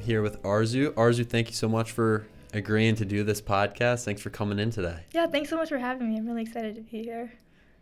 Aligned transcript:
here 0.00 0.22
with 0.22 0.42
Arzu. 0.42 0.90
Arzu, 0.92 1.26
thank 1.26 1.48
you 1.48 1.54
so 1.54 1.68
much 1.68 1.92
for 1.92 2.26
agreeing 2.52 2.96
to 2.96 3.04
do 3.04 3.24
this 3.24 3.40
podcast. 3.40 4.04
Thanks 4.04 4.22
for 4.22 4.30
coming 4.30 4.58
in 4.58 4.70
today. 4.70 5.04
Yeah, 5.12 5.26
thanks 5.26 5.50
so 5.50 5.56
much 5.56 5.68
for 5.68 5.78
having 5.78 6.10
me. 6.10 6.18
I'm 6.18 6.26
really 6.26 6.42
excited 6.42 6.74
to 6.76 6.80
be 6.80 7.02
here. 7.02 7.32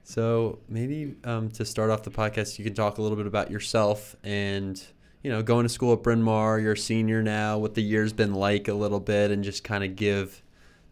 So 0.04 0.58
maybe 0.68 1.16
um, 1.24 1.50
to 1.50 1.64
start 1.64 1.90
off 1.90 2.02
the 2.02 2.10
podcast, 2.10 2.58
you 2.58 2.64
can 2.64 2.74
talk 2.74 2.98
a 2.98 3.02
little 3.02 3.16
bit 3.16 3.26
about 3.26 3.50
yourself 3.50 4.16
and 4.24 4.82
you 5.22 5.30
know 5.30 5.42
going 5.42 5.64
to 5.64 5.68
school 5.68 5.92
at 5.92 6.02
Bryn 6.02 6.22
Mawr. 6.22 6.58
You're 6.58 6.72
a 6.72 6.78
senior 6.78 7.22
now. 7.22 7.58
What 7.58 7.74
the 7.74 7.82
year's 7.82 8.12
been 8.12 8.34
like 8.34 8.68
a 8.68 8.74
little 8.74 9.00
bit, 9.00 9.30
and 9.30 9.44
just 9.44 9.64
kind 9.64 9.84
of 9.84 9.96
give 9.96 10.42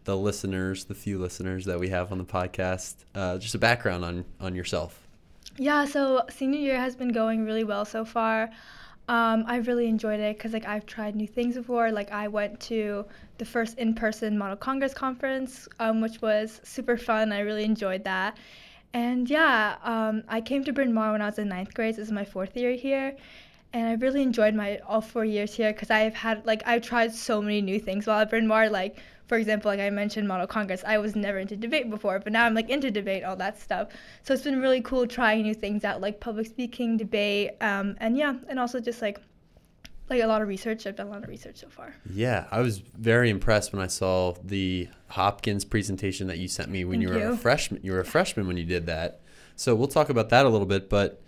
the 0.03 0.15
listeners, 0.15 0.85
the 0.85 0.95
few 0.95 1.19
listeners 1.19 1.65
that 1.65 1.79
we 1.79 1.89
have 1.89 2.11
on 2.11 2.17
the 2.17 2.25
podcast, 2.25 2.95
uh, 3.15 3.37
just 3.37 3.55
a 3.55 3.57
background 3.59 4.05
on 4.05 4.25
on 4.39 4.53
yourself. 4.53 5.07
Yeah, 5.57 5.85
so 5.85 6.23
senior 6.29 6.59
year 6.59 6.79
has 6.79 6.95
been 6.95 7.11
going 7.11 7.43
really 7.43 7.63
well 7.63 7.85
so 7.85 8.05
far. 8.05 8.51
Um, 9.07 9.45
I've 9.47 9.67
really 9.67 9.87
enjoyed 9.87 10.19
it 10.19 10.37
because 10.37 10.51
like 10.51 10.67
I've 10.67 10.85
tried 10.85 11.15
new 11.15 11.27
things 11.27 11.55
before. 11.55 11.91
Like 11.91 12.11
I 12.11 12.27
went 12.27 12.59
to 12.61 13.05
the 13.37 13.45
first 13.45 13.77
in-person 13.77 14.37
Model 14.37 14.57
Congress 14.57 14.93
conference, 14.93 15.67
um, 15.79 16.01
which 16.01 16.21
was 16.21 16.59
super 16.63 16.97
fun. 16.97 17.31
I 17.31 17.39
really 17.39 17.63
enjoyed 17.63 18.03
that. 18.03 18.37
And 18.93 19.29
yeah, 19.29 19.75
um, 19.83 20.23
I 20.27 20.41
came 20.41 20.63
to 20.65 20.73
Bryn 20.73 20.93
Mawr 20.93 21.11
when 21.11 21.21
I 21.21 21.27
was 21.27 21.39
in 21.39 21.47
ninth 21.47 21.73
grade. 21.73 21.95
This 21.95 22.07
is 22.07 22.11
my 22.11 22.25
fourth 22.25 22.55
year 22.57 22.73
here, 22.73 23.15
and 23.73 23.87
I 23.87 23.93
really 23.93 24.21
enjoyed 24.21 24.55
my 24.55 24.79
all 24.87 25.01
four 25.01 25.25
years 25.25 25.53
here 25.53 25.73
because 25.73 25.91
I've 25.91 26.13
had 26.15 26.45
like 26.45 26.63
I've 26.65 26.81
tried 26.81 27.13
so 27.13 27.41
many 27.41 27.61
new 27.61 27.79
things 27.79 28.07
while 28.07 28.19
at 28.19 28.29
Bryn 28.29 28.47
Mawr. 28.47 28.69
Like 28.69 28.97
for 29.27 29.37
example, 29.37 29.69
like 29.69 29.79
I 29.79 29.89
mentioned 29.89 30.27
Model 30.27 30.47
Congress, 30.47 30.83
I 30.87 30.97
was 30.97 31.15
never 31.15 31.37
into 31.37 31.57
debate 31.57 31.89
before, 31.89 32.19
but 32.19 32.31
now 32.31 32.45
I'm 32.45 32.53
like 32.53 32.69
into 32.69 32.89
debate, 32.89 33.23
all 33.23 33.35
that 33.35 33.59
stuff. 33.59 33.89
So 34.23 34.33
it's 34.33 34.43
been 34.43 34.61
really 34.61 34.81
cool 34.81 35.05
trying 35.05 35.43
new 35.43 35.53
things 35.53 35.83
out, 35.83 35.99
like 35.99 36.19
public 36.19 36.47
speaking, 36.47 36.97
debate, 36.97 37.51
um, 37.61 37.97
and 37.99 38.17
yeah, 38.17 38.35
and 38.49 38.59
also 38.59 38.79
just 38.79 39.01
like 39.01 39.19
like 40.09 40.23
a 40.23 40.27
lot 40.27 40.41
of 40.41 40.47
research. 40.47 40.87
I've 40.87 40.95
done 40.95 41.07
a 41.07 41.11
lot 41.11 41.23
of 41.23 41.29
research 41.29 41.57
so 41.57 41.67
far. 41.67 41.93
Yeah, 42.09 42.47
I 42.51 42.61
was 42.61 42.79
very 42.79 43.29
impressed 43.29 43.73
when 43.73 43.81
I 43.81 43.87
saw 43.87 44.35
the 44.43 44.87
Hopkins 45.09 45.65
presentation 45.65 46.27
that 46.27 46.37
you 46.37 46.47
sent 46.47 46.69
me 46.69 46.85
when 46.85 47.01
Thank 47.01 47.09
you 47.09 47.15
were 47.15 47.19
you. 47.19 47.33
a 47.33 47.37
freshman. 47.37 47.81
You 47.83 47.91
were 47.91 47.99
a 47.99 48.05
freshman 48.05 48.47
when 48.47 48.55
you 48.55 48.65
did 48.65 48.85
that. 48.85 49.21
So 49.57 49.75
we'll 49.75 49.87
talk 49.87 50.09
about 50.09 50.29
that 50.29 50.45
a 50.45 50.49
little 50.49 50.67
bit. 50.67 50.89
But 50.89 51.21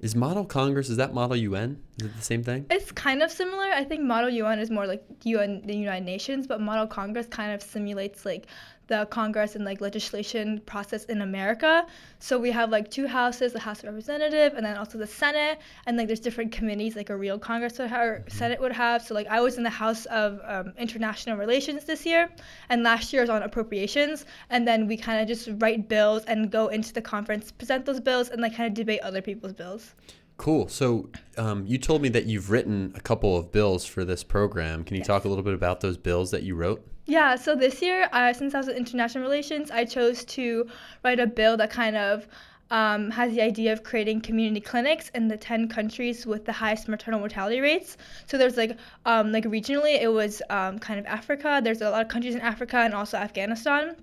is 0.00 0.16
Model 0.16 0.44
Congress 0.44 0.88
is 0.88 0.96
that 0.96 1.12
Model 1.12 1.36
UN? 1.36 1.78
Is 1.98 2.06
it 2.06 2.16
the 2.16 2.22
same 2.22 2.42
thing? 2.42 2.66
It's 2.70 2.90
kind 2.92 3.22
of 3.22 3.30
similar. 3.30 3.64
I 3.64 3.84
think 3.84 4.02
Model 4.02 4.30
UN 4.30 4.58
is 4.58 4.70
more 4.70 4.86
like 4.86 5.04
UN, 5.24 5.62
the 5.66 5.76
United 5.76 6.04
Nations, 6.04 6.46
but 6.46 6.60
Model 6.60 6.86
Congress 6.86 7.26
kind 7.26 7.52
of 7.52 7.62
simulates 7.62 8.24
like 8.24 8.46
the 8.90 9.06
Congress 9.06 9.56
and 9.56 9.64
like 9.64 9.80
legislation 9.80 10.60
process 10.66 11.04
in 11.04 11.22
America. 11.22 11.86
So 12.18 12.38
we 12.38 12.50
have 12.50 12.68
like 12.70 12.90
two 12.90 13.06
houses, 13.06 13.52
the 13.52 13.60
House 13.68 13.78
of 13.78 13.84
Representative 13.84 14.54
and 14.56 14.66
then 14.66 14.76
also 14.76 14.98
the 14.98 15.06
Senate, 15.06 15.58
and 15.86 15.96
like 15.96 16.08
there's 16.08 16.20
different 16.20 16.50
committees 16.52 16.96
like 16.96 17.08
a 17.08 17.16
real 17.16 17.38
Congress 17.38 17.78
would 17.78 17.88
have, 17.88 18.06
or 18.06 18.24
Senate 18.28 18.60
would 18.60 18.72
have. 18.72 19.00
So 19.00 19.14
like 19.14 19.28
I 19.28 19.40
was 19.40 19.56
in 19.56 19.62
the 19.62 19.76
House 19.84 20.04
of 20.06 20.40
um, 20.44 20.74
International 20.76 21.36
Relations 21.38 21.84
this 21.84 22.04
year, 22.04 22.28
and 22.68 22.82
last 22.82 23.12
year 23.12 23.22
was 23.22 23.30
on 23.30 23.42
appropriations, 23.42 24.26
and 24.50 24.68
then 24.68 24.86
we 24.86 24.96
kind 24.96 25.22
of 25.22 25.28
just 25.28 25.48
write 25.62 25.88
bills 25.88 26.24
and 26.24 26.50
go 26.50 26.68
into 26.68 26.92
the 26.92 27.02
conference, 27.02 27.50
present 27.52 27.86
those 27.86 28.00
bills, 28.00 28.28
and 28.28 28.42
like 28.42 28.54
kind 28.56 28.66
of 28.66 28.74
debate 28.74 29.00
other 29.00 29.22
people's 29.22 29.54
bills. 29.54 29.94
Cool. 30.36 30.68
So 30.68 31.10
um, 31.36 31.64
you 31.66 31.76
told 31.78 32.00
me 32.02 32.08
that 32.10 32.24
you've 32.24 32.50
written 32.50 32.92
a 32.96 33.00
couple 33.00 33.36
of 33.36 33.52
bills 33.52 33.84
for 33.84 34.04
this 34.04 34.24
program. 34.24 34.84
Can 34.84 34.96
you 34.96 35.00
Yes. 35.00 35.06
talk 35.06 35.24
a 35.26 35.28
little 35.28 35.44
bit 35.44 35.54
about 35.54 35.80
those 35.80 35.98
bills 35.98 36.30
that 36.32 36.42
you 36.42 36.54
wrote? 36.54 36.82
Yeah, 37.10 37.34
so 37.34 37.56
this 37.56 37.82
year, 37.82 38.08
uh, 38.12 38.32
since 38.32 38.54
I 38.54 38.58
was 38.58 38.68
in 38.68 38.76
international 38.76 39.24
relations, 39.24 39.72
I 39.72 39.84
chose 39.84 40.24
to 40.26 40.68
write 41.02 41.18
a 41.18 41.26
bill 41.26 41.56
that 41.56 41.68
kind 41.68 41.96
of 41.96 42.28
um, 42.70 43.10
has 43.10 43.32
the 43.32 43.40
idea 43.42 43.72
of 43.72 43.82
creating 43.82 44.20
community 44.20 44.60
clinics 44.60 45.08
in 45.08 45.26
the 45.26 45.36
10 45.36 45.66
countries 45.66 46.24
with 46.24 46.44
the 46.44 46.52
highest 46.52 46.86
maternal 46.86 47.18
mortality 47.18 47.58
rates. 47.58 47.96
So 48.26 48.38
there's 48.38 48.56
like, 48.56 48.78
um, 49.06 49.32
like 49.32 49.42
regionally, 49.42 50.00
it 50.00 50.06
was 50.06 50.40
um, 50.50 50.78
kind 50.78 51.00
of 51.00 51.06
Africa. 51.06 51.60
There's 51.60 51.80
a 51.80 51.90
lot 51.90 52.02
of 52.02 52.06
countries 52.06 52.36
in 52.36 52.42
Africa 52.42 52.76
and 52.76 52.94
also 52.94 53.16
Afghanistan. 53.16 53.96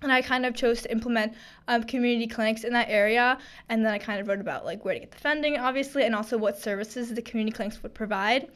And 0.00 0.10
I 0.10 0.22
kind 0.22 0.46
of 0.46 0.54
chose 0.54 0.80
to 0.82 0.90
implement 0.90 1.34
um, 1.68 1.82
community 1.84 2.26
clinics 2.26 2.64
in 2.64 2.72
that 2.72 2.88
area. 2.88 3.36
And 3.68 3.84
then 3.84 3.92
I 3.92 3.98
kind 3.98 4.22
of 4.22 4.26
wrote 4.26 4.40
about 4.40 4.64
like 4.64 4.86
where 4.86 4.94
to 4.94 5.00
get 5.00 5.10
the 5.10 5.18
funding, 5.18 5.58
obviously, 5.58 6.04
and 6.04 6.14
also 6.14 6.38
what 6.38 6.58
services 6.58 7.12
the 7.12 7.20
community 7.20 7.54
clinics 7.54 7.82
would 7.82 7.92
provide 7.92 8.48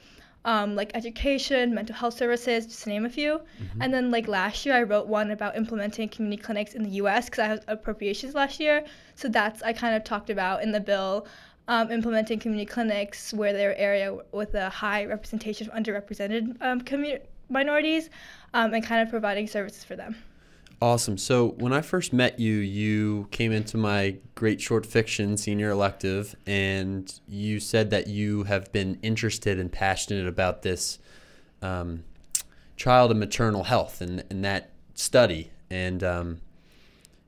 um, 0.45 0.75
like 0.75 0.91
education, 0.95 1.75
mental 1.75 1.95
health 1.95 2.15
services, 2.15 2.67
just 2.67 2.85
to 2.85 2.89
name 2.89 3.05
a 3.05 3.09
few. 3.09 3.41
And 3.81 3.93
then 3.93 4.11
like 4.11 4.29
last 4.29 4.65
year, 4.65 4.75
I 4.75 4.83
wrote 4.83 5.07
one 5.07 5.31
about 5.31 5.57
implementing 5.57 6.09
community 6.09 6.43
clinics 6.43 6.75
in 6.75 6.83
the 6.83 6.91
U.S. 7.03 7.27
because 7.27 7.39
I 7.41 7.47
had 7.47 7.65
appropriations 7.69 8.35
last 8.35 8.61
year. 8.61 8.85
So 9.15 9.29
that's 9.29 9.63
I 9.63 9.73
kind 9.73 9.95
of 9.95 10.05
talked 10.05 10.31
about 10.31 10.63
in 10.63 10.73
the 10.73 10.81
bill. 10.81 11.27
Um, 11.71 11.91
implementing 11.91 12.39
community 12.39 12.65
clinics 12.65 13.35
where 13.35 13.53
they're 13.53 13.77
area 13.77 14.17
with 14.33 14.55
a 14.55 14.71
high 14.71 15.05
representation 15.05 15.69
of 15.69 15.75
underrepresented 15.75 16.57
um, 16.63 16.81
minorities 17.51 18.09
um, 18.55 18.73
and 18.73 18.83
kind 18.83 19.03
of 19.03 19.11
providing 19.11 19.47
services 19.47 19.85
for 19.85 19.95
them. 19.95 20.17
Awesome. 20.81 21.19
So 21.19 21.57
when 21.59 21.73
I 21.73 21.81
first 21.81 22.13
met 22.13 22.39
you, 22.39 22.55
you 22.55 23.27
came 23.33 23.51
into 23.51 23.77
my 23.77 24.19
great 24.37 24.61
short 24.61 24.87
fiction 24.87 25.37
senior 25.37 25.71
elective, 25.71 26.37
and 26.47 27.13
you 27.27 27.59
said 27.59 27.91
that 27.91 28.07
you 28.07 28.45
have 28.45 28.73
been 28.73 28.97
interested 29.03 29.59
and 29.59 29.73
passionate 29.73 30.29
about 30.29 30.63
this 30.63 31.01
um, 31.63 32.05
child 32.77 33.11
and 33.11 33.19
maternal 33.19 33.65
health 33.65 34.01
and, 34.01 34.23
and 34.31 34.45
that 34.45 34.71
study. 34.95 35.51
And, 35.69 36.05
um, 36.05 36.41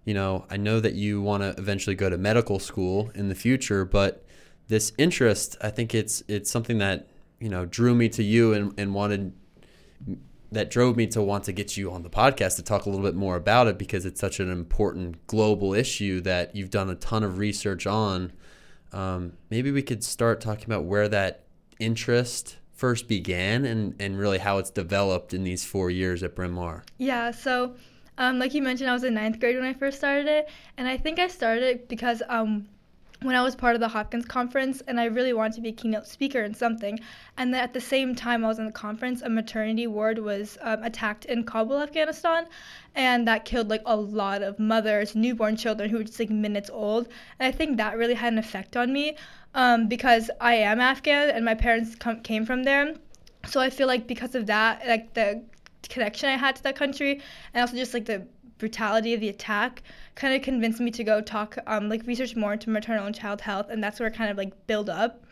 you 0.04 0.14
know, 0.14 0.46
I 0.48 0.56
know 0.56 0.78
that 0.78 0.94
you 0.94 1.20
want 1.20 1.42
to 1.42 1.60
eventually 1.60 1.96
go 1.96 2.08
to 2.08 2.16
medical 2.16 2.60
school 2.60 3.10
in 3.16 3.28
the 3.28 3.34
future, 3.34 3.84
but 3.84 4.24
this 4.68 4.92
interest, 4.96 5.56
I 5.60 5.70
think 5.70 5.92
it's 5.92 6.22
it's 6.28 6.48
something 6.48 6.78
that, 6.78 7.08
you 7.40 7.48
know, 7.48 7.66
drew 7.66 7.96
me 7.96 8.08
to 8.10 8.22
you 8.22 8.52
and, 8.52 8.78
and 8.78 8.94
wanted 8.94 9.32
that 10.52 10.70
drove 10.70 10.96
me 10.96 11.06
to 11.08 11.22
want 11.22 11.44
to 11.44 11.52
get 11.52 11.76
you 11.76 11.92
on 11.92 12.02
the 12.02 12.10
podcast 12.10 12.56
to 12.56 12.62
talk 12.62 12.86
a 12.86 12.90
little 12.90 13.04
bit 13.04 13.14
more 13.14 13.36
about 13.36 13.66
it 13.66 13.78
because 13.78 14.04
it's 14.04 14.20
such 14.20 14.40
an 14.40 14.50
important 14.50 15.26
global 15.26 15.74
issue 15.74 16.20
that 16.22 16.54
you've 16.56 16.70
done 16.70 16.90
a 16.90 16.94
ton 16.96 17.22
of 17.22 17.38
research 17.38 17.86
on. 17.86 18.32
Um, 18.92 19.34
maybe 19.50 19.70
we 19.70 19.82
could 19.82 20.02
start 20.02 20.40
talking 20.40 20.64
about 20.64 20.84
where 20.84 21.08
that 21.08 21.44
interest 21.78 22.56
first 22.72 23.08
began 23.08 23.64
and, 23.64 23.94
and 24.00 24.18
really 24.18 24.38
how 24.38 24.58
it's 24.58 24.70
developed 24.70 25.34
in 25.34 25.44
these 25.44 25.64
four 25.64 25.90
years 25.90 26.22
at 26.22 26.34
Bryn 26.34 26.52
Mawr. 26.52 26.82
Yeah, 26.98 27.30
so 27.30 27.76
um, 28.18 28.38
like 28.38 28.52
you 28.52 28.62
mentioned, 28.62 28.90
I 28.90 28.92
was 28.92 29.04
in 29.04 29.14
ninth 29.14 29.38
grade 29.38 29.56
when 29.56 29.64
I 29.64 29.74
first 29.74 29.98
started 29.98 30.26
it, 30.26 30.48
and 30.76 30.88
I 30.88 30.96
think 30.96 31.18
I 31.18 31.28
started 31.28 31.62
it 31.62 31.88
because 31.88 32.22
um, 32.28 32.68
when 33.22 33.34
I 33.36 33.42
was 33.42 33.54
part 33.54 33.74
of 33.74 33.80
the 33.80 33.88
Hopkins 33.88 34.24
conference, 34.24 34.82
and 34.86 34.98
I 34.98 35.04
really 35.04 35.32
wanted 35.32 35.54
to 35.56 35.60
be 35.60 35.68
a 35.68 35.72
keynote 35.72 36.06
speaker 36.06 36.42
in 36.42 36.54
something, 36.54 36.98
and 37.36 37.52
then 37.52 37.62
at 37.62 37.74
the 37.74 37.80
same 37.80 38.14
time 38.14 38.44
I 38.44 38.48
was 38.48 38.58
in 38.58 38.64
the 38.64 38.72
conference, 38.72 39.20
a 39.20 39.28
maternity 39.28 39.86
ward 39.86 40.18
was 40.18 40.56
um, 40.62 40.82
attacked 40.82 41.26
in 41.26 41.44
Kabul, 41.44 41.80
Afghanistan, 41.80 42.46
and 42.94 43.28
that 43.28 43.44
killed 43.44 43.68
like 43.68 43.82
a 43.84 43.96
lot 43.96 44.42
of 44.42 44.58
mothers, 44.58 45.14
newborn 45.14 45.56
children 45.56 45.90
who 45.90 45.98
were 45.98 46.04
just 46.04 46.18
like 46.18 46.30
minutes 46.30 46.70
old, 46.70 47.08
and 47.38 47.46
I 47.46 47.56
think 47.56 47.76
that 47.76 47.98
really 47.98 48.14
had 48.14 48.32
an 48.32 48.38
effect 48.38 48.76
on 48.76 48.92
me 48.92 49.16
um, 49.54 49.86
because 49.86 50.30
I 50.40 50.54
am 50.54 50.80
Afghan 50.80 51.30
and 51.30 51.44
my 51.44 51.54
parents 51.54 51.96
came 52.22 52.46
from 52.46 52.62
there. 52.64 52.94
So 53.46 53.60
I 53.60 53.70
feel 53.70 53.86
like 53.86 54.06
because 54.06 54.34
of 54.34 54.46
that, 54.46 54.86
like 54.86 55.14
the 55.14 55.42
connection 55.88 56.28
I 56.28 56.36
had 56.36 56.56
to 56.56 56.62
that 56.62 56.76
country, 56.76 57.20
and 57.52 57.60
also 57.60 57.76
just 57.76 57.94
like 57.94 58.06
the 58.06 58.26
brutality 58.60 59.14
of 59.14 59.20
the 59.20 59.28
attack, 59.28 59.82
kind 60.14 60.34
of 60.34 60.42
convinced 60.42 60.80
me 60.80 60.92
to 60.92 61.02
go 61.02 61.20
talk, 61.20 61.58
um, 61.66 61.88
like 61.88 62.06
research 62.06 62.36
more 62.36 62.52
into 62.52 62.70
maternal 62.70 63.06
and 63.06 63.14
child 63.14 63.40
health, 63.40 63.70
and 63.70 63.82
that's 63.82 63.98
where 63.98 64.10
kind 64.10 64.30
of 64.30 64.36
like 64.36 64.52
build 64.68 64.88
up. 64.88 65.24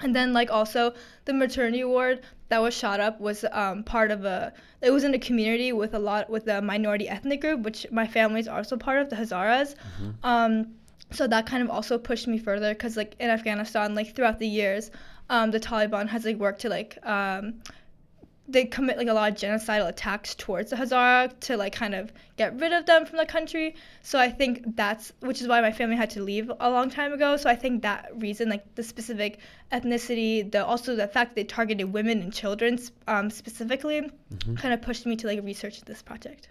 And 0.00 0.14
then 0.14 0.32
like 0.32 0.50
also 0.50 0.94
the 1.24 1.32
maternity 1.32 1.84
ward 1.84 2.20
that 2.48 2.60
was 2.60 2.74
shot 2.74 2.98
up 3.00 3.20
was 3.20 3.44
um, 3.52 3.84
part 3.84 4.10
of 4.10 4.24
a. 4.24 4.52
It 4.82 4.90
was 4.90 5.04
in 5.04 5.14
a 5.14 5.18
community 5.18 5.72
with 5.72 5.94
a 5.94 5.98
lot 5.98 6.28
with 6.28 6.48
a 6.48 6.60
minority 6.60 7.08
ethnic 7.08 7.40
group, 7.40 7.60
which 7.60 7.86
my 7.92 8.06
family 8.06 8.40
is 8.40 8.48
also 8.48 8.76
part 8.76 8.98
of, 9.00 9.08
the 9.10 9.16
Hazaras. 9.16 9.76
Um, 10.24 10.74
so 11.12 11.26
that 11.28 11.46
kind 11.46 11.62
of 11.62 11.70
also 11.70 11.98
pushed 11.98 12.26
me 12.26 12.38
further 12.38 12.72
because 12.74 12.96
like 12.96 13.14
in 13.20 13.30
Afghanistan, 13.30 13.94
like 13.94 14.14
throughout 14.16 14.38
the 14.38 14.48
years, 14.48 14.90
um, 15.30 15.50
the 15.50 15.60
Taliban 15.60 16.08
has 16.08 16.24
like 16.24 16.36
worked 16.36 16.62
to 16.62 16.68
like 16.68 16.98
um, 17.06 17.62
they 18.52 18.64
commit 18.64 18.98
like 18.98 19.08
a 19.08 19.12
lot 19.12 19.32
of 19.32 19.38
genocidal 19.38 19.88
attacks 19.88 20.34
towards 20.34 20.70
the 20.70 20.76
Hazara 20.76 21.38
to 21.40 21.56
like 21.56 21.74
kind 21.74 21.94
of 21.94 22.12
get 22.36 22.58
rid 22.60 22.72
of 22.72 22.86
them 22.86 23.06
from 23.06 23.18
the 23.18 23.26
country. 23.26 23.74
So 24.02 24.18
I 24.18 24.30
think 24.30 24.76
that's 24.76 25.12
which 25.20 25.40
is 25.40 25.48
why 25.48 25.60
my 25.60 25.72
family 25.72 25.96
had 25.96 26.10
to 26.10 26.22
leave 26.22 26.50
a 26.60 26.70
long 26.70 26.90
time 26.90 27.12
ago. 27.12 27.36
So 27.36 27.48
I 27.50 27.56
think 27.56 27.82
that 27.82 28.10
reason, 28.16 28.48
like 28.48 28.74
the 28.74 28.82
specific 28.82 29.38
ethnicity, 29.72 30.50
the 30.50 30.64
also 30.64 30.94
the 30.94 31.08
fact 31.08 31.30
that 31.30 31.36
they 31.36 31.44
targeted 31.44 31.92
women 31.92 32.20
and 32.22 32.32
children 32.32 32.78
um, 33.08 33.30
specifically, 33.30 34.10
kind 34.56 34.74
of 34.74 34.82
pushed 34.82 35.06
me 35.06 35.16
to 35.16 35.26
like 35.26 35.42
research 35.42 35.80
this 35.82 36.02
project. 36.02 36.48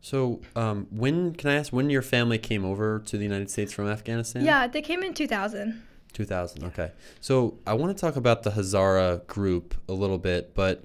So, 0.00 0.40
um, 0.54 0.86
when 0.90 1.34
can 1.34 1.50
I 1.50 1.54
ask 1.54 1.72
when 1.72 1.90
your 1.90 2.02
family 2.02 2.38
came 2.38 2.64
over 2.64 3.00
to 3.00 3.18
the 3.18 3.24
United 3.24 3.50
States 3.50 3.72
from 3.72 3.88
Afghanistan? 3.88 4.44
Yeah, 4.44 4.66
they 4.66 4.80
came 4.80 5.02
in 5.02 5.12
2000. 5.12 5.82
2000. 6.12 6.64
Okay. 6.64 6.92
So, 7.20 7.58
I 7.66 7.74
want 7.74 7.96
to 7.96 8.00
talk 8.00 8.16
about 8.16 8.44
the 8.44 8.50
Hazara 8.50 9.26
group 9.26 9.74
a 9.88 9.92
little 9.92 10.18
bit, 10.18 10.54
but 10.54 10.84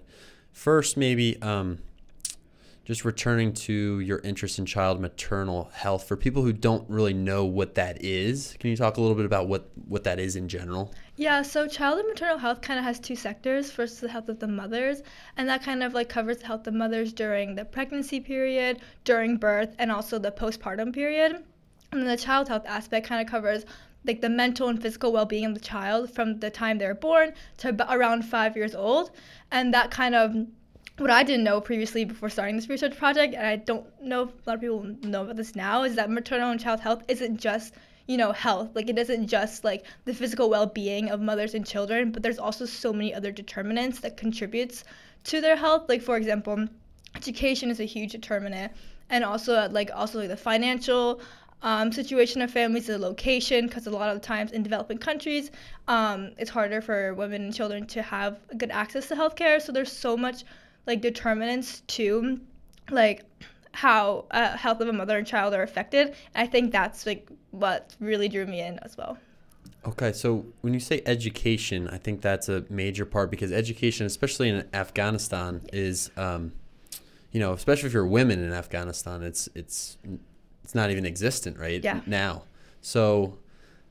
first, 0.54 0.96
maybe 0.96 1.42
um, 1.42 1.80
just 2.86 3.06
returning 3.06 3.54
to 3.54 4.00
your 4.02 4.20
interest 4.20 4.60
in 4.60 4.66
child 4.66 5.00
maternal 5.00 5.70
health 5.74 6.08
for 6.08 6.18
people 6.18 6.44
who 6.44 6.52
don't 6.52 6.90
really 6.90 7.14
know 7.14 7.46
what 7.46 7.76
that 7.76 8.04
is 8.04 8.56
can 8.60 8.70
you 8.70 8.76
talk 8.76 8.98
a 8.98 9.02
little 9.02 9.16
bit 9.16 9.26
about 9.26 9.48
what 9.48 9.70
what 9.88 10.04
that 10.04 10.20
is 10.20 10.36
in 10.36 10.48
general 10.48 10.94
Yeah, 11.16 11.44
so 11.44 11.68
child 11.68 12.00
and 12.00 12.08
maternal 12.10 12.38
health 12.38 12.62
kind 12.62 12.80
of 12.80 12.86
has 12.86 13.00
two 13.00 13.16
sectors. 13.16 13.70
First, 13.70 14.02
the 14.02 14.10
health 14.10 14.30
of 14.30 14.40
the 14.40 14.48
mothers, 14.48 15.04
and 15.38 15.48
that 15.48 15.64
kind 15.64 15.84
of 15.84 15.94
like 15.94 16.10
covers 16.10 16.38
the 16.38 16.48
health 16.48 16.66
of 16.66 16.74
mothers 16.74 17.14
during 17.14 17.56
the 17.56 17.66
pregnancy 17.66 18.20
period, 18.20 18.80
during 19.04 19.38
birth, 19.38 19.76
and 19.78 19.92
also 19.92 20.18
the 20.18 20.32
postpartum 20.32 20.92
period. 20.92 21.44
And 21.92 22.02
then 22.02 22.08
the 22.08 22.18
child 22.18 22.48
health 22.48 22.66
aspect 22.66 23.08
kind 23.08 23.22
of 23.22 23.32
covers 23.32 23.66
like 24.06 24.22
the 24.22 24.30
mental 24.30 24.68
and 24.68 24.82
physical 24.82 25.12
well-being 25.12 25.46
of 25.46 25.54
the 25.54 25.60
child 25.60 26.12
from 26.14 26.40
the 26.40 26.50
time 26.50 26.78
they're 26.78 26.96
born 26.96 27.34
to 27.58 27.94
around 27.94 28.24
five 28.24 28.56
years 28.56 28.76
old, 28.76 29.12
and 29.52 29.74
that 29.74 29.92
kind 29.92 30.16
of 30.16 30.36
what 30.98 31.10
I 31.10 31.24
didn't 31.24 31.44
know 31.44 31.60
previously 31.60 32.06
before 32.06 32.30
starting 32.30 32.56
this 32.56 32.70
research 32.70 32.98
project, 32.98 33.34
and 33.34 33.48
I 33.48 33.56
don't 33.56 33.86
know 34.02 34.24
if 34.24 34.30
a 34.30 34.50
lot 34.50 34.56
of 34.56 34.62
people 34.62 34.84
know 35.02 35.24
about 35.24 35.38
this 35.38 35.56
now, 35.56 35.84
is 35.84 35.96
that 35.96 36.10
maternal 36.10 36.52
and 36.52 36.60
child 36.60 36.80
health 36.80 37.04
isn't 37.08 37.38
just 37.40 37.74
you 38.08 38.18
know 38.18 38.32
health. 38.32 38.70
Like 38.76 38.90
it 38.90 38.98
isn't 38.98 39.28
just 39.28 39.64
like 39.64 39.86
the 40.06 40.14
physical 40.14 40.50
well-being 40.50 41.10
of 41.10 41.22
mothers 41.22 41.54
and 41.54 41.66
children 41.66 42.12
but 42.12 42.22
there's 42.22 42.40
also 42.40 42.66
so 42.66 42.92
many 42.92 43.14
other 43.14 43.32
determinants 43.32 44.02
that 44.02 44.18
contributes 44.18 44.84
to 45.26 45.42
their 45.42 45.56
health. 45.56 45.88
Like 45.88 46.02
for 46.02 46.18
example 46.18 46.68
education 47.16 47.70
is 47.70 47.80
a 47.80 47.86
huge 47.86 48.12
determinant 48.12 48.72
and 49.10 49.24
also 49.24 49.70
like 49.70 49.90
also 49.94 50.20
like 50.20 50.30
the 50.30 50.38
financial 50.38 51.22
um, 51.64 51.92
situation 51.92 52.42
of 52.42 52.52
families 52.52 52.88
the 52.88 52.98
location 52.98 53.68
because 53.68 53.88
a 53.88 53.90
lot 53.90 54.10
of 54.10 54.22
the 54.22 54.26
times 54.26 54.52
in 54.52 54.62
developing 54.62 54.98
countries 54.98 55.50
um, 55.88 56.32
it's 56.38 56.50
harder 56.50 56.82
for 56.82 57.14
women 57.16 57.44
and 57.44 57.54
children 57.54 57.86
to 57.88 58.02
have 58.02 58.40
good 58.58 58.72
access 58.72 59.08
to 59.08 59.16
healthcare 59.16 59.62
so 59.62 59.72
there's 59.72 59.92
so 59.92 60.16
much 60.16 60.44
like 60.86 61.02
determinants 61.02 61.82
to 61.88 62.40
like 62.92 63.24
how 63.74 64.26
uh, 64.32 64.56
health 64.56 64.80
of 64.82 64.88
a 64.88 64.94
mother 64.94 65.18
and 65.18 65.26
child 65.26 65.54
are 65.54 65.64
affected. 65.64 66.08
And 66.08 66.16
I 66.36 66.48
think 66.48 66.72
that's 66.72 67.06
like 67.06 67.28
what 67.52 67.96
really 68.00 68.30
drew 68.30 68.46
me 68.46 68.62
in 68.62 68.80
as 68.80 68.98
well. 68.98 69.18
Okay, 69.86 70.14
so 70.14 70.46
when 70.62 70.74
you 70.74 70.80
say 70.80 71.02
education, 71.06 71.90
I 71.90 71.98
think 71.98 72.22
that's 72.22 72.48
a 72.48 72.64
major 72.70 73.06
part 73.06 73.30
because 73.30 73.52
education, 73.52 74.06
especially 74.06 74.48
in 74.50 74.66
Afghanistan, 74.74 75.62
is, 75.74 76.10
um, 76.16 76.54
you 77.32 77.40
know, 77.40 77.52
especially 77.52 77.88
if 77.88 77.94
you're 77.94 78.08
women 78.08 78.42
in 78.42 78.54
Afghanistan, 78.54 79.24
it's 79.24 79.50
it's 79.56 79.98
it's 80.64 80.76
not 80.76 80.90
even 80.92 81.06
existent 81.06 81.58
right 81.58 81.84
Yeah. 81.84 82.02
now. 82.06 82.44
So, 82.82 83.38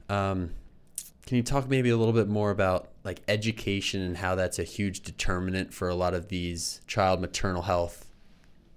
um, 0.09 0.51
can 1.27 1.37
you 1.37 1.43
talk 1.43 1.69
maybe 1.69 1.91
a 1.91 1.97
little 1.97 2.13
bit 2.13 2.29
more 2.29 2.51
about 2.51 2.89
like 3.05 3.23
education 3.29 4.01
and 4.03 4.17
how 4.19 4.35
that's 4.35 4.59
a 4.59 4.65
huge 4.65 5.01
determinant 5.01 5.73
for 5.73 5.89
a 5.89 5.95
lot 5.95 6.15
of 6.15 6.29
these 6.29 6.81
child 6.87 7.21
maternal 7.21 7.63
health 7.63 8.07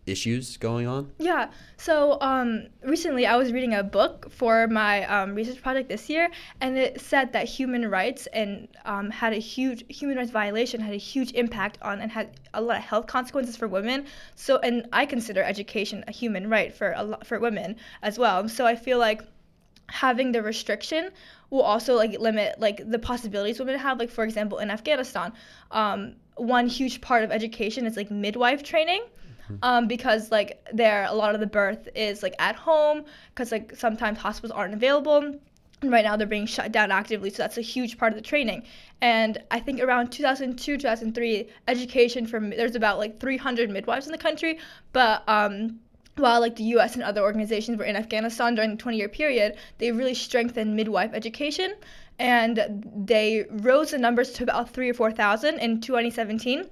issues 0.05 0.57
going 0.57 0.87
on? 0.87 1.11
Yeah. 1.17 1.51
So 1.77 2.17
um, 2.21 2.67
recently, 2.83 3.25
I 3.25 3.35
was 3.35 3.51
reading 3.51 3.73
a 3.73 3.83
book 3.83 4.31
for 4.31 4.67
my 4.67 5.05
um, 5.05 5.35
research 5.35 5.61
project 5.61 5.89
this 5.89 6.09
year, 6.09 6.29
and 6.61 6.77
it 6.77 7.01
said 7.01 7.33
that 7.33 7.47
human 7.47 7.89
rights 7.89 8.27
and 8.27 8.67
um, 8.85 9.09
had 9.09 9.33
a 9.33 9.37
huge 9.37 9.83
human 9.89 10.17
rights 10.17 10.31
violation 10.31 10.81
had 10.81 10.93
a 10.93 10.97
huge 10.97 11.31
impact 11.33 11.77
on 11.81 12.01
and 12.01 12.11
had 12.11 12.39
a 12.53 12.61
lot 12.61 12.77
of 12.77 12.83
health 12.83 13.07
consequences 13.07 13.57
for 13.57 13.67
women. 13.67 14.05
So, 14.35 14.57
and 14.57 14.87
I 14.93 15.05
consider 15.05 15.43
education 15.43 16.03
a 16.07 16.11
human 16.11 16.49
right 16.49 16.73
for 16.73 16.93
a 16.95 17.03
lot 17.03 17.25
for 17.25 17.39
women 17.39 17.77
as 18.01 18.17
well. 18.17 18.47
So 18.49 18.65
I 18.65 18.75
feel 18.75 18.99
like 18.99 19.21
having 19.87 20.31
the 20.31 20.41
restriction 20.41 21.11
will 21.49 21.61
also 21.61 21.95
like 21.95 22.19
limit 22.19 22.59
like 22.59 22.81
the 22.89 22.97
possibilities 22.97 23.59
women 23.59 23.77
have 23.77 23.99
like 23.99 24.09
for 24.09 24.23
example 24.23 24.57
in 24.57 24.71
afghanistan 24.71 25.31
um, 25.71 26.15
one 26.37 26.67
huge 26.67 27.01
part 27.01 27.23
of 27.23 27.31
education 27.31 27.85
is 27.85 27.95
like 27.95 28.09
midwife 28.09 28.63
training 28.63 29.03
um, 29.61 29.87
because 29.87 30.31
like 30.31 30.65
there 30.73 31.05
a 31.05 31.13
lot 31.13 31.33
of 31.33 31.41
the 31.41 31.47
birth 31.47 31.87
is 31.95 32.23
like 32.23 32.35
at 32.39 32.55
home 32.55 33.03
because 33.29 33.51
like 33.51 33.75
sometimes 33.75 34.17
hospitals 34.17 34.51
aren't 34.51 34.73
available 34.73 35.17
and 35.81 35.91
right 35.91 36.05
now 36.05 36.15
they're 36.15 36.27
being 36.27 36.45
shut 36.45 36.71
down 36.71 36.91
actively 36.91 37.29
so 37.29 37.43
that's 37.43 37.57
a 37.57 37.61
huge 37.61 37.97
part 37.97 38.11
of 38.11 38.17
the 38.17 38.23
training 38.23 38.63
and 39.01 39.37
i 39.51 39.59
think 39.59 39.81
around 39.81 40.11
2002 40.11 40.77
2003 40.77 41.47
education 41.67 42.25
for 42.25 42.39
there's 42.39 42.75
about 42.75 42.97
like 42.97 43.19
300 43.19 43.69
midwives 43.69 44.05
in 44.05 44.11
the 44.11 44.17
country 44.17 44.59
but 44.93 45.23
um, 45.27 45.79
while 46.17 46.39
like 46.39 46.55
the 46.55 46.63
US 46.75 46.95
and 46.95 47.03
other 47.03 47.21
organizations 47.21 47.77
were 47.77 47.83
in 47.83 47.95
Afghanistan 47.95 48.55
during 48.55 48.71
the 48.71 48.77
20 48.77 48.97
year 48.97 49.09
period, 49.09 49.57
they 49.77 49.91
really 49.91 50.13
strengthened 50.13 50.75
midwife 50.75 51.11
education 51.13 51.73
and 52.17 52.83
they 52.95 53.45
rose 53.49 53.91
the 53.91 53.97
numbers 53.97 54.31
to 54.33 54.43
about 54.43 54.69
three 54.69 54.89
or 54.89 54.93
4,000 54.93 55.59
in 55.59 55.81
2017. 55.81 56.69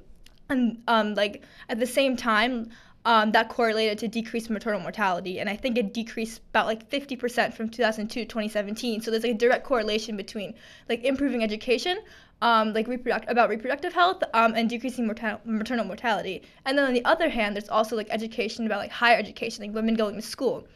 And 0.49 0.81
um, 0.87 1.15
like 1.15 1.43
at 1.69 1.79
the 1.79 1.87
same 1.87 2.15
time, 2.17 2.69
um, 3.05 3.31
that 3.33 3.49
correlated 3.49 3.97
to 3.99 4.07
decreased 4.07 4.49
maternal 4.49 4.79
mortality. 4.79 5.39
And 5.39 5.49
I 5.49 5.57
think 5.57 5.77
it 5.77 5.93
decreased 5.93 6.39
about 6.51 6.67
like 6.67 6.89
50% 6.89 7.53
from 7.53 7.69
2002 7.69 8.21
to 8.21 8.25
2017. 8.25 9.01
So 9.01 9.11
there's 9.11 9.23
like 9.23 9.33
a 9.33 9.37
direct 9.37 9.65
correlation 9.65 10.15
between 10.15 10.53
like 10.87 11.03
improving 11.03 11.43
education 11.43 11.97
um, 12.43 12.73
like 12.73 12.87
reproduct- 12.87 13.29
about 13.29 13.49
reproductive 13.49 13.93
health 13.93 14.21
um, 14.33 14.53
and 14.53 14.69
decreasing 14.69 15.07
maternal 15.07 15.85
mortality. 15.85 16.43
And 16.65 16.77
then 16.77 16.85
on 16.85 16.93
the 16.93 17.03
other 17.05 17.29
hand, 17.29 17.55
there's 17.55 17.69
also 17.69 17.95
like 17.95 18.07
education 18.09 18.65
about 18.65 18.79
like 18.79 18.91
higher 18.91 19.17
education, 19.17 19.63
like 19.63 19.73
women 19.73 19.95
going 19.95 20.15
to 20.15 20.21
school. 20.21 20.67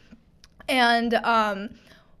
And 0.66 1.12
um, 1.12 1.68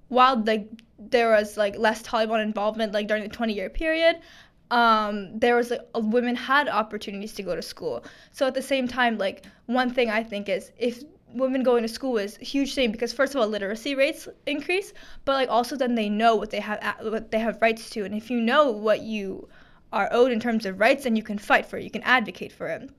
while 0.08 0.42
like 0.44 0.68
there 0.98 1.30
was 1.30 1.56
like 1.56 1.78
less 1.78 2.02
Taliban 2.02 2.42
involvement 2.42 2.92
like 2.92 3.08
during 3.08 3.22
the 3.22 3.30
20 3.30 3.54
year 3.54 3.70
period, 3.70 4.20
um, 4.70 5.38
there 5.38 5.56
was 5.56 5.70
like 5.70 5.80
women 5.94 6.36
had 6.36 6.68
opportunities 6.68 7.32
to 7.34 7.42
go 7.42 7.54
to 7.54 7.62
school. 7.62 8.04
So 8.32 8.46
at 8.46 8.54
the 8.54 8.62
same 8.62 8.88
time, 8.88 9.18
like 9.18 9.44
one 9.66 9.90
thing 9.92 10.10
I 10.10 10.22
think 10.22 10.48
is 10.48 10.72
if 10.78 11.02
women 11.32 11.62
going 11.62 11.82
to 11.82 11.88
school 11.88 12.16
is 12.18 12.38
a 12.40 12.44
huge 12.44 12.74
thing 12.74 12.90
because 12.90 13.12
first 13.12 13.34
of 13.34 13.40
all 13.40 13.48
literacy 13.48 13.94
rates 13.94 14.28
increase 14.46 14.94
but 15.24 15.32
like 15.32 15.48
also 15.50 15.76
then 15.76 15.94
they 15.94 16.08
know 16.08 16.34
what 16.34 16.50
they 16.50 16.60
have 16.60 16.80
what 17.02 17.30
they 17.30 17.38
have 17.38 17.60
rights 17.60 17.90
to. 17.90 18.04
And 18.04 18.14
if 18.14 18.30
you 18.30 18.40
know 18.40 18.70
what 18.70 19.02
you 19.02 19.48
are 19.92 20.08
owed 20.10 20.32
in 20.32 20.40
terms 20.40 20.66
of 20.66 20.78
rights 20.80 21.04
then 21.04 21.16
you 21.16 21.22
can 21.22 21.38
fight 21.38 21.66
for 21.66 21.76
it. 21.78 21.84
You 21.84 21.90
can 21.90 22.02
advocate 22.02 22.52
for 22.52 22.66
it. 22.68 22.90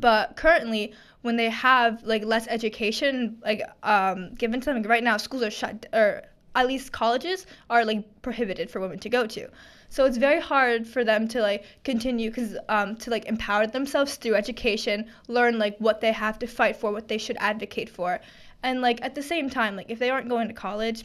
But 0.00 0.36
currently 0.36 0.94
when 1.22 1.36
they 1.36 1.50
have 1.50 2.02
like 2.02 2.24
less 2.24 2.46
education 2.48 3.38
like 3.44 3.62
um, 3.82 4.34
given 4.34 4.60
to 4.60 4.66
them 4.66 4.76
like, 4.78 4.88
right 4.88 5.04
now 5.04 5.16
schools 5.16 5.42
are 5.42 5.50
shut 5.50 5.86
or 5.92 6.22
at 6.58 6.66
least 6.66 6.90
colleges 6.90 7.46
are 7.70 7.84
like 7.84 8.02
prohibited 8.20 8.68
for 8.68 8.80
women 8.80 8.98
to 8.98 9.08
go 9.08 9.26
to. 9.26 9.48
So 9.90 10.04
it's 10.04 10.18
very 10.18 10.40
hard 10.40 10.88
for 10.88 11.04
them 11.04 11.28
to 11.28 11.40
like 11.40 11.64
continue 11.84 12.30
because 12.30 12.56
um, 12.68 12.96
to 12.96 13.10
like 13.10 13.26
empower 13.26 13.68
themselves 13.68 14.16
through 14.16 14.34
education 14.34 15.06
learn 15.28 15.58
like 15.58 15.78
what 15.78 16.00
they 16.00 16.12
have 16.12 16.36
to 16.40 16.48
fight 16.48 16.76
for 16.76 16.90
what 16.90 17.06
they 17.06 17.16
should 17.16 17.36
advocate 17.38 17.88
for. 17.88 18.20
And 18.64 18.82
like 18.82 18.98
at 19.02 19.14
the 19.14 19.22
same 19.22 19.48
time 19.48 19.76
like 19.76 19.88
if 19.88 20.00
they 20.00 20.10
aren't 20.10 20.28
going 20.28 20.48
to 20.48 20.54
college 20.54 21.04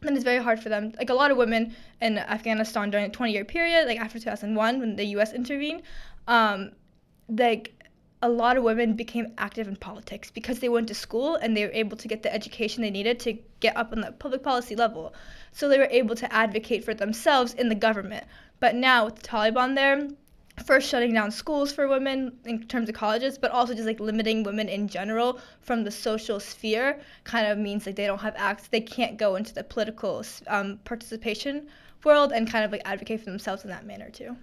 then 0.00 0.14
it's 0.14 0.24
very 0.24 0.42
hard 0.42 0.60
for 0.60 0.70
them 0.70 0.92
like 0.98 1.10
a 1.10 1.14
lot 1.14 1.30
of 1.30 1.36
women 1.36 1.74
in 2.02 2.18
afghanistan 2.18 2.90
during 2.90 3.06
the 3.06 3.16
20 3.16 3.32
year 3.32 3.46
period 3.46 3.86
like 3.86 3.98
after 3.98 4.18
2001 4.18 4.78
when 4.78 4.94
the 4.96 5.04
us 5.04 5.32
intervened 5.32 5.80
um, 6.28 6.70
like 7.28 7.72
a 8.26 8.28
lot 8.28 8.56
of 8.56 8.64
women 8.64 8.94
became 8.94 9.32
active 9.38 9.68
in 9.68 9.76
politics 9.76 10.32
because 10.32 10.58
they 10.58 10.68
went 10.68 10.88
to 10.88 10.94
school 10.94 11.36
and 11.36 11.56
they 11.56 11.64
were 11.64 11.72
able 11.72 11.96
to 11.96 12.08
get 12.08 12.24
the 12.24 12.34
education 12.34 12.82
they 12.82 12.90
needed 12.90 13.20
to 13.20 13.38
get 13.60 13.76
up 13.76 13.92
on 13.92 14.00
the 14.00 14.10
public 14.10 14.42
policy 14.42 14.74
level. 14.74 15.14
So 15.52 15.68
they 15.68 15.78
were 15.78 15.88
able 15.90 16.16
to 16.16 16.32
advocate 16.32 16.84
for 16.84 16.92
themselves 16.92 17.54
in 17.54 17.68
the 17.68 17.76
government. 17.76 18.24
But 18.58 18.74
now 18.74 19.04
with 19.04 19.16
the 19.16 19.28
Taliban 19.28 19.76
there, 19.76 20.08
first 20.64 20.88
shutting 20.88 21.12
down 21.14 21.30
schools 21.30 21.72
for 21.72 21.86
women 21.86 22.32
in 22.44 22.64
terms 22.64 22.88
of 22.88 22.96
colleges, 22.96 23.38
but 23.38 23.52
also 23.52 23.74
just 23.74 23.86
like 23.86 24.00
limiting 24.00 24.42
women 24.42 24.68
in 24.68 24.88
general 24.88 25.38
from 25.60 25.84
the 25.84 25.90
social 25.90 26.40
sphere 26.40 26.98
kind 27.22 27.46
of 27.46 27.58
means 27.58 27.86
like 27.86 27.94
they 27.94 28.06
don't 28.06 28.20
have 28.20 28.34
access, 28.36 28.66
they 28.68 28.80
can't 28.80 29.18
go 29.18 29.36
into 29.36 29.54
the 29.54 29.62
political 29.62 30.24
um, 30.48 30.80
participation 30.84 31.68
world 32.02 32.32
and 32.32 32.50
kind 32.50 32.64
of 32.64 32.72
like 32.72 32.82
advocate 32.84 33.20
for 33.20 33.26
themselves 33.26 33.62
in 33.64 33.70
that 33.70 33.84
manner 33.86 34.10
too. 34.10 34.36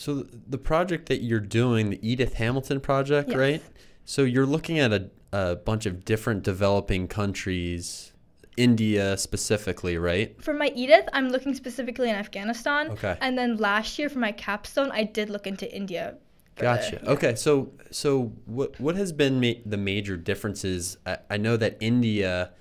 So 0.00 0.24
the 0.48 0.56
project 0.56 1.10
that 1.10 1.22
you're 1.22 1.40
doing, 1.40 1.90
the 1.90 2.00
Edith 2.00 2.32
Hamilton 2.34 2.80
project, 2.80 3.28
Yes. 3.28 3.36
right? 3.36 3.62
So 4.06 4.22
you're 4.22 4.46
looking 4.46 4.78
at 4.78 4.92
a, 4.94 5.10
a 5.30 5.56
bunch 5.56 5.84
of 5.84 6.06
different 6.06 6.42
developing 6.42 7.06
countries, 7.06 8.12
India 8.56 9.18
specifically, 9.18 9.98
right? 9.98 10.42
For 10.42 10.54
my 10.54 10.72
Edith, 10.74 11.06
I'm 11.12 11.28
looking 11.28 11.52
specifically 11.54 12.08
in 12.08 12.16
Afghanistan. 12.16 12.92
Okay. 12.92 13.18
And 13.20 13.36
then 13.36 13.58
last 13.58 13.98
year 13.98 14.08
for 14.08 14.20
my 14.20 14.32
capstone, 14.32 14.90
I 14.90 15.04
did 15.04 15.28
look 15.28 15.46
into 15.46 15.70
India. 15.70 16.14
for 16.56 16.60
the- 16.60 16.62
Gotcha. 16.62 17.10
Okay, 17.10 17.34
so 17.34 17.70
so 17.90 18.32
what 18.46 18.80
what 18.80 18.96
has 18.96 19.12
been 19.12 19.38
ma- 19.38 19.60
the 19.66 19.76
major 19.76 20.16
differences? 20.16 20.96
I, 21.04 21.18
I 21.28 21.36
know 21.36 21.58
that 21.58 21.76
India 21.80 22.52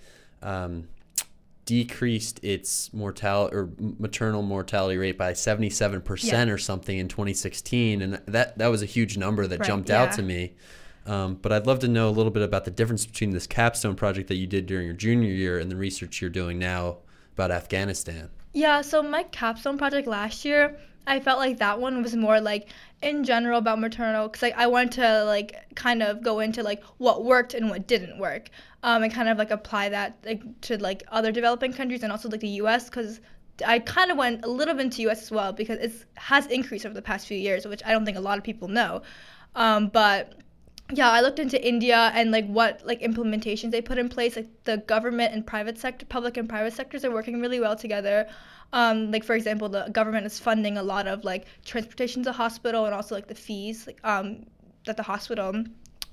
um, 0.42 0.90
decreased 1.70 2.44
its 2.44 2.92
mortality 2.92 3.56
or 3.56 3.70
maternal 3.78 4.42
mortality 4.42 4.98
rate 4.98 5.20
by 5.20 5.34
seventy 5.34 5.70
seven 5.70 6.02
percent 6.02 6.48
Yeah. 6.48 6.54
or 6.56 6.58
something 6.58 6.98
in 6.98 7.08
twenty 7.08 7.34
sixteen, 7.34 8.02
and 8.02 8.16
that 8.26 8.58
that 8.58 8.68
was 8.70 8.82
a 8.82 8.88
huge 8.88 9.18
number 9.18 9.46
that 9.46 9.60
Right, 9.60 9.68
jumped 9.68 9.92
out 9.92 10.12
to 10.14 10.24
me. 10.24 10.56
Um, 11.06 11.36
but 11.36 11.52
I'd 11.52 11.68
love 11.68 11.78
to 11.80 11.88
know 11.88 12.10
a 12.10 12.16
little 12.18 12.32
bit 12.32 12.42
about 12.42 12.66
the 12.66 12.72
difference 12.72 13.06
between 13.06 13.30
this 13.30 13.46
capstone 13.46 13.94
project 13.96 14.30
that 14.30 14.36
you 14.36 14.48
did 14.48 14.66
during 14.66 14.88
your 14.88 14.96
junior 14.96 15.30
year 15.30 15.60
and 15.60 15.70
the 15.72 15.76
research 15.76 16.22
you're 16.22 16.32
doing 16.32 16.58
now 16.58 16.98
about 17.36 17.52
Afghanistan. 17.52 18.30
Yeah, 18.54 18.82
so 18.82 19.04
my 19.04 19.24
capstone 19.24 19.78
project 19.78 20.08
last 20.08 20.44
year, 20.44 20.80
I 21.06 21.20
felt 21.20 21.40
like 21.40 21.58
that 21.60 21.80
one 21.80 22.02
was 22.04 22.16
more 22.16 22.40
like 22.42 22.68
in 23.02 23.24
general 23.24 23.60
about 23.60 23.80
maternal 23.80 24.28
because 24.28 24.42
like 24.42 24.58
I 24.58 24.68
wanted 24.68 24.92
to 24.94 25.24
like 25.26 25.56
kind 25.76 26.04
of 26.04 26.22
go 26.24 26.40
into 26.40 26.64
like 26.64 26.84
what 26.98 27.24
worked 27.24 27.54
and 27.54 27.70
what 27.70 27.88
didn't 27.88 28.18
work, 28.20 28.50
um, 28.84 29.04
and 29.04 29.14
kind 29.14 29.30
of 29.30 29.38
like 29.38 29.52
apply 29.52 29.90
that 29.90 30.18
like 30.26 30.42
to 30.62 30.78
like 30.78 31.04
other 31.10 31.32
developing 31.32 31.74
countries 31.74 32.04
and 32.04 32.12
also 32.12 32.30
like 32.30 32.42
the 32.42 32.48
U.S. 32.64 32.86
because 32.86 33.20
I 33.66 33.80
kind 33.80 34.12
of 34.12 34.18
went 34.18 34.46
a 34.46 34.50
little 34.50 34.74
bit 34.74 34.86
into 34.86 35.02
U.S. 35.04 35.22
as 35.24 35.32
well 35.32 35.54
because 35.54 35.80
it 35.80 36.06
has 36.16 36.46
increased 36.48 36.86
over 36.86 36.96
the 36.96 37.02
past 37.02 37.28
few 37.28 37.38
years, 37.38 37.66
which 37.68 37.82
I 37.86 37.92
don't 37.92 38.06
think 38.06 38.18
a 38.18 38.22
lot 38.22 38.38
of 38.38 38.44
people 38.44 38.68
know, 38.68 39.02
um, 39.56 39.88
but 39.90 40.34
yeah, 40.92 41.10
I 41.10 41.22
looked 41.22 41.40
into 41.40 41.66
India 41.66 42.12
and 42.16 42.32
like 42.32 42.48
what 42.48 42.82
like 42.86 43.02
implementations 43.02 43.72
they 43.72 43.82
put 43.82 43.98
in 43.98 44.10
place. 44.10 44.36
Like 44.36 44.50
the 44.64 44.78
government 44.78 45.34
and 45.34 45.46
private 45.46 45.78
sector, 45.78 46.06
public 46.06 46.38
and 46.38 46.50
private 46.50 46.74
sectors 46.74 47.06
are 47.06 47.12
working 47.12 47.40
really 47.42 47.60
well 47.60 47.76
together. 47.76 48.28
Um, 48.74 49.12
like 49.12 49.24
for 49.24 49.36
example, 49.36 49.70
the 49.70 49.90
government 49.92 50.26
is 50.26 50.40
funding 50.40 50.78
a 50.78 50.84
lot 50.84 51.08
of 51.08 51.24
like 51.24 51.46
transportation 51.66 52.24
to 52.24 52.32
hospital 52.32 52.86
and 52.86 52.94
also 52.94 53.16
like 53.16 53.28
the 53.28 53.36
fees 53.36 53.86
like, 53.88 54.00
um, 54.04 54.46
that 54.86 54.98
the 54.98 55.04
hospital 55.04 55.64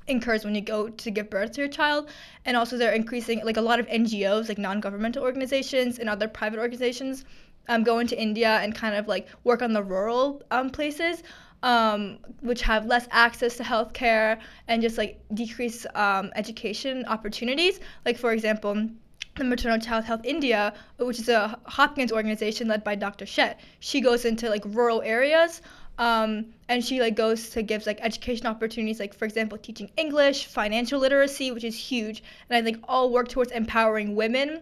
incurs 0.09 0.45
when 0.45 0.55
you 0.55 0.61
go 0.61 0.89
to 0.89 1.11
give 1.11 1.29
birth 1.31 1.53
to 1.53 1.61
your 1.61 1.71
child 1.71 2.09
and 2.45 2.57
also 2.57 2.77
they're 2.77 2.93
increasing 2.93 3.45
like 3.45 3.57
a 3.57 3.61
lot 3.61 3.81
of 3.81 3.87
ngos 3.89 4.49
like 4.49 4.59
non-governmental 4.59 5.23
organizations 5.23 5.99
and 5.99 6.09
other 6.09 6.29
private 6.29 6.61
organizations 6.61 7.25
um, 7.69 7.83
go 7.83 7.99
into 7.99 8.17
india 8.21 8.61
and 8.63 8.73
kind 8.73 8.95
of 8.95 9.09
like 9.09 9.27
work 9.43 9.63
on 9.63 9.73
the 9.73 9.83
rural 9.83 10.41
um, 10.53 10.71
places 10.71 11.25
um, 11.67 12.19
which 12.41 12.63
have 12.63 12.87
less 12.87 13.09
access 13.11 13.57
to 13.57 13.65
healthcare 13.65 14.39
and 14.69 14.81
just 14.81 14.97
like 14.97 15.21
decrease 15.35 15.85
um, 15.95 16.31
education 16.37 17.05
opportunities 17.07 17.81
like 18.05 18.17
for 18.17 18.33
example 18.33 18.89
the 19.35 19.45
Maternal 19.45 19.79
Child 19.79 20.05
Health 20.05 20.23
India, 20.25 20.73
which 20.97 21.19
is 21.19 21.29
a 21.29 21.59
Hopkins 21.67 22.11
organization 22.11 22.69
led 22.69 22.83
by 22.83 22.95
Dr. 22.95 23.27
Shet. 23.27 23.61
She 23.81 24.01
goes 24.01 24.25
into 24.25 24.49
like 24.49 24.63
rural 24.65 25.03
areas 25.03 25.61
um, 25.99 26.47
and 26.69 26.85
she 26.85 27.01
like 27.01 27.17
goes 27.17 27.51
to 27.51 27.63
gives 27.63 27.87
like 27.87 27.99
education 28.03 28.47
opportunities 28.47 29.01
like 29.01 29.15
for 29.15 29.25
example 29.25 29.57
teaching 29.57 29.91
english 29.97 30.47
financial 30.47 31.01
literacy 31.01 31.51
which 31.53 31.65
is 31.65 31.75
huge 31.75 32.23
and 32.51 32.57
i 32.57 32.63
think 32.63 32.85
all 32.87 33.11
work 33.11 33.29
towards 33.29 33.51
empowering 33.53 34.15
women 34.15 34.61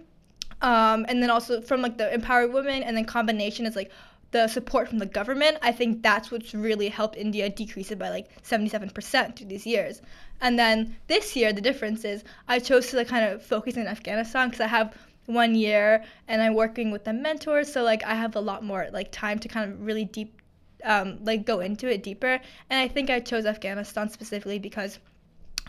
um, 0.63 1.05
and 1.09 1.23
then 1.23 1.31
also 1.31 1.61
from 1.61 1.83
like 1.83 1.99
the 1.99 2.13
empowered 2.15 2.53
women 2.53 2.83
and 2.83 2.97
then 2.97 3.05
combination 3.05 3.67
is 3.67 3.75
like 3.75 3.91
the 4.35 4.49
support 4.49 4.89
from 4.89 4.99
the 4.99 5.07
government 5.07 5.57
i 5.63 5.71
think 5.71 6.03
that's 6.03 6.31
what's 6.31 6.53
really 6.55 6.89
helped 6.89 7.17
india 7.17 7.49
decrease 7.49 7.91
it 7.93 7.99
by 7.99 8.09
like 8.11 8.27
77% 8.43 9.37
through 9.37 9.47
these 9.47 9.65
years 9.65 10.03
and 10.41 10.59
then 10.59 10.97
this 11.07 11.37
year 11.37 11.53
the 11.53 11.61
difference 11.61 12.05
is 12.05 12.25
i 12.49 12.59
chose 12.59 12.89
to 12.89 12.97
like 12.97 13.09
kind 13.09 13.25
of 13.25 13.43
focus 13.43 13.77
in 13.77 13.87
afghanistan 13.87 14.49
because 14.49 14.61
i 14.61 14.67
have 14.67 14.93
one 15.27 15.55
year 15.55 16.05
and 16.27 16.43
i'm 16.43 16.55
working 16.55 16.91
with 16.91 17.05
the 17.05 17.13
mentors 17.13 17.73
so 17.73 17.85
like 17.85 18.03
i 18.05 18.15
have 18.15 18.35
a 18.35 18.41
lot 18.41 18.65
more 18.65 18.89
like 18.93 19.13
time 19.13 19.39
to 19.39 19.47
kind 19.47 19.73
of 19.73 19.81
really 19.81 20.05
deep 20.05 20.43
um, 20.85 21.19
like 21.25 21.47
go 21.47 21.61
into 21.61 21.91
it 21.91 22.03
deeper. 22.03 22.41
And 22.71 22.81
I 22.81 22.89
think 22.89 23.11
I 23.11 23.21
chose 23.21 23.47
Afghanistan 23.47 24.09
specifically 24.11 24.59
because 24.59 24.99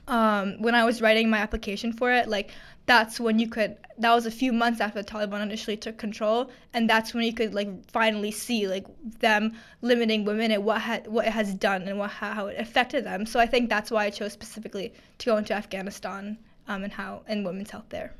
um, 0.07 0.61
when 0.61 0.75
I 0.75 0.83
was 0.83 1.01
writing 1.01 1.29
my 1.29 1.37
application 1.37 1.93
for 1.93 2.11
it, 2.11 2.27
like 2.27 2.51
that's 2.85 3.19
when 3.19 3.39
you 3.39 3.47
could. 3.47 3.77
That 3.97 4.13
was 4.13 4.25
a 4.25 4.31
few 4.31 4.51
months 4.53 4.81
after 4.81 5.01
the 5.01 5.07
Taliban 5.07 5.41
initially 5.41 5.77
took 5.77 5.97
control, 5.97 6.51
and 6.73 6.89
that's 6.89 7.13
when 7.13 7.23
you 7.23 7.33
could 7.33 7.53
like 7.53 7.89
finally 7.89 8.31
see 8.31 8.67
like 8.67 8.85
them 9.19 9.53
limiting 9.81 10.25
women 10.25 10.51
and 10.51 10.63
what 10.63 10.81
ha- 10.81 11.01
what 11.05 11.25
it 11.25 11.31
has 11.31 11.53
done 11.53 11.87
and 11.87 11.97
what 11.97 12.11
how 12.11 12.47
it 12.47 12.59
affected 12.59 13.05
them. 13.05 13.25
So 13.25 13.39
I 13.39 13.47
think 13.47 13.69
that's 13.69 13.89
why 13.89 14.05
I 14.05 14.09
chose 14.09 14.33
specifically 14.33 14.93
to 15.19 15.25
go 15.25 15.37
into 15.37 15.53
Afghanistan 15.53 16.37
um, 16.67 16.83
and 16.83 16.93
how 16.93 17.23
and 17.27 17.45
women's 17.45 17.71
health 17.71 17.89
there. 17.89 18.13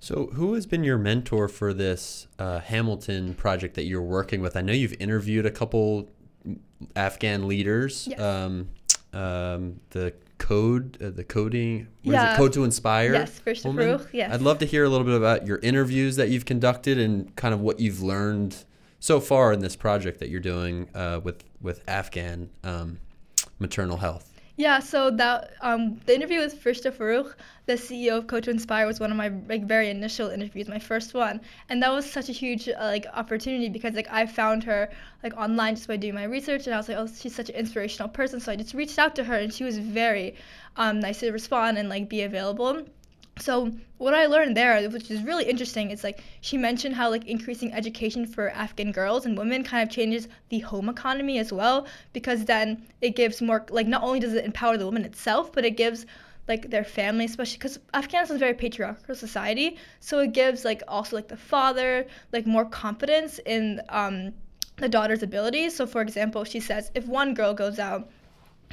So, 0.00 0.26
who 0.32 0.54
has 0.54 0.66
been 0.66 0.82
your 0.82 0.98
mentor 0.98 1.46
for 1.46 1.72
this 1.72 2.26
uh, 2.40 2.58
Hamilton 2.58 3.34
project 3.34 3.76
that 3.76 3.84
you're 3.84 4.02
working 4.02 4.40
with? 4.40 4.56
I 4.56 4.60
know 4.60 4.72
you've 4.72 5.00
interviewed 5.00 5.46
a 5.46 5.50
couple 5.50 6.10
Afghan 6.96 7.46
leaders. 7.46 8.08
Yes. 8.10 8.20
Um, 8.20 8.68
um, 9.12 9.80
the 9.90 10.12
code, 10.42 10.98
uh, 11.00 11.10
the 11.10 11.22
coding, 11.24 11.86
Yeah. 12.02 12.34
it? 12.34 12.36
Code 12.36 12.52
to 12.54 12.64
Inspire. 12.64 13.12
Yes, 13.12 13.38
First 13.38 13.64
woman? 13.64 13.98
Forough, 13.98 14.06
yes. 14.12 14.32
I'd 14.34 14.42
love 14.42 14.58
to 14.58 14.66
hear 14.66 14.84
a 14.84 14.88
little 14.88 15.06
bit 15.06 15.14
about 15.14 15.46
your 15.46 15.58
interviews 15.62 16.16
that 16.16 16.30
you've 16.30 16.44
conducted 16.44 16.98
and 16.98 17.34
kind 17.36 17.54
of 17.54 17.60
what 17.60 17.78
you've 17.78 18.02
learned 18.02 18.64
so 18.98 19.20
far 19.20 19.52
in 19.52 19.60
this 19.60 19.76
project 19.76 20.18
that 20.18 20.28
you're 20.30 20.40
doing 20.40 20.88
uh, 20.94 21.20
with 21.22 21.44
with 21.60 21.82
Afghan 21.88 22.50
um, 22.64 22.98
maternal 23.60 23.98
health. 23.98 24.31
Yeah, 24.62 24.78
so 24.78 25.10
that 25.10 25.54
um, 25.60 25.98
the 26.06 26.14
interview 26.14 26.38
with 26.38 26.62
Fereshteh 26.62 26.94
Forough, 26.94 27.32
the 27.66 27.72
CEO 27.72 28.18
of 28.18 28.42
to 28.42 28.50
Inspire, 28.50 28.86
was 28.86 29.00
one 29.00 29.10
of 29.10 29.16
my 29.16 29.32
like 29.48 29.66
very 29.66 29.90
initial 29.90 30.28
interviews, 30.30 30.68
my 30.68 30.78
first 30.78 31.14
one, 31.14 31.40
and 31.68 31.82
that 31.82 31.90
was 31.90 32.08
such 32.08 32.28
a 32.28 32.32
huge 32.32 32.68
uh, 32.68 32.74
like 32.78 33.04
opportunity 33.12 33.68
because 33.68 33.94
like 33.96 34.06
I 34.08 34.24
found 34.24 34.62
her 34.62 34.88
like 35.24 35.36
online 35.36 35.74
just 35.74 35.88
by 35.88 35.96
doing 35.96 36.14
my 36.14 36.22
research, 36.22 36.68
and 36.68 36.74
I 36.74 36.76
was 36.76 36.88
like, 36.88 36.96
oh, 36.96 37.08
she's 37.08 37.34
such 37.34 37.48
an 37.48 37.56
inspirational 37.56 38.08
person, 38.08 38.38
so 38.38 38.52
I 38.52 38.56
just 38.56 38.72
reached 38.72 39.00
out 39.00 39.16
to 39.16 39.24
her, 39.24 39.34
and 39.34 39.52
she 39.52 39.64
was 39.64 39.78
very 39.78 40.36
um, 40.76 41.00
nice 41.00 41.18
to 41.18 41.32
respond 41.32 41.76
and 41.76 41.88
like 41.88 42.08
be 42.08 42.22
available. 42.22 42.84
So 43.38 43.72
what 43.98 44.14
I 44.14 44.26
learned 44.26 44.56
there, 44.56 44.88
which 44.90 45.10
is 45.10 45.22
really 45.22 45.44
interesting, 45.44 45.90
is 45.90 46.04
like 46.04 46.22
she 46.42 46.56
mentioned 46.58 46.94
how 46.94 47.10
like 47.10 47.26
increasing 47.26 47.72
education 47.72 48.26
for 48.26 48.50
Afghan 48.50 48.92
girls 48.92 49.26
and 49.26 49.36
women 49.36 49.64
kind 49.64 49.82
of 49.82 49.94
changes 49.94 50.28
the 50.50 50.60
home 50.60 50.88
economy 50.88 51.38
as 51.38 51.52
well, 51.52 51.86
because 52.12 52.44
then 52.44 52.86
it 53.00 53.16
gives 53.16 53.40
more 53.40 53.64
like 53.70 53.86
not 53.86 54.02
only 54.02 54.20
does 54.20 54.34
it 54.34 54.44
empower 54.44 54.76
the 54.76 54.84
woman 54.84 55.04
itself, 55.04 55.52
but 55.52 55.64
it 55.64 55.76
gives 55.76 56.06
like 56.46 56.70
their 56.70 56.84
family, 56.84 57.24
especially 57.24 57.56
because 57.56 57.78
Afghanistan 57.94 58.36
is 58.36 58.42
a 58.42 58.44
very 58.44 58.54
patriarchal 58.54 59.14
society, 59.14 59.76
so 60.00 60.18
it 60.18 60.32
gives 60.32 60.64
like 60.64 60.82
also 60.86 61.16
like 61.16 61.28
the 61.28 61.36
father 61.36 62.06
like 62.32 62.46
more 62.46 62.64
confidence 62.66 63.40
in 63.46 63.80
um, 63.88 64.32
the 64.76 64.88
daughter's 64.88 65.22
abilities. 65.22 65.74
So 65.74 65.86
for 65.86 66.02
example, 66.02 66.44
she 66.44 66.60
says 66.60 66.90
if 66.94 67.06
one 67.06 67.34
girl 67.34 67.54
goes 67.54 67.78
out 67.78 68.10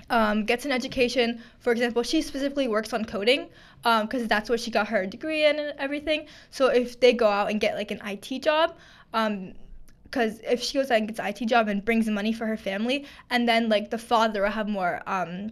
um, 0.10 0.46
gets 0.46 0.66
an 0.66 0.72
education. 0.72 1.42
For 1.60 1.72
example, 1.72 2.04
she 2.04 2.22
specifically 2.22 2.68
works 2.68 2.94
on 2.94 3.06
coding 3.06 3.50
because 3.84 4.28
that's 4.28 4.50
what 4.50 4.60
she 4.60 4.72
got 4.72 4.88
her 4.88 5.06
degree 5.06 5.46
in 5.46 5.60
and 5.60 5.74
everything. 5.80 6.28
So 6.52 6.68
if 6.68 7.00
they 7.00 7.14
go 7.14 7.28
out 7.28 7.50
and 7.52 7.60
get 7.60 7.76
like 7.76 7.92
an 7.92 8.02
IT 8.06 8.42
job, 8.42 8.76
because 9.12 10.40
if 10.40 10.62
she 10.62 10.78
goes 10.78 10.92
out 10.92 10.98
and 10.98 11.08
gets 11.08 11.20
an 11.20 11.28
IT 11.28 11.46
job 11.46 11.68
and 11.68 11.84
brings 11.84 12.08
money 12.08 12.34
for 12.34 12.46
her 12.46 12.58
family, 12.58 13.06
and 13.30 13.48
then 13.48 13.70
like 13.70 13.90
the 13.90 13.98
father 13.98 14.42
will 14.42 14.50
have 14.50 14.68
more, 14.68 15.02
um, 15.08 15.52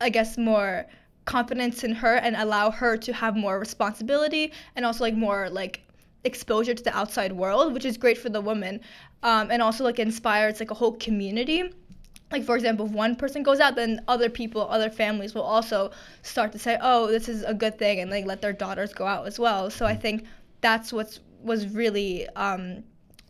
I 0.00 0.10
guess, 0.10 0.36
more 0.36 0.86
confidence 1.24 1.82
in 1.82 1.92
her 1.92 2.14
and 2.16 2.36
allow 2.36 2.70
her 2.70 2.96
to 2.96 3.12
have 3.12 3.36
more 3.36 3.58
responsibility 3.58 4.52
and 4.76 4.86
also 4.86 5.02
like 5.02 5.14
more 5.14 5.50
like 5.50 5.82
exposure 6.24 6.74
to 6.74 6.82
the 6.82 6.96
outside 6.96 7.32
world, 7.32 7.72
which 7.72 7.84
is 7.84 7.96
great 7.96 8.18
for 8.18 8.28
the 8.28 8.40
woman, 8.40 8.80
um, 9.22 9.50
and 9.50 9.62
also 9.62 9.84
like 9.84 9.98
inspires 9.98 10.60
like 10.60 10.70
a 10.70 10.74
whole 10.74 10.92
community 10.92 11.72
like 12.32 12.44
for 12.44 12.56
example 12.56 12.86
if 12.86 12.92
one 12.92 13.14
person 13.14 13.42
goes 13.42 13.60
out 13.60 13.76
then 13.76 14.00
other 14.08 14.28
people 14.28 14.62
other 14.68 14.90
families 14.90 15.34
will 15.34 15.42
also 15.42 15.90
start 16.22 16.52
to 16.52 16.58
say 16.58 16.76
oh 16.80 17.06
this 17.06 17.28
is 17.28 17.42
a 17.44 17.54
good 17.54 17.78
thing 17.78 18.00
and 18.00 18.10
like 18.10 18.26
let 18.26 18.40
their 18.40 18.52
daughters 18.52 18.92
go 18.92 19.06
out 19.06 19.26
as 19.26 19.38
well. 19.38 19.70
So 19.70 19.86
i 19.86 19.94
think 19.94 20.24
that's 20.60 20.92
what's 20.92 21.20
was 21.42 21.68
really 21.68 22.28
um 22.30 22.82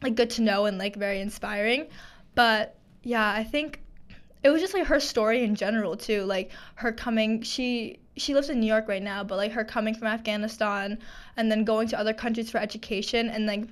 like 0.03 0.15
good 0.15 0.31
to 0.31 0.43
know 0.43 0.67
and 0.67 0.79
like 0.79 0.97
very 0.97 1.21
inspiring. 1.21 1.87
But 2.35 2.77
yeah 3.03 3.33
i 3.33 3.45
think 3.45 3.81
it 4.43 4.51
was 4.51 4.61
just 4.61 4.75
like 4.75 4.87
her 4.87 5.01
story 5.01 5.43
in 5.43 5.55
general 5.55 5.97
too. 5.97 6.25
Like 6.25 6.51
her 6.77 6.93
coming 6.93 7.43
she 7.43 7.99
she 8.17 8.33
lives 8.35 8.49
in 8.49 8.61
new 8.61 8.67
york 8.67 8.89
right 8.89 9.03
now 9.03 9.23
but 9.23 9.37
like 9.37 9.53
her 9.53 9.65
coming 9.65 9.95
from 9.95 10.09
afghanistan 10.09 10.99
and 11.37 11.51
then 11.51 11.65
going 11.65 11.87
to 11.87 11.99
other 11.99 12.15
countries 12.15 12.51
for 12.51 12.57
education 12.59 13.29
and 13.29 13.47
like 13.47 13.65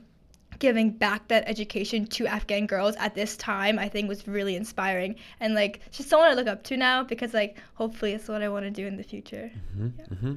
giving 0.58 0.90
back 0.90 1.28
that 1.28 1.44
education 1.46 2.06
to 2.06 2.26
Afghan 2.26 2.66
girls 2.66 2.96
at 2.96 3.14
this 3.14 3.36
time, 3.36 3.78
I 3.78 3.88
think 3.88 4.08
was 4.08 4.26
really 4.26 4.56
inspiring. 4.56 5.16
And 5.40 5.54
like, 5.54 5.80
she's 5.90 6.06
someone 6.06 6.30
I 6.30 6.34
look 6.34 6.46
up 6.46 6.62
to 6.64 6.76
now 6.76 7.02
because 7.02 7.34
like, 7.34 7.58
hopefully, 7.74 8.12
it's 8.12 8.28
what 8.28 8.42
I 8.42 8.48
want 8.48 8.64
to 8.64 8.70
do 8.70 8.86
in 8.86 8.96
the 8.96 9.02
future. 9.02 9.50
hmm 9.76 10.34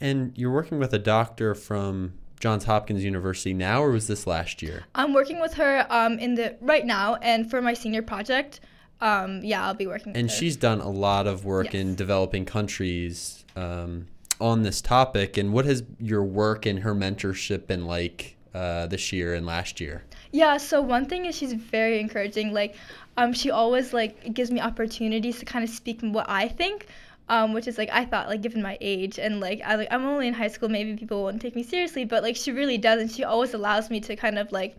And 0.00 0.36
you're 0.36 0.52
working 0.52 0.78
with 0.78 0.92
a 0.94 0.98
doctor 0.98 1.54
from 1.54 2.14
Johns 2.40 2.64
Hopkins 2.64 3.04
University 3.04 3.52
now, 3.52 3.82
or 3.82 3.90
was 3.90 4.06
this 4.06 4.26
last 4.26 4.62
year? 4.62 4.84
I'm 4.94 5.12
working 5.12 5.40
with 5.40 5.54
her 5.54 5.86
um, 5.90 6.18
in 6.18 6.34
the 6.34 6.56
right 6.60 6.86
now, 6.86 7.16
and 7.16 7.50
for 7.50 7.60
my 7.60 7.74
senior 7.74 8.02
project, 8.02 8.60
um, 9.00 9.40
yeah, 9.42 9.66
I'll 9.66 9.74
be 9.74 9.86
working. 9.86 10.12
With 10.12 10.20
And 10.20 10.30
she's 10.30 10.56
done 10.56 10.80
a 10.80 10.90
lot 10.90 11.26
of 11.26 11.44
work 11.44 11.74
in 11.74 11.94
developing 11.94 12.44
countries 12.44 13.44
um, 13.56 14.06
on 14.40 14.62
this 14.62 14.80
topic. 14.80 15.36
And 15.36 15.52
what 15.52 15.64
has 15.64 15.82
your 15.98 16.24
work 16.24 16.66
and 16.66 16.80
her 16.80 16.94
mentorship 16.94 17.66
been 17.66 17.86
like 17.86 18.36
uh, 18.54 18.86
this 18.86 19.12
year 19.12 19.34
and 19.34 19.46
last 19.46 19.80
year? 19.80 20.04
Yeah, 20.32 20.56
so 20.56 20.80
one 20.80 21.06
thing 21.06 21.26
is 21.26 21.36
she's 21.36 21.52
very 21.52 22.00
encouraging. 22.00 22.52
Like, 22.52 22.76
um, 23.16 23.32
she 23.32 23.50
always 23.50 23.92
like 23.92 24.32
gives 24.34 24.50
me 24.50 24.60
opportunities 24.60 25.38
to 25.40 25.44
kind 25.44 25.64
of 25.64 25.70
speak 25.70 26.00
what 26.02 26.28
I 26.28 26.48
think, 26.48 26.86
um, 27.28 27.52
which 27.52 27.66
is 27.66 27.78
like 27.78 27.90
I 27.92 28.04
thought 28.04 28.28
like 28.28 28.42
given 28.42 28.62
my 28.62 28.78
age 28.80 29.18
and 29.18 29.40
like 29.40 29.60
I 29.64 29.74
like 29.74 29.88
I'm 29.90 30.04
only 30.04 30.28
in 30.28 30.34
high 30.34 30.48
school, 30.48 30.68
maybe 30.68 30.96
people 30.96 31.22
won't 31.22 31.40
take 31.40 31.56
me 31.56 31.62
seriously, 31.62 32.04
but 32.04 32.22
like 32.22 32.36
she 32.36 32.52
really 32.52 32.78
does, 32.78 33.00
and 33.00 33.10
she 33.10 33.24
always 33.24 33.54
allows 33.54 33.90
me 33.90 34.00
to 34.00 34.16
kind 34.16 34.38
of 34.38 34.52
like 34.52 34.78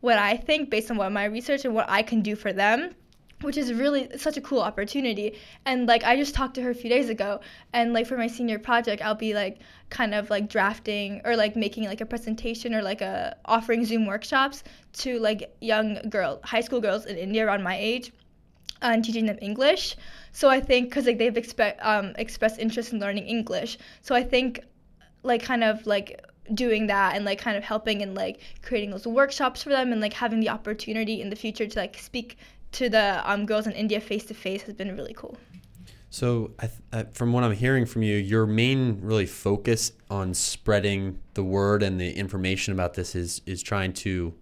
what 0.00 0.18
I 0.18 0.36
think 0.36 0.70
based 0.70 0.90
on 0.90 0.96
what 0.96 1.10
my 1.12 1.24
research 1.24 1.64
and 1.64 1.74
what 1.74 1.88
I 1.88 2.02
can 2.02 2.20
do 2.22 2.36
for 2.36 2.52
them. 2.52 2.94
Which 3.42 3.56
is 3.56 3.72
really 3.72 4.08
such 4.18 4.36
a 4.36 4.40
cool 4.40 4.60
opportunity. 4.60 5.38
And 5.64 5.86
like 5.86 6.04
I 6.04 6.16
just 6.16 6.34
talked 6.34 6.54
to 6.54 6.62
her 6.62 6.70
a 6.70 6.74
few 6.74 6.90
days 6.90 7.08
ago, 7.08 7.40
and 7.72 7.92
like 7.92 8.06
for 8.06 8.16
my 8.16 8.26
senior 8.26 8.58
project, 8.58 9.02
I'll 9.02 9.14
be 9.14 9.34
like 9.34 9.58
kind 9.90 10.14
of 10.14 10.30
like 10.30 10.48
drafting 10.48 11.20
or 11.24 11.36
like 11.36 11.56
making 11.56 11.84
like 11.84 12.00
a 12.00 12.06
presentation 12.06 12.74
or 12.74 12.82
like 12.82 13.00
a 13.00 13.36
offering 13.44 13.84
Zoom 13.84 14.06
workshops 14.06 14.64
to 14.94 15.18
like 15.18 15.54
young 15.60 15.98
girl, 16.08 16.40
high 16.44 16.60
school 16.60 16.80
girls 16.80 17.06
in 17.06 17.16
India 17.16 17.46
around 17.46 17.62
my 17.62 17.76
age, 17.76 18.12
uh, 18.82 18.90
and 18.92 19.04
teaching 19.04 19.26
them 19.26 19.38
English. 19.40 19.96
So 20.32 20.48
I 20.48 20.60
think 20.60 20.88
because 20.88 21.06
like 21.06 21.18
they've 21.18 21.36
expect 21.36 21.80
um, 21.82 22.12
expressed 22.16 22.58
interest 22.58 22.92
in 22.92 22.98
learning 22.98 23.26
English, 23.26 23.78
so 24.02 24.14
I 24.14 24.22
think 24.22 24.60
like 25.22 25.42
kind 25.42 25.64
of 25.64 25.86
like 25.86 26.24
doing 26.54 26.86
that 26.86 27.14
and 27.14 27.24
like 27.24 27.38
kind 27.38 27.56
of 27.56 27.64
helping 27.64 28.02
and 28.02 28.14
like 28.14 28.40
creating 28.62 28.90
those 28.90 29.06
workshops 29.06 29.62
for 29.62 29.68
them 29.70 29.92
and 29.92 30.00
like 30.00 30.14
having 30.14 30.40
the 30.40 30.48
opportunity 30.48 31.20
in 31.20 31.28
the 31.28 31.36
future 31.36 31.66
to 31.66 31.78
like 31.78 31.98
speak 31.98 32.38
to 32.72 32.88
the 32.88 33.22
um, 33.30 33.46
girls 33.46 33.66
in 33.66 33.72
India 33.72 34.00
face 34.00 34.24
to 34.26 34.34
face 34.34 34.62
has 34.62 34.74
been 34.74 34.94
really 34.96 35.14
cool. 35.14 35.36
So, 36.10 36.52
I 36.58 36.68
th- 36.68 36.80
uh, 36.92 37.04
from 37.12 37.32
what 37.32 37.44
I'm 37.44 37.52
hearing 37.52 37.84
from 37.84 38.02
you, 38.02 38.16
your 38.16 38.46
main 38.46 39.00
really 39.02 39.26
focus 39.26 39.92
on 40.10 40.32
spreading 40.32 41.18
the 41.34 41.44
word 41.44 41.82
and 41.82 42.00
the 42.00 42.12
information 42.12 42.72
about 42.72 42.94
this 42.94 43.14
is 43.14 43.42
is 43.44 43.62
trying 43.62 43.92
to 43.94 44.34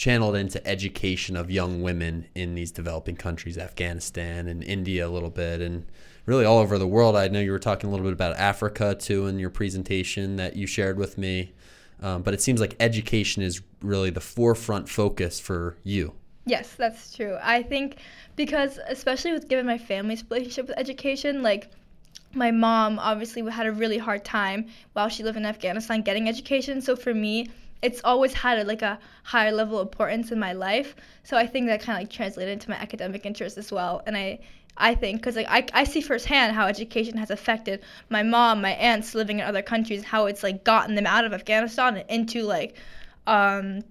channel 0.00 0.34
it 0.34 0.38
into 0.38 0.66
education 0.66 1.36
of 1.36 1.50
young 1.50 1.82
women 1.82 2.26
in 2.34 2.54
these 2.54 2.72
developing 2.72 3.16
countries, 3.16 3.58
Afghanistan 3.58 4.48
and 4.48 4.64
India 4.64 5.06
a 5.06 5.10
little 5.10 5.28
bit, 5.28 5.60
and 5.60 5.86
really 6.24 6.46
all 6.46 6.56
over 6.56 6.78
the 6.78 6.86
world. 6.86 7.16
I 7.16 7.28
know 7.28 7.40
you 7.40 7.50
were 7.50 7.58
talking 7.58 7.88
a 7.88 7.90
little 7.90 8.06
bit 8.06 8.14
about 8.14 8.36
Africa 8.36 8.94
too 8.94 9.26
in 9.26 9.38
your 9.38 9.50
presentation 9.50 10.36
that 10.36 10.56
you 10.56 10.66
shared 10.66 10.96
with 10.96 11.18
me, 11.18 11.52
um, 12.00 12.22
but 12.22 12.32
it 12.32 12.40
seems 12.40 12.60
like 12.60 12.76
education 12.80 13.42
is 13.42 13.60
really 13.82 14.08
the 14.08 14.22
forefront 14.22 14.88
focus 14.88 15.38
for 15.38 15.76
you. 15.82 16.14
Yes, 16.46 16.74
that's 16.74 17.14
true. 17.14 17.38
I 17.40 17.62
think 17.62 17.96
because 18.36 18.78
especially 18.88 19.32
with 19.32 19.48
given 19.48 19.66
my 19.66 19.78
family's 19.78 20.24
relationship 20.30 20.68
with 20.68 20.78
education, 20.78 21.42
like 21.42 21.70
my 22.34 22.50
mom 22.50 22.98
obviously 22.98 23.48
had 23.50 23.66
a 23.66 23.72
really 23.72 23.98
hard 23.98 24.24
time 24.24 24.66
while 24.92 25.08
she 25.08 25.22
lived 25.22 25.36
in 25.36 25.46
Afghanistan 25.46 26.02
getting 26.02 26.28
education. 26.28 26.80
So 26.80 26.96
for 26.96 27.14
me, 27.14 27.48
it's 27.82 28.00
always 28.04 28.32
had 28.34 28.58
a, 28.58 28.64
like 28.64 28.82
a 28.82 28.98
higher 29.24 29.52
level 29.52 29.78
of 29.78 29.88
importance 29.88 30.32
in 30.32 30.38
my 30.38 30.52
life. 30.52 30.94
So 31.24 31.36
I 31.36 31.46
think 31.46 31.66
that 31.68 31.80
kind 31.82 31.96
of 31.98 32.02
like 32.02 32.10
translated 32.12 32.52
into 32.52 32.70
my 32.70 32.76
academic 32.76 33.26
interests 33.26 33.58
as 33.58 33.70
well. 33.72 34.02
And 34.06 34.16
I 34.16 34.40
I 34.76 34.94
think 34.94 35.20
because 35.20 35.36
like 35.36 35.48
I, 35.50 35.66
I 35.72 35.84
see 35.84 36.00
firsthand 36.00 36.54
how 36.54 36.66
education 36.66 37.16
has 37.18 37.30
affected 37.30 37.82
my 38.08 38.22
mom, 38.22 38.62
my 38.62 38.72
aunts 38.72 39.14
living 39.14 39.40
in 39.40 39.44
other 39.46 39.62
countries, 39.62 40.04
how 40.04 40.26
it's 40.26 40.42
like 40.42 40.64
gotten 40.64 40.94
them 40.94 41.06
out 41.06 41.24
of 41.24 41.32
Afghanistan 41.32 41.96
and 41.96 42.10
into 42.10 42.44
like 42.44 42.76
um 43.26 43.82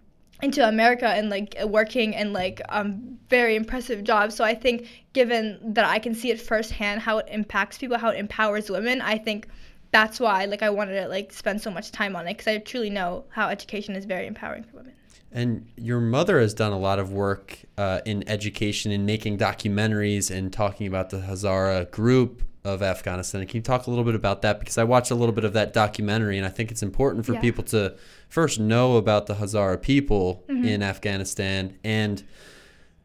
into 0.42 0.66
America 0.68 1.08
and 1.08 1.30
like 1.30 1.56
working 1.66 2.14
in 2.14 2.34
like 2.34 2.62
um, 2.70 3.18
very 3.30 3.56
impressive 3.56 4.04
jobs. 4.04 4.36
So 4.36 4.44
I 4.44 4.56
think 4.56 4.88
given 5.14 5.60
that 5.74 5.86
I 5.86 6.00
can 6.00 6.16
see 6.16 6.32
it 6.32 6.40
firsthand 6.40 7.02
how 7.02 7.18
it 7.18 7.28
impacts 7.30 7.78
people, 7.78 7.98
how 7.98 8.10
it 8.10 8.18
empowers 8.18 8.70
women, 8.70 9.02
I 9.02 9.18
think 9.18 9.48
that's 9.92 10.20
why 10.20 10.46
like 10.46 10.62
I 10.62 10.70
wanted 10.70 11.02
to 11.02 11.08
like 11.08 11.34
spend 11.34 11.62
so 11.62 11.72
much 11.72 11.92
time 11.92 12.16
on 12.16 12.28
it 12.28 12.38
because 12.38 12.48
I 12.48 12.58
truly 12.60 12.90
know 12.90 13.26
how 13.30 13.50
education 13.50 13.96
is 13.96 14.06
very 14.06 14.28
empowering 14.28 14.64
for 14.64 14.78
women. 14.78 14.94
And 15.32 15.68
your 15.76 16.00
mother 16.00 16.40
has 16.40 16.56
done 16.56 16.72
a 16.72 16.80
lot 16.80 16.98
of 16.98 17.12
work 17.12 17.60
uh, 17.78 18.02
in 18.06 18.28
education 18.28 18.92
and 18.92 19.06
making 19.06 19.38
documentaries 19.38 20.36
and 20.36 20.52
talking 20.52 20.88
about 20.88 21.12
the 21.12 21.18
Hazara 21.18 21.92
group 21.92 22.42
of 22.74 22.82
Afghanistan. 22.82 23.46
Can 23.46 23.58
you 23.58 23.62
talk 23.62 23.88
a 23.88 23.90
little 23.90 24.06
bit 24.06 24.16
about 24.16 24.42
that? 24.42 24.60
Because 24.60 24.78
I 24.78 24.84
watched 24.84 25.12
a 25.12 25.16
little 25.16 25.34
bit 25.34 25.44
of 25.44 25.54
that 25.54 25.74
documentary, 25.74 26.38
and 26.38 26.46
I 26.46 26.50
think 26.50 26.72
it's 26.72 26.84
important 26.84 27.26
for 27.26 27.34
yeah. 27.34 27.42
people 27.42 27.64
to 27.66 27.96
first 28.30 28.60
know 28.60 28.98
about 28.98 29.28
the 29.28 29.36
Hazara 29.36 29.82
people 29.82 30.44
mm-hmm. 30.50 30.66
in 30.66 30.84
Afghanistan 30.84 31.78
and 31.84 32.24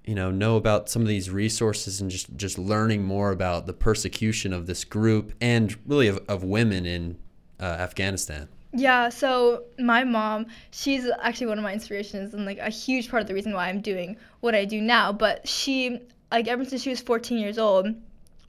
you 0.04 0.14
know 0.14 0.30
know 0.30 0.56
about 0.56 0.88
some 0.88 1.02
of 1.02 1.08
these 1.08 1.30
resources 1.30 2.00
and 2.00 2.10
just 2.10 2.34
just 2.36 2.58
learning 2.58 3.02
more 3.02 3.30
about 3.30 3.66
the 3.66 3.72
persecution 3.72 4.52
of 4.52 4.66
this 4.66 4.84
group 4.84 5.32
and 5.40 5.76
really 5.86 6.08
of, 6.08 6.20
of 6.28 6.44
women 6.44 6.86
in 6.86 7.18
uh, 7.60 7.64
Afghanistan. 7.64 8.48
Yeah, 8.76 9.08
so 9.08 9.64
my 9.78 10.02
mom, 10.02 10.46
she's 10.72 11.08
actually 11.22 11.46
one 11.46 11.58
of 11.58 11.64
my 11.64 11.72
inspirations 11.72 12.34
and 12.34 12.44
like 12.44 12.58
a 12.58 12.70
huge 12.70 13.08
part 13.08 13.20
of 13.20 13.28
the 13.28 13.34
reason 13.34 13.54
why 13.54 13.68
I'm 13.68 13.80
doing 13.80 14.16
what 14.40 14.56
I 14.56 14.64
do 14.64 14.80
now. 14.80 15.12
But 15.12 15.46
she, 15.46 16.00
like, 16.32 16.48
ever 16.48 16.64
since 16.64 16.82
she 16.82 16.90
was 16.90 17.00
14 17.00 17.38
years 17.38 17.56
old, 17.56 17.86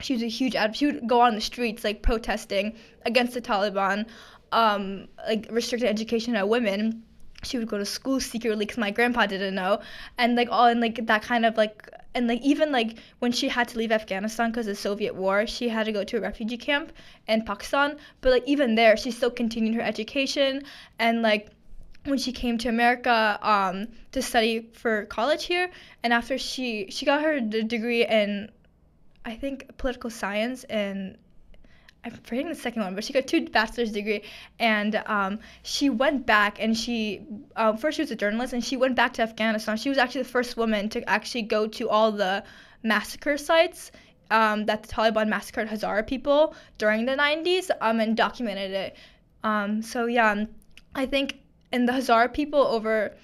she 0.00 0.14
was 0.14 0.22
a 0.22 0.28
huge 0.28 0.54
advocate. 0.54 0.76
She 0.78 0.86
would 0.86 1.06
go 1.08 1.20
on 1.20 1.34
the 1.34 1.40
streets 1.40 1.84
like 1.84 2.02
protesting 2.02 2.76
against 3.04 3.34
the 3.34 3.40
Taliban, 3.40 4.06
um, 4.52 5.08
like 5.26 5.48
restricted 5.50 5.88
education 5.88 6.36
of 6.36 6.48
women. 6.48 7.02
She 7.42 7.58
would 7.58 7.68
go 7.68 7.78
to 7.78 7.84
school 7.84 8.20
secretly 8.20 8.64
because 8.64 8.78
my 8.78 8.90
grandpa 8.90 9.26
didn't 9.26 9.54
know, 9.54 9.80
and 10.18 10.36
like 10.36 10.48
all 10.50 10.66
and 10.66 10.80
like 10.80 11.06
that 11.06 11.22
kind 11.22 11.44
of 11.44 11.56
like 11.56 11.88
and 12.14 12.26
like 12.28 12.40
even 12.42 12.72
like 12.72 12.98
when 13.18 13.30
she 13.30 13.48
had 13.48 13.68
to 13.68 13.78
leave 13.78 13.92
Afghanistan 13.92 14.50
because 14.50 14.66
of 14.66 14.72
the 14.72 14.80
Soviet 14.80 15.14
war, 15.14 15.46
she 15.46 15.68
had 15.68 15.84
to 15.84 15.92
go 15.92 16.02
to 16.02 16.16
a 16.16 16.20
refugee 16.20 16.56
camp 16.56 16.92
in 17.28 17.44
Pakistan. 17.44 17.98
But 18.20 18.32
like 18.32 18.44
even 18.46 18.74
there, 18.74 18.96
she 18.96 19.10
still 19.10 19.30
continued 19.30 19.74
her 19.74 19.82
education 19.82 20.62
and 20.98 21.22
like 21.22 21.50
when 22.06 22.18
she 22.18 22.32
came 22.32 22.56
to 22.58 22.68
America 22.68 23.38
um, 23.42 23.88
to 24.12 24.22
study 24.22 24.70
for 24.72 25.04
college 25.06 25.44
here, 25.44 25.70
and 26.02 26.12
after 26.12 26.38
she 26.38 26.86
she 26.90 27.04
got 27.04 27.22
her 27.22 27.40
degree 27.40 28.06
in 28.06 28.50
I 29.26 29.34
think 29.34 29.76
political 29.76 30.08
science 30.08 30.64
and 30.64 31.18
I'm 32.04 32.12
forgetting 32.12 32.48
the 32.48 32.54
second 32.54 32.82
one, 32.82 32.94
but 32.94 33.02
she 33.02 33.12
got 33.12 33.26
two 33.26 33.46
bachelor's 33.46 33.90
degree, 33.90 34.22
and 34.60 35.02
um, 35.06 35.40
she 35.64 35.90
went 35.90 36.24
back 36.24 36.62
and 36.62 36.76
she 36.76 37.22
um, 37.56 37.76
first 37.76 37.96
she 37.96 38.02
was 38.02 38.12
a 38.12 38.16
journalist 38.16 38.52
and 38.52 38.64
she 38.64 38.76
went 38.76 38.94
back 38.94 39.14
to 39.14 39.22
Afghanistan. 39.22 39.76
She 39.76 39.88
was 39.88 39.98
actually 39.98 40.22
the 40.22 40.28
first 40.28 40.56
woman 40.56 40.88
to 40.90 41.02
actually 41.10 41.42
go 41.42 41.66
to 41.66 41.90
all 41.90 42.12
the 42.12 42.44
massacre 42.84 43.36
sites 43.36 43.90
um, 44.30 44.66
that 44.66 44.84
the 44.84 44.88
Taliban 44.88 45.26
massacred 45.26 45.68
Hazara 45.68 46.06
people 46.06 46.54
during 46.78 47.06
the 47.06 47.16
90s 47.16 47.70
um, 47.80 47.98
and 47.98 48.16
documented 48.16 48.70
it. 48.70 48.96
Um, 49.42 49.82
so 49.82 50.06
yeah, 50.06 50.44
I 50.94 51.06
think 51.06 51.40
in 51.72 51.86
the 51.86 51.92
Hazara 51.92 52.32
people 52.32 52.60
over 52.60 53.16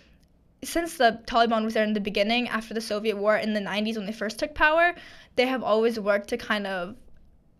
since 0.63 0.97
the 0.97 1.21
Taliban 1.27 1.65
was 1.65 1.75
there 1.75 1.85
in 1.85 1.93
the 1.93 2.01
beginning 2.01 2.49
after 2.49 2.75
the 2.75 2.81
Soviet 2.81 3.17
war 3.17 3.37
in 3.37 3.53
the 3.53 3.61
90s 3.61 3.97
when 3.97 4.07
they 4.07 4.13
first 4.13 4.39
took 4.39 4.55
power, 4.55 4.95
they 5.37 5.47
have 5.47 5.63
always 5.63 5.99
worked 5.99 6.29
to 6.29 6.37
kind 6.37 6.67
of 6.67 6.97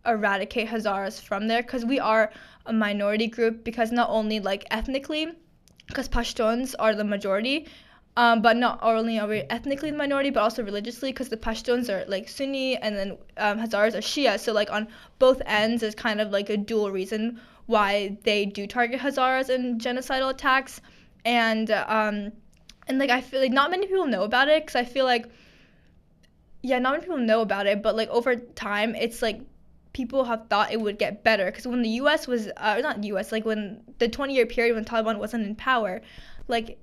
eradicate 0.05 0.67
Hazaras 0.67 1.21
from 1.21 1.47
there 1.47 1.61
because 1.61 1.85
we 1.85 1.99
are 1.99 2.31
a 2.65 2.73
minority 2.73 3.27
group 3.27 3.63
because 3.63 3.91
not 3.91 4.09
only 4.09 4.39
like 4.39 4.65
ethnically 4.71 5.27
because 5.87 6.07
Pashtuns 6.07 6.75
are 6.79 6.95
the 6.95 7.03
majority 7.03 7.67
um, 8.15 8.41
but 8.41 8.57
not 8.57 8.79
only 8.81 9.17
are 9.17 9.27
we 9.27 9.39
ethnically 9.49 9.89
the 9.89 9.97
minority 9.97 10.29
but 10.29 10.41
also 10.41 10.63
religiously 10.63 11.11
because 11.11 11.29
the 11.29 11.37
Pashtuns 11.37 11.89
are 11.89 12.05
like 12.07 12.29
Sunni 12.29 12.77
and 12.77 12.95
then 12.95 13.17
um, 13.37 13.59
Hazaras 13.59 13.95
are 13.95 14.01
Shia. 14.01 14.39
So 14.39 14.53
like 14.53 14.71
on 14.71 14.87
both 15.19 15.41
ends 15.45 15.81
is 15.81 15.95
kind 15.95 16.21
of 16.21 16.29
like 16.31 16.49
a 16.49 16.57
dual 16.57 16.91
reason 16.91 17.39
why 17.65 18.17
they 18.23 18.45
do 18.45 18.67
target 18.67 18.99
Hazaras 18.99 19.49
in 19.49 19.79
genocidal 19.79 20.29
attacks. 20.29 20.79
And 21.25 21.71
um, 21.71 22.33
and 22.87 22.99
like 22.99 23.09
I 23.09 23.21
feel 23.21 23.41
like 23.41 23.51
not 23.51 23.71
many 23.71 23.87
people 23.87 24.07
know 24.07 24.23
about 24.23 24.47
it 24.47 24.63
because 24.63 24.75
I 24.75 24.85
feel 24.85 25.05
like 25.05 25.27
yeah, 26.61 26.79
not 26.79 26.93
many 26.93 27.01
people 27.01 27.17
know 27.17 27.41
about 27.41 27.67
it, 27.67 27.83
but 27.83 27.95
like 27.95 28.09
over 28.09 28.35
time, 28.37 28.95
it's 28.95 29.21
like 29.21 29.41
people 29.91 30.23
have 30.23 30.47
thought 30.49 30.71
it 30.71 30.79
would 30.79 30.97
get 30.97 31.23
better 31.23 31.45
because 31.45 31.67
when 31.67 31.81
the 31.81 31.89
U.S. 31.89 32.25
was 32.25 32.49
uh, 32.57 32.79
not 32.81 33.03
U.S. 33.03 33.31
like 33.31 33.45
when 33.45 33.81
the 33.99 34.07
20 34.07 34.33
year 34.33 34.45
period 34.45 34.75
when 34.75 34.85
Taliban 34.85 35.19
wasn't 35.19 35.45
in 35.45 35.55
power, 35.55 36.01
like 36.47 36.79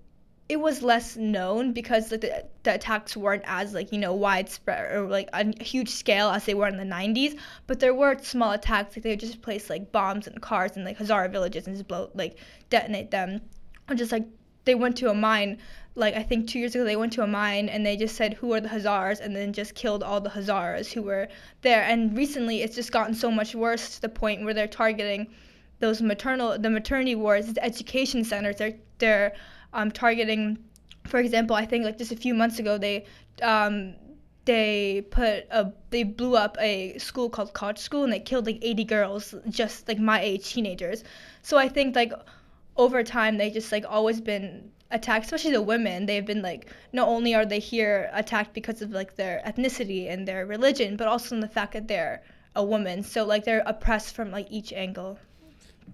it 0.51 0.59
was 0.59 0.83
less 0.83 1.17
known 1.17 1.73
because 1.73 2.11
like 2.11 2.23
the, 2.23 2.45
the 2.65 2.75
attacks 2.75 3.17
weren't 3.17 3.45
as 3.47 3.73
like 3.73 3.93
you 3.93 3.99
know 3.99 4.13
widespread 4.13 4.93
or 4.93 5.09
like 5.09 5.29
a 5.33 5.63
huge 5.63 5.89
scale 5.89 6.29
as 6.29 6.45
they 6.45 6.55
were 6.55 6.67
in 6.67 6.77
the 6.77 6.83
90s 6.83 7.39
but 7.69 7.79
there 7.79 7.95
were 7.95 8.19
small 8.21 8.51
attacks 8.51 8.97
like 8.97 9.05
they 9.05 9.11
would 9.11 9.21
just 9.21 9.41
place 9.43 9.71
like 9.71 9.93
bombs 9.93 10.27
in 10.27 10.37
cars 10.39 10.77
in 10.77 10.85
like 10.85 10.99
hazara 10.99 11.31
villages 11.31 11.69
and 11.69 11.77
just 11.77 11.87
blow 11.87 12.11
like 12.15 12.37
detonate 12.69 13.13
them 13.13 13.41
or 13.89 13.95
just 13.95 14.11
like 14.11 14.27
they 14.65 14.75
went 14.75 14.97
to 14.99 15.11
a 15.11 15.15
mine 15.15 15.59
like 15.95 16.15
I 16.15 16.23
think 16.23 16.49
two 16.49 16.59
years 16.59 16.75
ago 16.75 16.85
they 16.85 16.97
went 16.97 17.13
to 17.15 17.23
a 17.23 17.27
mine 17.27 17.69
and 17.69 17.85
they 17.85 17.97
just 17.97 18.17
said 18.17 18.35
who 18.35 18.53
are 18.53 18.61
the 18.61 18.69
Hazars 18.69 19.21
and 19.21 19.35
then 19.35 19.53
just 19.53 19.75
killed 19.75 20.03
all 20.03 20.21
the 20.21 20.31
Hazaras 20.31 20.93
who 20.93 21.03
were 21.03 21.29
there. 21.63 21.83
And 21.83 22.17
recently 22.17 22.63
it's 22.63 22.75
just 22.75 22.93
gotten 22.93 23.15
so 23.15 23.31
much 23.31 23.55
worse 23.55 23.97
to 23.97 24.01
the 24.03 24.09
point 24.09 24.45
where 24.45 24.55
they're 24.55 24.69
targeting 24.69 25.27
those 25.81 26.01
maternal 26.01 26.59
the 26.59 26.71
maternity 26.71 27.15
wards, 27.15 27.53
the 27.53 27.65
education 27.65 28.25
centers. 28.25 28.57
They're 28.57 28.77
they're 28.99 29.35
um, 29.73 29.91
targeting, 29.91 30.59
for 31.07 31.19
example, 31.19 31.57
I 31.57 31.67
think 31.67 31.85
like 31.85 31.99
just 31.99 32.13
a 32.13 32.17
few 32.17 32.35
months 32.35 32.59
ago 32.59 32.79
they 32.79 33.07
um, 33.43 33.95
they 34.45 35.07
put 35.11 35.47
a 35.51 35.73
they 35.91 36.05
blew 36.05 36.37
up 36.37 36.57
a 36.61 36.99
school 36.99 37.29
called 37.29 37.53
College 37.53 37.79
School 37.79 38.05
and 38.05 38.13
they 38.13 38.21
killed 38.21 38.47
like 38.47 38.59
80 38.63 38.85
girls 38.85 39.35
just 39.49 39.89
like 39.89 39.99
my 39.99 40.21
age 40.21 40.53
teenagers. 40.53 41.03
So 41.43 41.59
I 41.59 41.69
think 41.69 41.97
like 41.97 42.13
over 42.77 43.03
time 43.03 43.39
they 43.39 43.51
just 43.51 43.73
like 43.73 43.85
always 43.89 44.21
been 44.21 44.71
attacked, 44.91 45.25
especially 45.25 45.53
the 45.53 45.63
women. 45.63 46.07
They've 46.07 46.25
been 46.25 46.43
like 46.43 46.71
not 46.93 47.09
only 47.09 47.35
are 47.35 47.47
they 47.47 47.59
here 47.59 48.11
attacked 48.13 48.55
because 48.55 48.83
of 48.83 48.91
like 48.91 49.17
their 49.17 49.43
ethnicity 49.47 50.11
and 50.11 50.27
their 50.27 50.47
religion, 50.47 50.97
but 50.97 51.09
also 51.09 51.35
in 51.35 51.41
the 51.41 51.49
fact 51.49 51.73
that 51.73 51.89
they're 51.89 52.23
a 52.57 52.65
woman. 52.65 53.03
So 53.03 53.25
like 53.25 53.45
they're 53.45 53.63
oppressed 53.67 54.15
from 54.15 54.31
like 54.31 54.47
each 54.51 54.73
angle. 54.73 55.19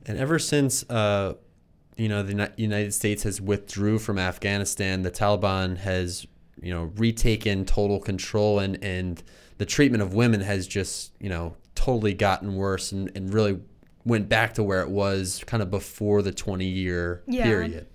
And 0.06 0.18
ever 0.18 0.38
since 0.38 0.88
uh, 0.90 1.34
you 1.96 2.08
know 2.08 2.22
the 2.22 2.52
United 2.56 2.94
States 2.94 3.22
has 3.24 3.40
withdrew 3.40 3.98
from 3.98 4.18
Afghanistan, 4.18 5.02
the 5.02 5.10
Taliban 5.10 5.76
has 5.78 6.26
you 6.60 6.72
know 6.72 6.92
retaken 6.96 7.64
total 7.64 8.00
control 8.00 8.58
and 8.58 8.82
and 8.82 9.22
the 9.58 9.66
treatment 9.66 10.02
of 10.02 10.14
women 10.14 10.40
has 10.40 10.66
just 10.66 11.12
you 11.20 11.28
know 11.28 11.56
totally 11.74 12.14
gotten 12.14 12.54
worse 12.56 12.92
and, 12.92 13.10
and 13.14 13.32
really 13.32 13.60
went 14.06 14.28
back 14.28 14.54
to 14.54 14.62
where 14.62 14.80
it 14.80 14.88
was 14.88 15.42
kind 15.46 15.62
of 15.62 15.70
before 15.70 16.22
the 16.22 16.32
20 16.32 16.64
year 16.64 17.22
Yeah. 17.26 17.44
period 17.44 17.86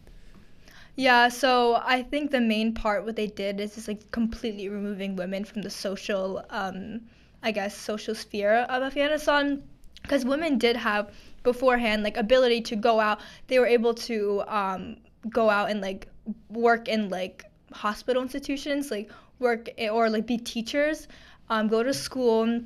Yeah, 0.97 1.29
so 1.29 1.81
I 1.83 2.03
think 2.03 2.31
the 2.31 2.41
main 2.41 2.73
part 2.73 3.05
what 3.05 3.15
they 3.15 3.27
did 3.27 3.59
is 3.59 3.75
just 3.75 3.87
like 3.87 4.11
completely 4.11 4.67
removing 4.69 5.15
women 5.15 5.45
from 5.45 5.61
the 5.61 5.69
social, 5.69 6.43
um, 6.49 7.01
I 7.41 7.51
guess, 7.51 7.75
social 7.75 8.13
sphere 8.13 8.65
of 8.69 8.83
Afghanistan, 8.83 9.63
because 10.01 10.25
women 10.25 10.57
did 10.57 10.75
have 10.75 11.11
beforehand 11.43 12.03
like 12.03 12.17
ability 12.17 12.61
to 12.61 12.75
go 12.75 12.99
out. 12.99 13.19
They 13.47 13.57
were 13.57 13.65
able 13.65 13.93
to 14.09 14.43
um, 14.47 14.97
go 15.29 15.49
out 15.49 15.71
and 15.71 15.81
like 15.81 16.07
work 16.49 16.87
in 16.87 17.09
like 17.09 17.45
hospital 17.73 18.21
institutions, 18.21 18.91
like 18.91 19.09
work 19.39 19.69
or 19.91 20.09
like 20.09 20.27
be 20.27 20.37
teachers, 20.37 21.07
um, 21.49 21.67
go 21.67 21.83
to 21.83 21.93
school. 21.93 22.61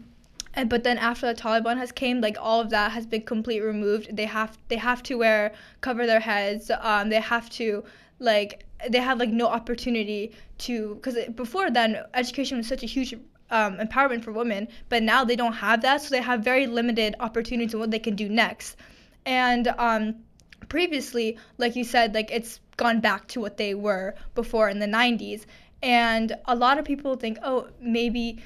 But 0.68 0.84
then 0.84 0.98
after 0.98 1.28
the 1.28 1.40
Taliban 1.40 1.78
has 1.78 1.92
came, 1.92 2.22
like 2.22 2.38
all 2.40 2.62
of 2.62 2.70
that 2.70 2.92
has 2.92 3.06
been 3.06 3.24
completely 3.24 3.66
removed. 3.66 4.16
They 4.16 4.26
have 4.26 4.58
they 4.70 4.78
have 4.78 5.04
to 5.04 5.16
wear 5.16 5.54
cover 5.82 6.06
their 6.06 6.22
heads. 6.22 6.72
Um, 6.80 7.10
they 7.10 7.20
have 7.20 7.50
to 7.52 7.84
like 8.20 8.66
they 8.90 9.00
have 9.00 9.20
like 9.20 9.30
no 9.30 9.48
opportunity 9.48 10.32
to 10.60 10.96
because 10.96 11.18
before 11.36 11.70
then 11.72 11.98
education 12.14 12.58
was 12.58 12.68
such 12.68 12.84
a 12.84 12.88
huge 12.88 13.14
um, 13.52 13.78
empowerment 13.78 14.24
for 14.24 14.32
women, 14.32 14.68
but 14.90 15.04
now 15.04 15.24
they 15.24 15.36
don't 15.36 15.54
have 15.54 15.82
that, 15.82 16.02
so 16.02 16.10
they 16.10 16.22
have 16.22 16.44
very 16.44 16.68
limited 16.68 17.16
opportunities 17.20 17.74
in 17.74 17.80
what 17.80 17.92
they 17.92 18.00
can 18.00 18.16
do 18.16 18.28
next. 18.30 18.76
And 19.26 19.68
um, 19.78 20.16
previously, 20.68 21.38
like 21.58 21.76
you 21.76 21.84
said, 21.84 22.14
like 22.14 22.32
it's 22.32 22.60
gone 22.78 23.00
back 23.00 23.28
to 23.28 23.40
what 23.40 23.58
they 23.58 23.74
were 23.74 24.16
before 24.34 24.70
in 24.70 24.80
the 24.80 24.88
90s. 24.88 25.46
And 25.86 26.36
a 26.46 26.56
lot 26.56 26.80
of 26.80 26.84
people 26.84 27.16
think, 27.16 27.38
oh, 27.44 27.68
maybe 27.80 28.42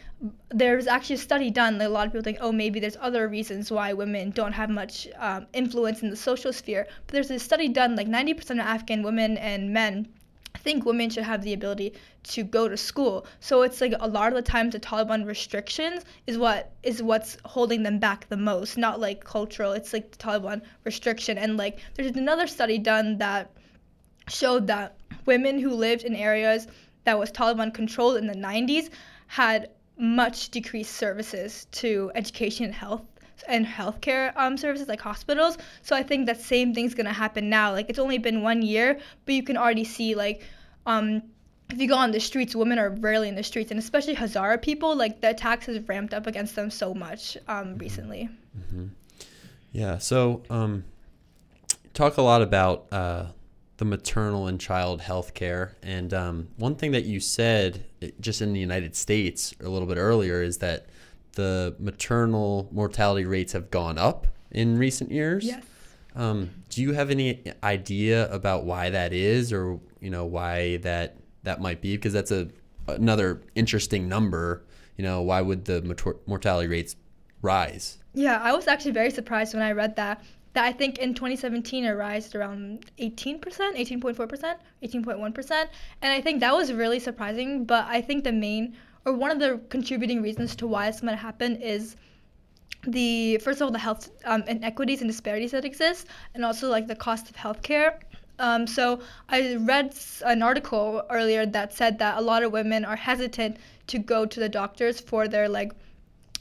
there's 0.49 0.88
actually 0.88 1.15
a 1.15 1.19
study 1.19 1.49
done. 1.49 1.78
Like 1.78 1.88
a 1.88 1.89
lot 1.89 2.06
of 2.06 2.12
people 2.12 2.23
think, 2.25 2.39
oh, 2.41 2.52
maybe 2.52 2.82
there's 2.82 2.97
other 2.99 3.30
reasons 3.30 3.71
why 3.71 3.93
women 3.93 4.32
don't 4.32 4.52
have 4.52 4.69
much 4.69 5.08
um, 5.17 5.47
influence 5.54 6.04
in 6.04 6.10
the 6.10 6.17
social 6.17 6.52
sphere. 6.52 6.86
But 7.08 7.13
there's 7.13 7.32
a 7.32 7.39
study 7.39 7.69
done, 7.69 7.95
like 7.95 8.10
90% 8.10 8.52
of 8.52 8.60
Afghan 8.60 9.04
women 9.04 9.38
and 9.38 9.71
men 9.71 10.10
think 10.58 10.84
women 10.84 11.10
should 11.10 11.23
have 11.23 11.41
the 11.41 11.54
ability 11.54 11.93
to 12.23 12.43
go 12.43 12.67
to 12.67 12.75
school. 12.75 13.25
So 13.39 13.62
it's 13.62 13.80
like 13.80 13.93
a 13.97 14.08
lot 14.10 14.28
of 14.28 14.36
the 14.36 14.41
times 14.41 14.73
the 14.73 14.80
Taliban 14.82 15.25
restrictions 15.25 16.04
is 16.28 16.38
what 16.38 16.73
is 16.84 17.02
what's 17.02 17.38
holding 17.45 17.84
them 17.84 17.99
back 17.99 18.28
the 18.28 18.36
most, 18.36 18.78
not 18.78 18.99
like 18.99 19.23
cultural. 19.23 19.71
It's 19.71 19.93
like 19.93 20.12
the 20.12 20.17
Taliban 20.17 20.62
restriction. 20.84 21.38
And 21.38 21.56
like 21.56 21.80
there's 21.93 22.17
another 22.17 22.47
study 22.47 22.80
done 22.80 23.17
that 23.19 23.52
showed 24.28 24.67
that 24.67 24.97
women 25.25 25.58
who 25.58 25.73
lived 25.73 26.04
in 26.04 26.15
areas 26.15 26.67
that 27.10 27.17
was 27.17 27.32
Taliban 27.32 27.74
controlled 27.74 28.17
in 28.17 28.28
the 28.28 28.36
90s 28.36 28.91
had 29.26 29.72
much 29.98 30.50
decreased 30.50 30.95
services 30.95 31.65
to 31.72 32.12
education 32.13 32.65
and 32.65 32.74
health 32.74 33.02
and 33.48 33.65
healthcare 33.65 34.32
um, 34.36 34.56
services 34.58 34.88
like 34.88 35.02
hospitals. 35.02 35.58
So 35.82 35.95
I 35.95 36.04
think 36.04 36.28
that 36.28 36.39
same 36.39 36.76
thing's 36.76 36.93
gonna 36.93 37.12
happen 37.12 37.50
now. 37.50 37.72
Like 37.72 37.89
it's 37.89 37.98
only 37.98 38.19
been 38.19 38.43
one 38.43 38.62
year, 38.62 39.00
but 39.26 39.34
you 39.34 39.41
can 39.41 39.58
already 39.58 39.86
see 39.86 40.13
like 40.13 40.43
um, 40.86 41.24
if 41.72 41.82
you 41.82 41.88
go 41.88 41.95
on 41.95 42.12
the 42.12 42.19
streets, 42.19 42.56
women 42.56 42.78
are 42.78 42.91
rarely 42.91 43.28
in 43.28 43.34
the 43.34 43.43
streets, 43.43 43.72
and 43.72 43.80
especially 43.80 44.15
Hazara 44.15 44.62
people, 44.62 44.95
like 44.95 45.19
the 45.22 45.32
attacks 45.32 45.65
has 45.65 45.80
ramped 45.88 46.13
up 46.13 46.28
against 46.28 46.56
them 46.56 46.69
so 46.69 46.93
much 46.93 47.38
um, 47.48 47.76
recently. 47.78 48.30
Yeah. 49.72 49.98
So, 49.98 50.43
um, 50.50 50.84
talk 51.93 52.17
a 52.17 52.22
lot 52.22 52.41
about 52.41 52.86
uh, 52.91 53.26
the 53.80 53.86
maternal 53.86 54.46
and 54.46 54.60
child 54.60 55.00
health 55.00 55.34
care. 55.34 55.78
And 55.82 56.13
um, 56.13 56.50
one 56.58 56.76
thing 56.76 56.92
that 56.92 57.06
you 57.06 57.22
said 57.22 57.86
eh, 58.02 58.12
just 58.20 58.42
in 58.42 58.52
the 58.52 58.60
United 58.60 58.94
States 58.94 59.56
a 59.63 59.70
little 59.70 59.88
bit 59.88 59.98
earlier 59.98 60.44
is 60.44 60.58
that 60.58 60.88
the 61.34 61.74
maternal 61.80 62.68
mortality 62.74 63.24
rates 63.24 63.54
have 63.54 63.72
gone 63.72 63.98
up 63.98 64.28
in 64.52 64.78
recent 64.78 65.12
years. 65.12 65.46
Yes. 65.46 65.63
Um, 66.13 66.50
do 66.68 66.82
you 66.82 66.92
have 66.92 67.10
any 67.10 67.42
idea 67.63 68.30
about 68.34 68.65
why 68.65 68.89
that 68.89 69.13
is, 69.13 69.54
or 69.54 69.80
you 70.02 70.10
know 70.10 70.26
why 70.26 70.78
that 70.78 71.15
that 71.44 71.62
might 71.62 71.80
be? 71.80 71.96
Because 71.96 72.12
that's 72.12 72.32
a 72.32 72.50
another 72.88 73.42
interesting 73.56 74.10
number. 74.10 74.65
You 74.98 75.06
know, 75.06 75.22
why 75.22 75.39
would 75.39 75.63
the 75.63 76.18
mortality 76.26 76.68
rates 76.68 76.98
rise? 77.42 78.00
Yeah, 78.13 78.42
I 78.42 78.52
was 78.52 78.68
actually 78.68 78.92
very 78.92 79.12
surprised 79.12 79.54
when 79.54 79.63
I 79.63 79.72
read 79.72 79.96
that. 79.96 80.22
That 80.60 80.65
I 80.65 80.74
think 80.74 80.98
in 80.98 81.13
2017 81.13 81.86
it 81.86 81.91
rised 81.91 82.36
around 82.36 82.86
18%, 83.00 83.39
18.4%, 83.39 84.56
18.1%, 84.84 85.67
and 86.02 86.12
I 86.12 86.19
think 86.19 86.41
that 86.41 86.54
was 86.54 86.74
really 86.74 87.00
surprising. 87.00 87.63
But 87.63 87.86
I 87.88 88.02
think 88.02 88.26
the 88.26 88.34
main 88.34 88.76
or 89.06 89.13
one 89.13 89.32
of 89.32 89.39
the 89.39 89.62
contributing 89.69 90.22
reasons 90.22 90.58
to 90.58 90.67
why 90.67 90.91
this 90.91 91.02
might 91.02 91.15
happen 91.15 91.56
is 91.62 91.95
the 92.86 93.38
first 93.38 93.62
of 93.62 93.67
all 93.67 93.72
the 93.72 93.80
health 93.80 94.10
um, 94.26 94.43
inequities 94.48 95.00
and 95.00 95.10
disparities 95.10 95.52
that 95.52 95.63
exist, 95.63 96.08
and 96.34 96.43
also 96.43 96.67
like 96.69 96.88
the 96.88 96.95
cost 97.08 97.30
of 97.30 97.38
healthcare. 97.38 97.93
Um, 98.38 98.67
so 98.67 99.00
I 99.30 99.56
read 99.56 99.95
an 100.26 100.41
article 100.41 101.04
earlier 101.10 101.45
that 101.45 101.72
said 101.72 102.00
that 102.00 102.17
a 102.17 102.22
lot 102.22 102.43
of 102.43 102.52
women 102.52 102.84
are 102.84 102.98
hesitant 102.98 103.56
to 103.88 103.98
go 103.98 104.26
to 104.26 104.39
the 104.41 104.50
doctors 104.50 105.00
for 105.00 105.30
their 105.30 105.48
like 105.48 105.72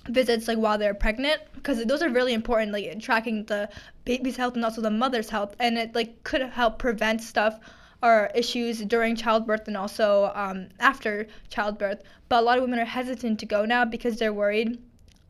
visits 0.09 0.49
like 0.49 0.59
while 0.59 0.79
they're 0.79 0.95
pregnant 0.95 1.41
because 1.55 1.85
those 1.85 2.03
are 2.03 2.09
really 2.09 2.35
important 2.35 2.73
like 2.73 2.85
in 2.85 3.01
tracking 3.01 3.45
the 3.45 3.69
baby's 4.09 4.39
health 4.39 4.55
and 4.55 4.65
also 4.65 4.81
the 4.81 4.91
mother's 5.05 5.31
health 5.31 5.55
and 5.61 5.77
it 5.77 5.95
like 5.95 6.11
could 6.25 6.43
help 6.61 6.79
prevent 6.79 7.21
stuff 7.21 7.55
or 8.03 8.31
issues 8.35 8.77
during 8.95 9.15
childbirth 9.15 9.69
and 9.69 9.77
also 9.77 10.33
um, 10.35 10.69
after 10.81 11.27
childbirth. 11.51 12.01
But 12.29 12.41
a 12.41 12.45
lot 12.47 12.59
of 12.59 12.63
women 12.63 12.79
are 12.79 12.95
hesitant 12.99 13.39
to 13.41 13.47
go 13.47 13.65
now 13.65 13.85
because 13.85 14.17
they're 14.17 14.41
worried 14.43 14.79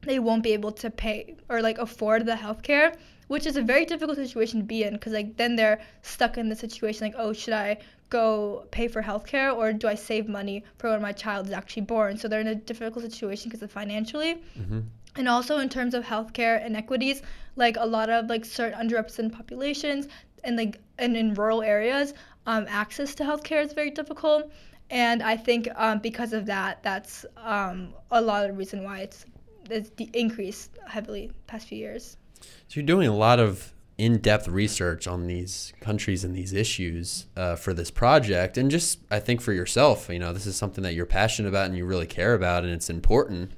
they 0.03 0.21
won't 0.21 0.45
be 0.45 0.53
able 0.53 0.71
to 0.71 0.88
pay 0.91 1.35
or 1.49 1.61
like 1.61 1.79
afford 1.79 2.25
the 2.25 2.37
health 2.37 2.62
care 2.62 2.93
which 3.27 3.47
is 3.47 3.57
a 3.57 3.62
very 3.62 3.85
difficult 3.85 4.17
situation 4.17 4.61
to 4.61 4.64
be 4.64 4.85
in 4.85 4.93
because 4.95 5.12
like 5.12 5.37
then 5.37 5.57
they're 5.57 5.81
stuck 6.03 6.38
in 6.38 6.49
the 6.49 6.55
situation 6.64 7.01
like 7.09 7.17
oh 7.19 7.33
should 7.33 7.53
i 7.53 7.77
go 8.11 8.67
pay 8.71 8.88
for 8.88 9.03
healthcare 9.03 9.55
or 9.55 9.73
do 9.73 9.87
i 9.87 9.95
save 9.95 10.29
money 10.29 10.64
for 10.79 10.91
when 10.91 11.03
my 11.03 11.12
child 11.12 11.47
is 11.47 11.53
actually 11.53 11.83
born? 11.83 12.17
So 12.17 12.29
they're 12.29 12.41
in 12.41 12.49
a 12.49 12.55
difficult 12.55 13.05
situation 13.05 13.49
because 13.49 13.62
of 13.62 13.71
financially. 13.71 14.43
Mm-hmm. 14.59 14.81
And 15.18 15.28
also 15.28 15.59
in 15.59 15.68
terms 15.68 15.94
of 15.94 16.04
healthcare 16.04 16.64
inequities 16.64 17.22
like 17.57 17.76
a 17.76 17.85
lot 17.85 18.09
of 18.09 18.26
like 18.26 18.44
certain 18.44 18.78
underrepresented 18.78 19.33
populations 19.33 20.09
and 20.44 20.57
like 20.57 20.81
and 20.98 21.16
in 21.16 21.35
rural 21.35 21.62
areas 21.62 22.14
um, 22.46 22.64
access 22.68 23.14
to 23.16 23.24
healthcare 23.24 23.62
is 23.62 23.74
very 23.74 23.90
difficult. 23.90 24.50
And 24.90 25.22
i 25.22 25.37
think 25.37 25.68
um, 25.74 25.98
because 25.98 26.33
of 26.33 26.46
that 26.46 26.83
that's 26.83 27.26
um, 27.37 27.92
a 28.11 28.20
lot 28.20 28.44
of 28.44 28.52
the 28.52 28.57
reason 28.57 28.85
why 28.85 29.00
it's 29.00 29.26
it's 29.68 29.90
de- 29.90 30.11
increased 30.14 30.70
heavily 30.87 31.31
past 31.46 31.68
few 31.68 31.76
years. 31.76 32.16
So 32.40 32.81
you're 32.81 32.87
doing 32.87 33.09
a 33.09 33.16
lot 33.16 33.38
of 33.38 33.74
in-depth 33.98 34.46
research 34.46 35.09
on 35.09 35.26
these 35.26 35.72
countries 35.81 36.22
and 36.22 36.35
these 36.35 36.52
issues 36.52 37.26
uh, 37.37 37.57
for 37.57 37.74
this 37.74 37.90
project, 37.90 38.57
and 38.57 38.70
just 38.70 39.00
I 39.11 39.18
think 39.18 39.40
for 39.40 39.52
yourself, 39.52 40.09
you 40.09 40.20
know, 40.20 40.33
this 40.33 40.46
is 40.46 40.57
something 40.57 40.85
that 40.85 40.94
you're 40.94 41.04
passionate 41.04 41.48
about 41.48 41.66
and 41.66 41.76
you 41.76 41.85
really 41.85 42.07
care 42.07 42.33
about, 42.35 42.62
and 42.64 42.72
it's 42.72 42.88
important. 42.88 43.52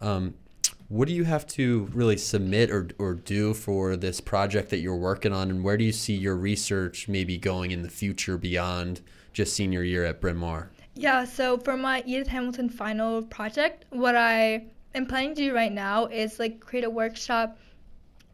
Um, 0.00 0.34
what 0.88 1.08
do 1.08 1.14
you 1.14 1.24
have 1.24 1.46
to 1.46 1.88
really 1.92 2.16
submit 2.16 2.70
or, 2.70 2.88
or 2.98 3.14
do 3.14 3.54
for 3.54 3.96
this 3.96 4.20
project 4.20 4.70
that 4.70 4.78
you're 4.78 4.96
working 4.96 5.32
on, 5.32 5.50
and 5.50 5.64
where 5.64 5.76
do 5.76 5.84
you 5.84 5.92
see 5.92 6.14
your 6.14 6.36
research 6.36 7.08
maybe 7.08 7.38
going 7.38 7.70
in 7.70 7.82
the 7.82 7.88
future 7.88 8.36
beyond 8.36 9.00
just 9.32 9.54
senior 9.54 9.82
year 9.82 10.04
at 10.04 10.20
Bryn 10.20 10.36
Mawr? 10.36 10.70
Yeah, 10.94 11.24
so 11.24 11.58
for 11.58 11.76
my 11.76 12.02
Edith 12.06 12.28
Hamilton 12.28 12.68
final 12.68 13.22
project, 13.22 13.84
what 13.90 14.14
I 14.14 14.66
am 14.94 15.06
planning 15.06 15.34
to 15.34 15.48
do 15.48 15.54
right 15.54 15.72
now 15.72 16.06
is 16.06 16.38
like 16.38 16.60
create 16.60 16.84
a 16.84 16.90
workshop 16.90 17.58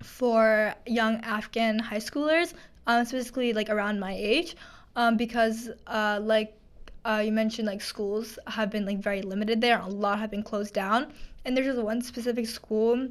for 0.02 0.74
young 0.86 1.16
Afghan 1.22 1.78
high 1.78 1.98
schoolers, 1.98 2.54
um, 2.86 3.04
specifically 3.04 3.52
like 3.52 3.70
around 3.70 3.98
my 3.98 4.14
age, 4.14 4.56
um, 4.96 5.16
because 5.16 5.70
uh, 5.86 6.20
like 6.22 6.59
uh, 7.04 7.22
you 7.24 7.32
mentioned, 7.32 7.66
like 7.66 7.80
schools 7.80 8.38
have 8.46 8.70
been 8.70 8.84
like 8.84 8.98
very 8.98 9.22
limited 9.22 9.60
there. 9.60 9.80
A 9.80 9.86
lot 9.86 10.18
have 10.18 10.30
been 10.30 10.42
closed 10.42 10.74
down, 10.74 11.12
and 11.44 11.56
there's 11.56 11.66
just 11.66 11.80
one 11.80 12.02
specific 12.02 12.46
school 12.46 13.08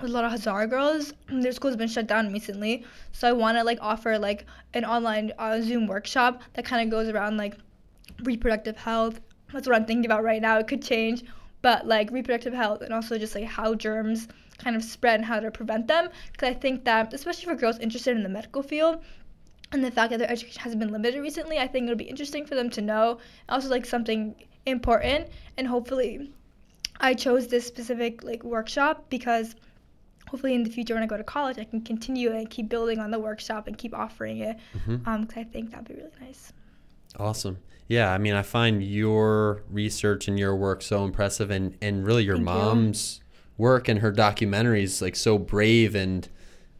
with 0.00 0.10
a 0.10 0.12
lot 0.12 0.24
of 0.24 0.32
Hazara 0.32 0.68
girls. 0.68 1.12
Their 1.28 1.52
school's 1.52 1.76
been 1.76 1.88
shut 1.88 2.06
down 2.06 2.32
recently, 2.32 2.84
so 3.12 3.28
I 3.28 3.32
want 3.32 3.58
to 3.58 3.64
like 3.64 3.78
offer 3.80 4.18
like 4.18 4.46
an 4.74 4.84
online 4.84 5.32
uh, 5.38 5.60
Zoom 5.60 5.86
workshop 5.86 6.42
that 6.54 6.64
kind 6.64 6.82
of 6.82 6.90
goes 6.90 7.08
around 7.08 7.36
like 7.36 7.56
reproductive 8.22 8.76
health. 8.76 9.20
That's 9.52 9.66
what 9.66 9.76
I'm 9.76 9.84
thinking 9.84 10.06
about 10.06 10.24
right 10.24 10.40
now. 10.40 10.58
It 10.58 10.66
could 10.66 10.82
change, 10.82 11.24
but 11.62 11.86
like 11.86 12.10
reproductive 12.10 12.54
health 12.54 12.82
and 12.82 12.92
also 12.92 13.18
just 13.18 13.34
like 13.34 13.44
how 13.44 13.74
germs 13.74 14.28
kind 14.58 14.76
of 14.76 14.82
spread 14.82 15.16
and 15.16 15.24
how 15.24 15.40
to 15.40 15.50
prevent 15.50 15.88
them. 15.88 16.08
Because 16.32 16.48
I 16.48 16.54
think 16.54 16.84
that, 16.84 17.12
especially 17.12 17.44
for 17.44 17.54
girls 17.54 17.78
interested 17.78 18.16
in 18.16 18.22
the 18.22 18.28
medical 18.28 18.62
field, 18.62 19.02
and 19.72 19.84
the 19.84 19.90
fact 19.90 20.10
that 20.10 20.18
their 20.18 20.30
education 20.30 20.60
has 20.62 20.74
been 20.74 20.90
limited 20.92 21.20
recently, 21.20 21.58
I 21.58 21.66
think 21.66 21.84
it'll 21.84 21.96
be 21.96 22.04
interesting 22.04 22.46
for 22.46 22.54
them 22.54 22.70
to 22.70 22.80
know. 22.82 23.18
Also, 23.48 23.68
like 23.68 23.84
something 23.86 24.34
important, 24.64 25.28
and 25.56 25.66
hopefully, 25.66 26.32
I 27.00 27.14
chose 27.14 27.48
this 27.48 27.66
specific 27.66 28.22
like 28.22 28.42
workshop 28.44 29.06
because 29.10 29.54
hopefully 30.28 30.54
in 30.54 30.62
the 30.62 30.70
future 30.70 30.94
when 30.94 31.02
I 31.02 31.06
go 31.06 31.16
to 31.16 31.24
college, 31.24 31.58
I 31.58 31.64
can 31.64 31.80
continue 31.82 32.32
and 32.32 32.48
keep 32.50 32.68
building 32.68 32.98
on 32.98 33.10
the 33.10 33.18
workshop 33.18 33.66
and 33.66 33.76
keep 33.78 33.94
offering 33.94 34.38
it. 34.38 34.56
Mhm. 34.86 35.06
Um, 35.06 35.20
because 35.22 35.38
I 35.38 35.44
think 35.44 35.70
that'd 35.70 35.86
be 35.86 35.94
really 35.94 36.10
nice. 36.20 36.52
Awesome. 37.18 37.58
Yeah, 37.88 38.12
I 38.12 38.18
mean, 38.18 38.34
I 38.34 38.42
find 38.42 38.82
your 38.82 39.62
research 39.70 40.26
and 40.26 40.38
your 40.38 40.56
work 40.56 40.82
so 40.82 41.04
impressive, 41.04 41.50
and 41.50 41.76
and 41.80 42.04
really 42.06 42.24
your 42.24 42.36
Thank 42.36 42.48
you. 42.48 42.54
mom's 42.54 43.20
work 43.58 43.88
and 43.88 44.00
her 44.00 44.12
documentaries 44.12 45.00
like 45.00 45.16
so 45.16 45.38
brave 45.38 45.94
and 45.94 46.28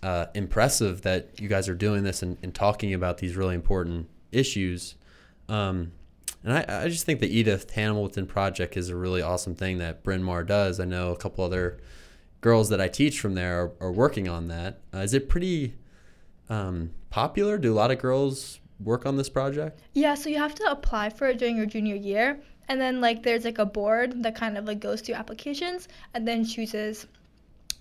uh, 0.07 0.27
impressive 0.35 1.03
that 1.03 1.41
you 1.41 1.49
guys 1.49 1.69
are 1.69 1.75
doing 1.75 2.05
this 2.05 2.23
and, 2.23 2.39
and 2.41 2.55
talking 2.55 2.95
about 2.95 3.19
these 3.19 3.35
really 3.35 3.57
important 3.57 4.09
issues. 4.31 4.95
Um, 5.49 5.91
and 6.45 6.53
I, 6.53 6.85
I 6.85 6.89
just 6.89 7.05
think 7.05 7.19
the 7.19 7.39
Edith 7.39 7.73
Hamilton 7.73 8.25
project 8.29 8.77
is 8.77 8.89
a 8.89 8.95
really 8.95 9.21
awesome 9.21 9.57
thing 9.57 9.79
that 9.79 10.05
Bryn 10.05 10.23
Mawr 10.23 10.45
does. 10.45 10.79
I 10.79 10.85
know 10.85 11.11
a 11.11 11.17
couple 11.17 11.45
other 11.45 11.79
girls 12.41 12.69
that 12.69 12.81
I 12.81 12.87
teach 12.87 13.19
from 13.19 13.35
there 13.35 13.61
are, 13.61 13.73
are 13.81 13.91
working 13.91 14.29
on 14.29 14.47
that. 14.47 14.79
Uh, 14.95 14.99
is 14.99 15.13
it 15.13 15.29
pretty 15.29 15.75
um, 16.49 16.93
popular? 17.11 17.59
Do 17.59 17.73
a 17.73 17.75
lot 17.75 17.91
of 17.91 17.99
girls 17.99 18.61
work 18.79 19.07
on 19.07 19.17
this 19.17 19.29
project? 19.29 19.81
Yeah, 19.93 20.15
so 20.15 20.29
you 20.29 20.39
have 20.39 20.55
to 20.55 20.71
apply 20.71 21.11
for 21.11 21.27
it 21.27 21.39
during 21.39 21.57
your 21.57 21.67
junior 21.67 21.97
year, 21.97 22.41
and 22.69 22.81
then 22.81 23.01
like 23.01 23.25
there's 23.25 23.45
like 23.45 23.59
a 23.59 23.67
board 23.67 24.23
that 24.23 24.37
kind 24.37 24.57
of 24.57 24.67
like 24.67 24.79
goes 24.79 25.01
through 25.01 25.17
applications 25.17 25.89
and 26.15 26.29
then 26.29 26.45
chooses 26.45 27.09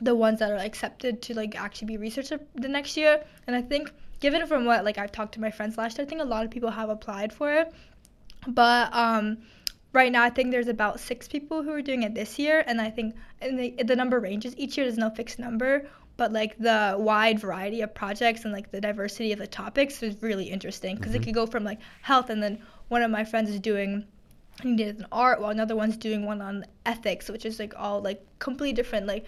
the 0.02 0.16
ones 0.16 0.40
that 0.40 0.52
are 0.52 0.58
accepted 0.58 1.22
to 1.24 1.34
like 1.34 1.56
actually 1.56 1.88
be 1.88 1.98
researched 1.98 2.34
the 2.56 2.68
next 2.68 2.98
year. 2.98 3.24
And 3.48 3.56
I 3.56 3.62
think 3.62 3.92
given 4.20 4.46
from 4.48 4.66
what 4.66 4.84
like 4.84 4.98
I've 4.98 5.12
talked 5.12 5.34
to 5.36 5.42
my 5.42 5.52
friends 5.52 5.78
last 5.78 5.98
year, 5.98 6.06
I 6.06 6.10
think 6.10 6.22
a 6.22 6.26
lot 6.26 6.46
of 6.46 6.52
people 6.52 6.70
have 6.72 6.90
applied 6.90 7.32
for 7.34 7.52
it. 7.54 7.74
But 8.48 8.94
um 8.94 9.38
right 9.94 10.12
now 10.12 10.24
I 10.24 10.30
think 10.30 10.52
there's 10.52 10.68
about 10.68 11.00
six 11.00 11.28
people 11.28 11.64
who 11.64 11.72
are 11.72 11.82
doing 11.82 12.04
it 12.04 12.14
this 12.14 12.38
year 12.38 12.64
and 12.68 12.82
I 12.82 12.90
think 12.90 13.16
and 13.42 13.58
the, 13.58 13.76
the 13.84 13.96
number 13.96 14.20
ranges 14.20 14.54
each 14.58 14.78
year 14.78 14.86
there's 14.86 14.98
no 14.98 15.10
fixed 15.10 15.40
number 15.40 15.88
but 16.18 16.32
like 16.34 16.58
the 16.58 16.96
wide 16.98 17.40
variety 17.40 17.82
of 17.82 17.94
projects 17.94 18.44
and 18.44 18.54
like 18.54 18.72
the 18.72 18.82
diversity 18.82 19.32
of 19.32 19.40
the 19.40 19.48
topics 19.48 20.04
is 20.04 20.22
really 20.22 20.46
interesting 20.46 20.96
because 20.98 21.14
Mhm. 21.14 21.16
it 21.16 21.24
could 21.24 21.34
go 21.34 21.46
from 21.46 21.64
like 21.64 21.80
health 22.02 22.30
and 22.30 22.44
then 22.44 22.60
one 22.90 23.02
of 23.04 23.10
my 23.10 23.24
friends 23.24 23.50
is 23.50 23.60
doing 23.60 24.06
he 24.64 24.76
did 24.76 25.00
an 25.00 25.06
art 25.12 25.42
while 25.42 25.50
another 25.50 25.76
one's 25.76 25.98
doing 25.98 26.26
one 26.26 26.42
on 26.42 26.66
ethics 26.86 27.30
which 27.30 27.46
is 27.46 27.60
like 27.60 27.74
all 27.78 28.02
like 28.02 28.26
completely 28.40 28.74
different 28.74 29.06
like 29.06 29.26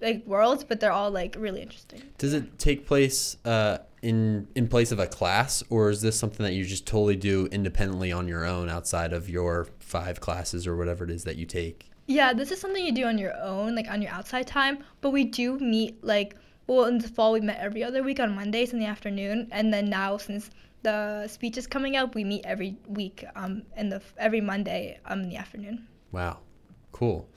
like 0.00 0.24
worlds 0.26 0.64
but 0.64 0.80
they're 0.80 0.92
all 0.92 1.10
like 1.10 1.36
really 1.38 1.60
interesting 1.60 2.02
Does 2.18 2.32
it 2.32 2.58
take 2.58 2.86
place 2.86 3.36
uh, 3.44 3.78
in 4.02 4.48
in 4.54 4.68
place 4.68 4.92
of 4.92 4.98
a 4.98 5.06
class, 5.06 5.62
or 5.68 5.90
is 5.90 6.00
this 6.00 6.18
something 6.18 6.44
that 6.44 6.54
you 6.54 6.64
just 6.64 6.86
totally 6.86 7.16
do 7.16 7.46
independently 7.52 8.12
on 8.12 8.28
your 8.28 8.44
own 8.44 8.68
outside 8.68 9.12
of 9.12 9.28
your 9.28 9.68
five 9.78 10.20
classes 10.20 10.66
or 10.66 10.76
whatever 10.76 11.04
it 11.04 11.10
is 11.10 11.24
that 11.24 11.36
you 11.36 11.46
take? 11.46 11.90
Yeah, 12.06 12.32
this 12.32 12.50
is 12.50 12.60
something 12.60 12.84
you 12.84 12.92
do 12.92 13.04
on 13.04 13.18
your 13.18 13.36
own, 13.40 13.74
like 13.74 13.88
on 13.88 14.02
your 14.02 14.10
outside 14.10 14.46
time. 14.46 14.82
But 15.00 15.10
we 15.10 15.24
do 15.24 15.58
meet 15.58 16.02
like 16.02 16.36
well 16.66 16.86
in 16.86 16.98
the 16.98 17.08
fall 17.08 17.32
we 17.32 17.40
met 17.40 17.58
every 17.60 17.84
other 17.84 18.02
week 18.02 18.20
on 18.20 18.34
Mondays 18.34 18.72
in 18.72 18.78
the 18.78 18.86
afternoon, 18.86 19.48
and 19.50 19.72
then 19.72 19.90
now 19.90 20.16
since 20.16 20.50
the 20.82 21.28
speech 21.28 21.58
is 21.58 21.66
coming 21.66 21.96
up, 21.96 22.14
we 22.14 22.24
meet 22.24 22.44
every 22.44 22.76
week 22.86 23.24
um 23.36 23.62
in 23.76 23.88
the 23.88 24.00
every 24.18 24.40
Monday 24.40 24.98
um 25.06 25.20
in 25.22 25.28
the 25.28 25.36
afternoon. 25.36 25.86
Wow, 26.12 26.38
cool. 26.92 27.28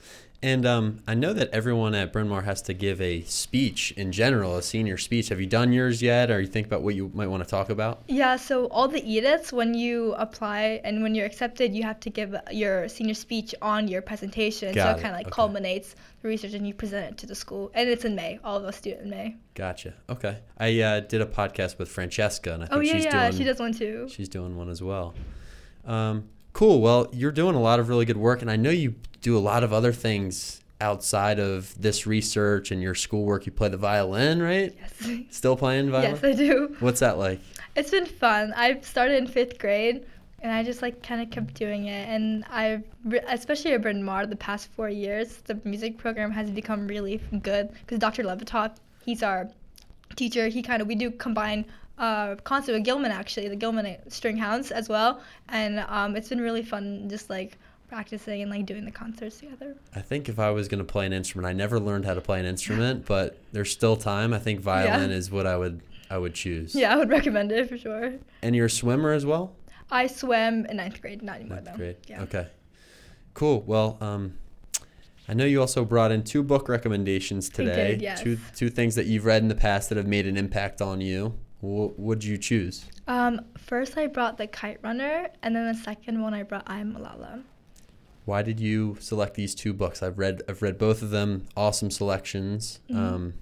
And 0.44 0.66
um, 0.66 1.00
I 1.08 1.14
know 1.14 1.32
that 1.32 1.48
everyone 1.54 1.94
at 1.94 2.12
Bryn 2.12 2.28
Mawr 2.28 2.42
has 2.42 2.60
to 2.62 2.74
give 2.74 3.00
a 3.00 3.22
speech 3.22 3.92
in 3.92 4.12
general, 4.12 4.58
a 4.58 4.62
senior 4.62 4.98
speech. 4.98 5.30
Have 5.30 5.40
you 5.40 5.46
done 5.46 5.72
yours 5.72 6.02
yet, 6.02 6.30
or 6.30 6.38
you 6.38 6.46
think 6.46 6.66
about 6.66 6.82
what 6.82 6.94
you 6.94 7.10
might 7.14 7.28
want 7.28 7.42
to 7.42 7.48
talk 7.48 7.70
about? 7.70 8.02
Yeah, 8.08 8.36
so 8.36 8.66
all 8.66 8.86
the 8.86 9.00
Ediths 9.00 9.54
when 9.54 9.72
you 9.72 10.12
apply 10.18 10.82
and 10.84 11.02
when 11.02 11.14
you're 11.14 11.24
accepted, 11.24 11.74
you 11.74 11.82
have 11.84 11.98
to 12.00 12.10
give 12.10 12.36
your 12.52 12.90
senior 12.90 13.14
speech 13.14 13.54
on 13.62 13.88
your 13.88 14.02
presentation. 14.02 14.74
Got 14.74 14.84
so 14.84 14.90
it, 14.90 14.98
it 14.98 15.02
kind 15.02 15.14
of 15.14 15.18
like 15.20 15.26
okay. 15.28 15.34
culminates 15.34 15.94
the 16.20 16.28
research 16.28 16.52
and 16.52 16.68
you 16.68 16.74
present 16.74 17.12
it 17.12 17.16
to 17.16 17.26
the 17.26 17.34
school. 17.34 17.70
And 17.72 17.88
it's 17.88 18.04
in 18.04 18.14
May. 18.14 18.38
All 18.44 18.58
of 18.58 18.64
us 18.64 18.82
do 18.82 18.90
it 18.90 19.00
in 19.00 19.08
May. 19.08 19.36
Gotcha. 19.54 19.94
Okay. 20.10 20.36
I 20.58 20.78
uh, 20.78 21.00
did 21.00 21.22
a 21.22 21.26
podcast 21.26 21.78
with 21.78 21.88
Francesca, 21.88 22.52
and 22.52 22.64
I 22.64 22.66
think 22.66 22.76
Oh 22.76 22.80
yeah, 22.80 22.92
she's 22.92 23.04
yeah, 23.06 23.30
doing 23.30 23.38
she 23.38 23.44
does 23.44 23.60
one 23.60 23.72
too. 23.72 24.08
She's 24.10 24.28
doing 24.28 24.58
one 24.58 24.68
as 24.68 24.82
well. 24.82 25.14
Um, 25.86 26.28
cool. 26.54 26.80
Well, 26.80 27.08
you're 27.12 27.32
doing 27.32 27.54
a 27.54 27.60
lot 27.60 27.78
of 27.78 27.90
really 27.90 28.06
good 28.06 28.16
work, 28.16 28.40
and 28.40 28.50
I 28.50 28.56
know 28.56 28.70
you 28.70 28.94
do 29.20 29.36
a 29.36 29.40
lot 29.40 29.62
of 29.62 29.72
other 29.74 29.92
things 29.92 30.62
outside 30.80 31.38
of 31.38 31.80
this 31.80 32.06
research 32.06 32.70
and 32.70 32.80
your 32.80 32.94
schoolwork. 32.94 33.44
You 33.44 33.52
play 33.52 33.68
the 33.68 33.76
violin, 33.76 34.42
right? 34.42 34.74
Yes. 34.78 35.20
Still 35.36 35.56
playing 35.56 35.90
violin? 35.90 36.12
yes, 36.12 36.24
I 36.24 36.32
do. 36.32 36.74
What's 36.80 37.00
that 37.00 37.18
like? 37.18 37.40
It's 37.76 37.90
been 37.90 38.06
fun. 38.06 38.54
I 38.56 38.80
started 38.80 39.18
in 39.18 39.26
fifth 39.26 39.58
grade, 39.58 40.06
and 40.40 40.52
I 40.52 40.62
just 40.62 40.80
like 40.80 41.02
kind 41.02 41.20
of 41.20 41.30
kept 41.30 41.54
doing 41.54 41.86
it. 41.86 42.08
And 42.08 42.44
I, 42.50 42.82
especially 43.28 43.72
at 43.72 43.82
Bryn 43.82 44.02
Mawr, 44.02 44.26
the 44.26 44.36
past 44.36 44.68
four 44.76 44.88
years, 44.88 45.38
the 45.44 45.60
music 45.64 45.98
program 45.98 46.30
has 46.30 46.50
become 46.50 46.86
really 46.86 47.20
good 47.42 47.70
because 47.72 47.98
Dr. 47.98 48.22
Levitov, 48.22 48.76
he's 49.04 49.22
our 49.22 49.48
teacher. 50.16 50.48
He 50.48 50.62
kind 50.62 50.80
of 50.80 50.88
we 50.88 50.94
do 50.94 51.10
combine 51.10 51.64
uh, 51.98 52.34
concert 52.44 52.72
with 52.72 52.84
Gilman 52.84 53.12
actually, 53.12 53.48
the 53.48 53.56
Gilman 53.56 53.96
String 54.08 54.36
Hounds 54.36 54.70
as 54.70 54.88
well, 54.88 55.20
and 55.48 55.80
um, 55.88 56.16
it's 56.16 56.28
been 56.28 56.40
really 56.40 56.62
fun 56.62 57.08
just 57.08 57.30
like 57.30 57.58
practicing 57.88 58.42
and 58.42 58.50
like 58.50 58.66
doing 58.66 58.84
the 58.84 58.90
concerts 58.90 59.38
together. 59.38 59.76
I 59.94 60.00
think 60.00 60.28
if 60.28 60.38
I 60.38 60.50
was 60.50 60.66
going 60.68 60.78
to 60.78 60.84
play 60.84 61.06
an 61.06 61.12
instrument, 61.12 61.46
I 61.46 61.52
never 61.52 61.78
learned 61.78 62.04
how 62.04 62.14
to 62.14 62.20
play 62.20 62.40
an 62.40 62.46
instrument, 62.46 63.06
but 63.06 63.38
there's 63.52 63.70
still 63.70 63.96
time. 63.96 64.32
I 64.32 64.38
think 64.38 64.60
violin 64.60 65.10
Yeah. 65.10 65.16
is 65.16 65.30
what 65.30 65.46
I 65.46 65.56
would 65.56 65.80
I 66.10 66.18
would 66.18 66.34
choose. 66.34 66.74
Yeah, 66.74 66.92
I 66.92 66.96
would 66.96 67.08
recommend 67.10 67.50
it 67.52 67.68
for 67.68 67.78
sure. 67.78 68.14
And 68.42 68.54
you're 68.56 68.66
a 68.66 68.70
swimmer 68.70 69.12
as 69.12 69.24
well? 69.24 69.54
I 69.90 70.06
swam 70.06 70.66
in 70.66 70.76
ninth 70.78 71.00
grade, 71.00 71.22
not 71.22 71.36
anymore 71.36 71.56
Ninth 71.56 71.66
though. 71.70 71.76
grade. 71.76 71.96
Yeah. 72.08 72.22
Okay. 72.22 72.46
Cool. 73.34 73.62
Well, 73.62 73.98
um, 74.00 74.34
I 75.28 75.34
know 75.34 75.44
you 75.44 75.60
also 75.60 75.84
brought 75.84 76.12
in 76.12 76.22
two 76.22 76.42
book 76.42 76.68
recommendations 76.68 77.48
I 77.54 77.56
did, 77.56 77.64
today. 77.64 77.98
yes. 78.00 78.20
Two 78.20 78.38
two 78.56 78.68
things 78.70 78.94
that 78.96 79.06
you've 79.06 79.24
read 79.24 79.42
in 79.42 79.48
the 79.48 79.54
past 79.54 79.88
that 79.90 79.96
have 79.98 80.06
made 80.06 80.26
an 80.26 80.36
impact 80.36 80.82
on 80.82 81.00
you. 81.00 81.38
What 81.64 81.98
would 81.98 82.22
you 82.22 82.36
choose? 82.36 82.84
Um, 83.08 83.40
first 83.56 83.96
I 83.96 84.06
brought 84.06 84.36
The 84.36 84.46
Kite 84.46 84.80
Runner, 84.82 85.30
and 85.42 85.56
then 85.56 85.66
the 85.66 85.74
second 85.74 86.20
one 86.20 86.34
I 86.34 86.42
brought 86.42 86.64
I 86.66 86.80
Am 86.80 86.94
Malala. 86.94 87.42
Why 88.26 88.42
did 88.42 88.60
you 88.60 88.98
select 89.00 89.34
these 89.34 89.54
two 89.54 89.72
books? 89.72 90.02
I've 90.02 90.18
read 90.18 90.42
I've 90.46 90.60
read 90.60 90.76
both 90.76 91.00
of 91.00 91.08
them. 91.08 91.46
Awesome 91.56 91.90
selections. 91.90 92.80
Mhm. 92.90 92.96
Um, 92.96 93.34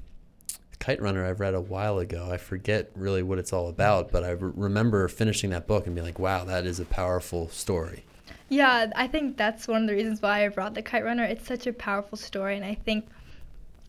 Kite 0.78 1.02
Runner 1.02 1.26
I've 1.26 1.40
read 1.40 1.54
a 1.54 1.60
while 1.60 1.98
ago. 1.98 2.28
I 2.30 2.36
forget 2.36 2.90
really 2.94 3.24
what 3.24 3.38
it's 3.38 3.52
all 3.52 3.68
about, 3.68 4.12
but 4.12 4.22
I 4.22 4.30
re- 4.30 4.52
remember 4.54 5.06
finishing 5.08 5.50
that 5.50 5.66
book 5.66 5.86
and 5.86 5.94
being 5.94 6.06
like, 6.06 6.18
"Wow, 6.20 6.44
that 6.44 6.64
is 6.64 6.78
a 6.78 6.84
powerful 6.84 7.48
story." 7.48 8.04
Yeah, 8.48 8.90
I 8.94 9.08
think 9.08 9.36
that's 9.36 9.66
one 9.66 9.82
of 9.82 9.88
the 9.88 9.94
reasons 9.94 10.22
why 10.22 10.44
I 10.44 10.48
brought 10.48 10.74
The 10.74 10.82
Kite 10.82 11.04
Runner. 11.04 11.24
It's 11.24 11.46
such 11.46 11.66
a 11.66 11.72
powerful 11.72 12.18
story, 12.18 12.54
and 12.56 12.64
I 12.64 12.74
think, 12.74 13.06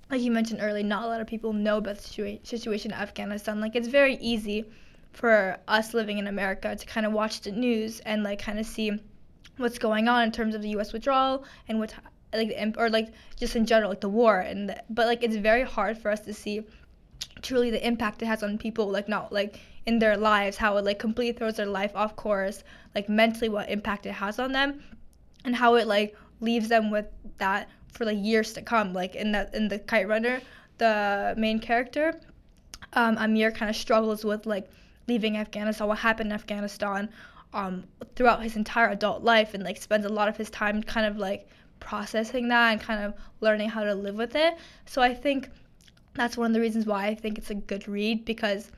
like 0.09 0.21
you 0.21 0.31
mentioned 0.31 0.59
earlier, 0.61 0.83
not 0.83 1.03
a 1.03 1.07
lot 1.07 1.21
of 1.21 1.27
people 1.27 1.53
know 1.53 1.77
about 1.77 1.97
the 1.97 2.01
situa- 2.01 2.45
situation 2.45 2.91
in 2.91 2.97
Afghanistan. 2.97 3.59
Like, 3.59 3.75
it's 3.75 3.87
very 3.87 4.15
easy 4.17 4.65
for 5.13 5.57
us 5.67 5.93
living 5.93 6.17
in 6.17 6.27
America 6.27 6.75
to 6.75 6.85
kind 6.85 7.05
of 7.05 7.13
watch 7.13 7.41
the 7.41 7.51
news 7.51 7.99
and 8.01 8.23
like 8.23 8.39
kind 8.39 8.59
of 8.59 8.65
see 8.65 8.99
what's 9.57 9.77
going 9.77 10.07
on 10.07 10.23
in 10.23 10.31
terms 10.31 10.55
of 10.55 10.61
the 10.61 10.69
U.S. 10.69 10.91
withdrawal 10.91 11.45
and 11.67 11.79
what 11.79 11.93
like 12.33 12.51
or 12.77 12.89
like 12.89 13.13
just 13.39 13.55
in 13.55 13.65
general 13.65 13.89
like 13.91 14.01
the 14.01 14.09
war 14.09 14.39
and 14.39 14.69
the, 14.69 14.83
but 14.89 15.05
like 15.05 15.23
it's 15.23 15.35
very 15.35 15.63
hard 15.63 15.95
for 15.97 16.09
us 16.09 16.21
to 16.21 16.33
see 16.33 16.63
truly 17.43 17.69
the 17.69 17.85
impact 17.85 18.21
it 18.23 18.25
has 18.25 18.41
on 18.41 18.57
people 18.57 18.89
like 18.89 19.07
not 19.07 19.31
like 19.31 19.59
in 19.85 19.99
their 19.99 20.17
lives 20.17 20.57
how 20.57 20.77
it 20.77 20.85
like 20.85 20.97
completely 20.97 21.37
throws 21.37 21.57
their 21.57 21.67
life 21.67 21.91
off 21.93 22.15
course 22.15 22.63
like 22.95 23.07
mentally 23.07 23.49
what 23.49 23.69
impact 23.69 24.07
it 24.07 24.13
has 24.13 24.39
on 24.39 24.51
them 24.51 24.81
and 25.45 25.55
how 25.55 25.75
it 25.75 25.85
like 25.85 26.15
leaves 26.39 26.69
them 26.69 26.89
with 26.89 27.05
that 27.37 27.69
for 27.93 28.05
like 28.05 28.17
years 28.19 28.53
to 28.53 28.61
come. 28.61 28.93
Like 28.93 29.15
in 29.15 29.31
that 29.31 29.53
in 29.55 29.67
the 29.67 29.79
kite 29.79 30.07
runner 30.07 30.41
the 30.77 31.33
main 31.37 31.59
character 31.59 32.19
um, 32.93 33.17
amir 33.17 33.51
kind 33.51 33.69
of 33.69 33.75
struggles 33.75 34.23
with 34.25 34.45
like 34.45 34.69
leaving 35.07 35.37
afghanistan 35.37 35.87
what 35.87 35.99
happened 35.99 36.27
in 36.27 36.33
afghanistan 36.33 37.09
um, 37.53 37.83
throughout 38.15 38.41
his 38.41 38.55
entire 38.55 38.89
adult 38.89 39.23
life 39.23 39.53
and 39.53 39.63
like 39.63 39.77
spends 39.77 40.05
a 40.05 40.09
lot 40.09 40.27
of 40.27 40.35
his 40.35 40.49
time 40.49 40.81
kind 40.81 41.05
of 41.05 41.17
like 41.17 41.47
processing 41.79 42.47
that 42.47 42.71
and 42.71 42.81
kind 42.81 43.03
of 43.03 43.13
learning 43.41 43.69
how 43.69 43.83
to 43.83 43.93
live 43.93 44.15
with 44.15 44.35
it. 44.35 44.55
So 44.85 45.01
i 45.01 45.13
think 45.13 45.49
that's 46.15 46.37
one 46.37 46.47
of 46.47 46.53
the 46.53 46.59
reasons 46.59 46.85
why 46.85 47.07
I 47.07 47.15
think 47.15 47.39
it's 47.39 47.49
a 47.49 47.55
good 47.55 47.87
read 47.87 48.23
because 48.23 48.71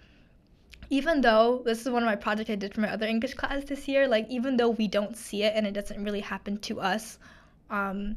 even 0.89 1.19
though 1.19 1.61
this 1.65 1.81
is 1.81 1.89
one 1.89 2.01
of 2.01 2.07
my 2.07 2.15
projects 2.15 2.49
I 2.49 2.55
did 2.55 2.73
for 2.73 2.79
my 2.79 2.89
other 2.89 3.07
English 3.07 3.33
class 3.33 3.65
this 3.65 3.89
year, 3.89 4.07
like 4.07 4.25
even 4.29 4.55
though 4.55 4.69
we 4.69 4.87
don't 4.87 5.17
see 5.17 5.43
it 5.43 5.51
and 5.53 5.67
it 5.67 5.73
doesn't 5.73 6.01
really 6.01 6.21
happen 6.21 6.57
to 6.59 6.79
us, 6.79 7.17
um, 7.69 8.15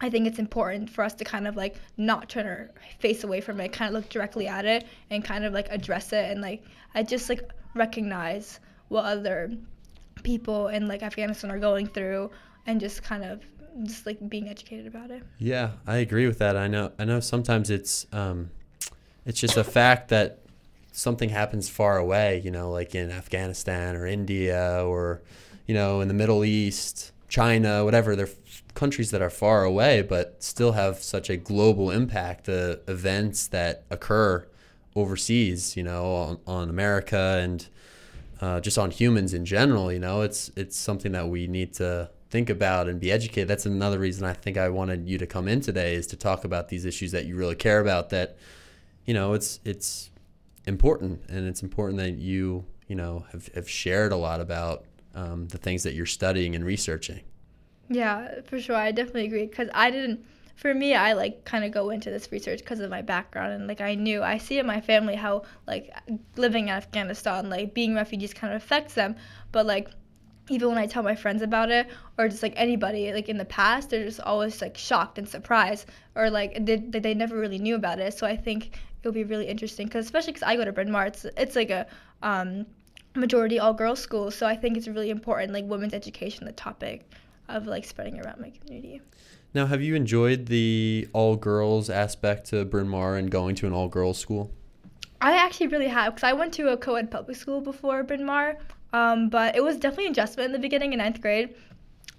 I 0.00 0.10
think 0.10 0.26
it's 0.26 0.38
important 0.38 0.88
for 0.90 1.02
us 1.02 1.14
to 1.14 1.24
kind 1.24 1.48
of 1.48 1.56
like 1.56 1.76
not 1.96 2.28
turn 2.28 2.46
our 2.46 2.70
face 3.00 3.24
away 3.24 3.40
from 3.40 3.60
it, 3.60 3.72
kind 3.72 3.88
of 3.88 3.94
look 4.00 4.08
directly 4.10 4.46
at 4.46 4.64
it 4.64 4.86
and 5.10 5.24
kind 5.24 5.44
of 5.44 5.52
like 5.52 5.68
address 5.70 6.12
it 6.12 6.30
and 6.30 6.40
like 6.40 6.62
I 6.94 7.02
just 7.02 7.28
like 7.28 7.50
recognize 7.74 8.60
what 8.88 9.04
other 9.04 9.50
people 10.22 10.68
in 10.68 10.88
like 10.88 11.02
Afghanistan 11.02 11.50
are 11.50 11.58
going 11.58 11.86
through 11.86 12.30
and 12.66 12.80
just 12.80 13.02
kind 13.02 13.24
of 13.24 13.44
just 13.84 14.06
like 14.06 14.28
being 14.28 14.48
educated 14.48 14.86
about 14.86 15.10
it. 15.10 15.22
Yeah, 15.38 15.72
I 15.86 15.98
agree 15.98 16.26
with 16.26 16.38
that. 16.38 16.56
I 16.56 16.68
know. 16.68 16.92
I 16.98 17.04
know. 17.04 17.20
Sometimes 17.20 17.70
it's 17.70 18.06
um, 18.12 18.50
it's 19.24 19.40
just 19.40 19.56
a 19.56 19.64
fact 19.64 20.08
that 20.08 20.40
something 20.92 21.28
happens 21.28 21.68
far 21.68 21.98
away. 21.98 22.40
You 22.44 22.50
know, 22.50 22.70
like 22.70 22.94
in 22.94 23.10
Afghanistan 23.10 23.96
or 23.96 24.06
India 24.06 24.84
or 24.84 25.22
you 25.66 25.74
know 25.74 26.00
in 26.00 26.08
the 26.08 26.14
Middle 26.14 26.44
East, 26.44 27.12
China, 27.28 27.84
whatever. 27.84 28.16
They're 28.16 28.28
countries 28.74 29.10
that 29.10 29.20
are 29.20 29.30
far 29.30 29.64
away, 29.64 30.02
but 30.02 30.42
still 30.42 30.72
have 30.72 31.02
such 31.02 31.28
a 31.28 31.36
global 31.36 31.90
impact. 31.90 32.44
The 32.44 32.80
events 32.88 33.48
that 33.48 33.84
occur 33.90 34.46
overseas, 34.96 35.76
you 35.76 35.82
know, 35.82 36.14
on, 36.14 36.38
on 36.46 36.70
America 36.70 37.38
and 37.42 37.66
uh, 38.40 38.60
just 38.60 38.78
on 38.78 38.90
humans 38.90 39.34
in 39.34 39.44
general. 39.44 39.92
You 39.92 39.98
know, 39.98 40.22
it's 40.22 40.50
it's 40.56 40.76
something 40.76 41.12
that 41.12 41.28
we 41.28 41.46
need 41.46 41.74
to 41.74 42.10
think 42.30 42.50
about 42.50 42.88
and 42.88 43.00
be 43.00 43.10
educated. 43.10 43.48
That's 43.48 43.66
another 43.66 43.98
reason 43.98 44.24
I 44.24 44.32
think 44.32 44.56
I 44.56 44.68
wanted 44.68 45.08
you 45.08 45.18
to 45.18 45.26
come 45.26 45.48
in 45.48 45.60
today 45.60 45.94
is 45.94 46.06
to 46.08 46.16
talk 46.16 46.44
about 46.44 46.68
these 46.68 46.84
issues 46.84 47.12
that 47.12 47.26
you 47.26 47.36
really 47.36 47.56
care 47.56 47.80
about. 47.80 48.10
That 48.10 48.36
you 49.04 49.14
know, 49.14 49.32
it's 49.34 49.60
it's 49.64 50.10
important, 50.66 51.22
and 51.28 51.46
it's 51.46 51.62
important 51.62 51.98
that 51.98 52.12
you 52.12 52.64
you 52.86 52.96
know 52.96 53.24
have 53.32 53.48
have 53.54 53.68
shared 53.68 54.12
a 54.12 54.16
lot 54.16 54.40
about 54.40 54.84
um, 55.14 55.48
the 55.48 55.58
things 55.58 55.82
that 55.82 55.94
you're 55.94 56.06
studying 56.06 56.54
and 56.54 56.64
researching. 56.64 57.20
Yeah, 57.88 58.42
for 58.42 58.60
sure. 58.60 58.76
I 58.76 58.92
definitely 58.92 59.26
agree 59.26 59.46
because 59.46 59.68
I 59.74 59.90
didn't. 59.90 60.24
For 60.56 60.74
me, 60.74 60.94
I 60.94 61.12
like 61.12 61.44
kind 61.44 61.64
of 61.64 61.70
go 61.70 61.90
into 61.90 62.10
this 62.10 62.30
research 62.32 62.58
because 62.58 62.80
of 62.80 62.90
my 62.90 63.00
background 63.00 63.52
and 63.52 63.68
like 63.68 63.80
I 63.80 63.94
knew 63.94 64.22
I 64.22 64.38
see 64.38 64.58
in 64.58 64.66
my 64.66 64.80
family 64.80 65.14
how 65.14 65.42
like 65.66 65.94
living 66.36 66.64
in 66.64 66.74
Afghanistan, 66.74 67.48
like 67.48 67.74
being 67.74 67.94
refugees, 67.94 68.34
kind 68.34 68.52
of 68.52 68.60
affects 68.60 68.94
them. 68.94 69.14
But 69.52 69.66
like 69.66 69.88
even 70.50 70.68
when 70.68 70.78
I 70.78 70.86
tell 70.86 71.02
my 71.02 71.14
friends 71.14 71.42
about 71.42 71.70
it 71.70 71.86
or 72.16 72.28
just 72.28 72.42
like 72.42 72.54
anybody 72.56 73.12
like 73.12 73.28
in 73.28 73.38
the 73.38 73.44
past, 73.44 73.90
they're 73.90 74.04
just 74.04 74.20
always 74.20 74.60
like 74.60 74.76
shocked 74.76 75.18
and 75.18 75.28
surprised 75.28 75.86
or 76.16 76.28
like 76.28 76.64
they, 76.64 76.76
they 76.76 77.14
never 77.14 77.36
really 77.36 77.58
knew 77.58 77.76
about 77.76 78.00
it. 78.00 78.14
So 78.14 78.26
I 78.26 78.36
think 78.36 78.78
it'll 79.00 79.12
be 79.12 79.24
really 79.24 79.46
interesting 79.46 79.86
because 79.86 80.06
especially 80.06 80.32
because 80.32 80.48
I 80.48 80.56
go 80.56 80.64
to 80.64 80.72
Bryn 80.72 80.90
Mawr, 80.90 81.06
it's 81.06 81.24
it's 81.36 81.54
like 81.54 81.70
a 81.70 81.86
um, 82.22 82.66
majority 83.14 83.58
all 83.58 83.74
girls 83.74 84.00
school, 84.00 84.30
so 84.30 84.46
I 84.46 84.56
think 84.56 84.76
it's 84.76 84.88
really 84.88 85.10
important 85.10 85.52
like 85.52 85.64
women's 85.64 85.94
education, 85.94 86.44
the 86.44 86.52
topic 86.52 87.10
of 87.48 87.66
like 87.66 87.84
spreading 87.84 88.20
around 88.20 88.40
my 88.40 88.50
community. 88.50 89.00
Now, 89.54 89.66
have 89.66 89.80
you 89.80 89.94
enjoyed 89.94 90.46
the 90.46 91.08
all 91.12 91.36
girls 91.36 91.88
aspect 91.88 92.48
to 92.50 92.64
Bryn 92.64 92.88
Mawr 92.88 93.16
and 93.16 93.30
going 93.30 93.54
to 93.56 93.66
an 93.66 93.72
all 93.72 93.88
girls 93.88 94.18
school? 94.18 94.50
I 95.20 95.32
actually 95.36 95.68
really 95.68 95.88
have 95.88 96.14
because 96.14 96.28
I 96.28 96.32
went 96.32 96.52
to 96.54 96.68
a 96.68 96.76
co-ed 96.76 97.10
public 97.10 97.36
school 97.36 97.60
before 97.60 98.02
Bryn 98.02 98.24
Mawr, 98.24 98.56
um, 98.92 99.28
but 99.30 99.56
it 99.56 99.64
was 99.64 99.76
definitely 99.76 100.06
an 100.06 100.12
adjustment 100.12 100.46
in 100.46 100.52
the 100.52 100.58
beginning 100.58 100.92
in 100.92 100.98
ninth 100.98 101.20
grade. 101.20 101.54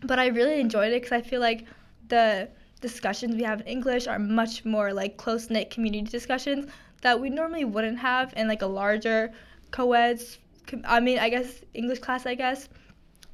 But 0.04 0.18
I 0.20 0.28
really 0.28 0.60
enjoyed 0.60 0.92
it 0.92 1.02
because 1.02 1.12
I 1.12 1.22
feel 1.22 1.40
like 1.40 1.66
the 2.08 2.50
discussions 2.82 3.36
we 3.36 3.44
have 3.44 3.62
in 3.62 3.68
English 3.68 4.08
are 4.08 4.20
much 4.20 4.66
more 4.66 4.92
like 4.94 5.18
close 5.18 5.50
knit 5.50 5.70
community 5.70 6.10
discussions 6.10 6.66
that 7.02 7.20
we 7.20 7.30
normally 7.30 7.66
wouldn't 7.66 8.00
have 8.00 8.34
in 8.36 8.48
like 8.48 8.62
a 8.62 8.68
larger 8.68 9.32
co-eds. 9.72 10.40
I 10.86 11.00
mean, 11.00 11.20
I 11.20 11.30
guess 11.30 11.62
English 11.74 12.00
class, 12.00 12.26
I 12.26 12.36
guess, 12.36 12.70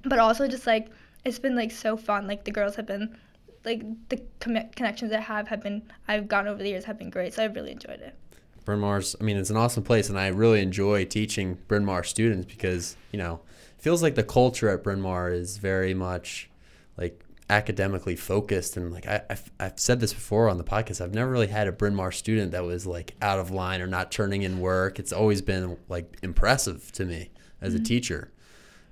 but 0.03 0.19
also 0.19 0.47
just 0.47 0.67
like 0.67 0.89
it's 1.23 1.39
been 1.39 1.55
like 1.55 1.71
so 1.71 1.97
fun. 1.97 2.27
Like 2.27 2.43
the 2.43 2.51
girls 2.51 2.75
have 2.75 2.85
been 2.85 3.17
like 3.63 3.83
the 4.09 4.21
com- 4.39 4.69
connections 4.75 5.11
I 5.11 5.19
have 5.19 5.47
have 5.47 5.61
been 5.61 5.81
I've 6.07 6.27
gotten 6.27 6.47
over 6.47 6.61
the 6.61 6.69
years 6.69 6.85
have 6.85 6.97
been 6.97 7.09
great. 7.09 7.33
So 7.33 7.43
I've 7.43 7.55
really 7.55 7.71
enjoyed 7.71 8.01
it. 8.01 8.15
Bryn 8.63 8.79
Mawr's, 8.79 9.15
I 9.21 9.23
mean, 9.23 9.37
it's 9.37 9.51
an 9.51 9.57
awesome 9.57 9.83
place, 9.83 10.09
and 10.09 10.19
I 10.19 10.27
really 10.27 10.59
enjoy 10.61 11.05
teaching 11.05 11.59
Bryn 11.67 11.85
Mawr 11.85 12.03
students 12.03 12.45
because 12.45 12.95
you 13.11 13.19
know, 13.19 13.41
it 13.77 13.81
feels 13.81 14.01
like 14.01 14.15
the 14.15 14.23
culture 14.23 14.69
at 14.69 14.83
Bryn 14.83 15.01
Mawr 15.01 15.29
is 15.29 15.57
very 15.57 15.93
much 15.93 16.49
like 16.97 17.24
academically 17.49 18.15
focused. 18.15 18.77
And 18.77 18.91
like 18.91 19.08
I, 19.08 19.21
I've, 19.29 19.51
I've 19.60 19.79
said 19.79 19.99
this 19.99 20.13
before 20.13 20.49
on 20.49 20.58
the 20.58 20.63
podcast 20.63 21.01
i've 21.01 21.13
never 21.13 21.29
really 21.29 21.47
had 21.47 21.67
a 21.67 21.71
bryn 21.71 21.95
mawr 21.95 22.12
student 22.12 22.51
that 22.51 22.63
was 22.63 22.88
like 22.88 23.15
out 23.21 23.39
of 23.39 23.51
line 23.51 23.81
or 23.81 23.88
not 23.88 24.12
turning 24.12 24.41
in 24.41 24.60
work. 24.60 24.99
It's 24.99 25.13
always 25.13 25.41
been 25.41 25.77
like 25.88 26.17
impressive 26.23 26.91
to 26.93 27.05
me 27.05 27.29
as 27.62 27.73
mm-hmm. 27.73 27.84
a 27.84 27.86
teacher. 27.86 28.31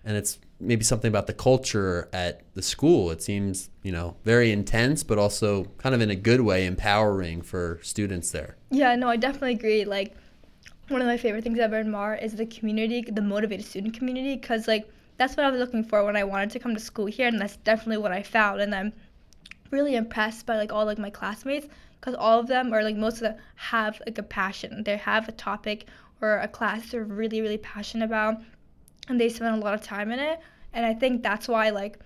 And 0.06 0.18
it's 0.18 0.38
maybe 0.60 0.84
something 0.84 1.08
about 1.08 1.28
the 1.28 1.34
culture 1.34 2.10
at 2.14 2.42
the 2.54 2.62
school. 2.62 3.10
It 3.10 3.24
seems 3.24 3.70
you 3.82 3.92
know 3.92 4.18
very 4.24 4.52
intense 4.52 5.04
but 5.04 5.18
also 5.18 5.66
kind 5.78 5.96
of 5.96 6.02
in 6.02 6.12
a 6.12 6.16
good 6.16 6.42
way 6.42 6.66
empowering 6.66 7.42
for 7.42 7.80
students 7.82 8.32
there. 8.32 8.58
Yeah 8.70 8.96
no 8.96 9.10
i 9.10 9.18
definitely 9.18 9.54
agree. 9.54 9.86
Like 9.86 10.16
one 10.90 11.02
of 11.02 11.08
my 11.08 11.18
favorite 11.18 11.44
things 11.44 11.58
at 11.58 11.72
bryn 11.72 11.90
mawr 11.90 12.14
is 12.14 12.36
the 12.36 12.46
community 12.46 13.02
the 13.02 13.22
motivated 13.22 13.66
student 13.66 13.98
community 13.98 14.36
because 14.36 14.68
like 14.68 14.88
that's 15.18 15.38
what 15.38 15.46
I 15.46 15.50
was 15.50 15.60
looking 15.60 15.84
for 15.84 16.04
when 16.04 16.16
I 16.16 16.24
wanted 16.24 16.52
to 16.52 16.60
come 16.60 16.74
to 16.74 16.80
school 16.80 17.06
here, 17.06 17.28
and 17.28 17.40
that's 17.40 17.58
definitely 17.58 17.98
what 17.98 18.12
I 18.12 18.24
found. 18.24 18.62
And 18.62 18.74
I'm 18.74 18.94
really 19.72 19.96
impressed 19.96 20.46
by 20.46 20.58
like 20.58 20.72
all 20.72 20.86
like 20.86 20.98
my 20.98 21.10
classmates 21.10 21.68
because 22.00 22.16
all 22.16 22.40
of 22.40 22.48
them 22.48 22.74
or 22.74 22.84
like 22.84 22.96
most 22.96 23.16
of 23.16 23.22
them 23.22 23.38
have 23.56 24.02
like 24.06 24.18
a 24.18 24.24
passion. 24.24 24.84
They 24.84 24.98
have 24.98 25.28
a 25.28 25.32
topic 25.32 25.88
or 26.22 26.38
a 26.38 26.48
class 26.48 26.92
they're 26.92 27.04
really 27.04 27.42
really 27.42 27.58
passionate 27.58 28.06
about, 28.06 28.42
and 29.08 29.20
they 29.20 29.30
spend 29.30 29.56
a 29.56 29.66
lot 29.66 29.74
of 29.74 29.82
time 29.82 30.12
in 30.12 30.20
it. 30.20 30.40
And 30.74 30.86
I 30.86 30.94
think 30.94 31.24
that's 31.24 31.48
why 31.48 31.70
like 31.70 32.00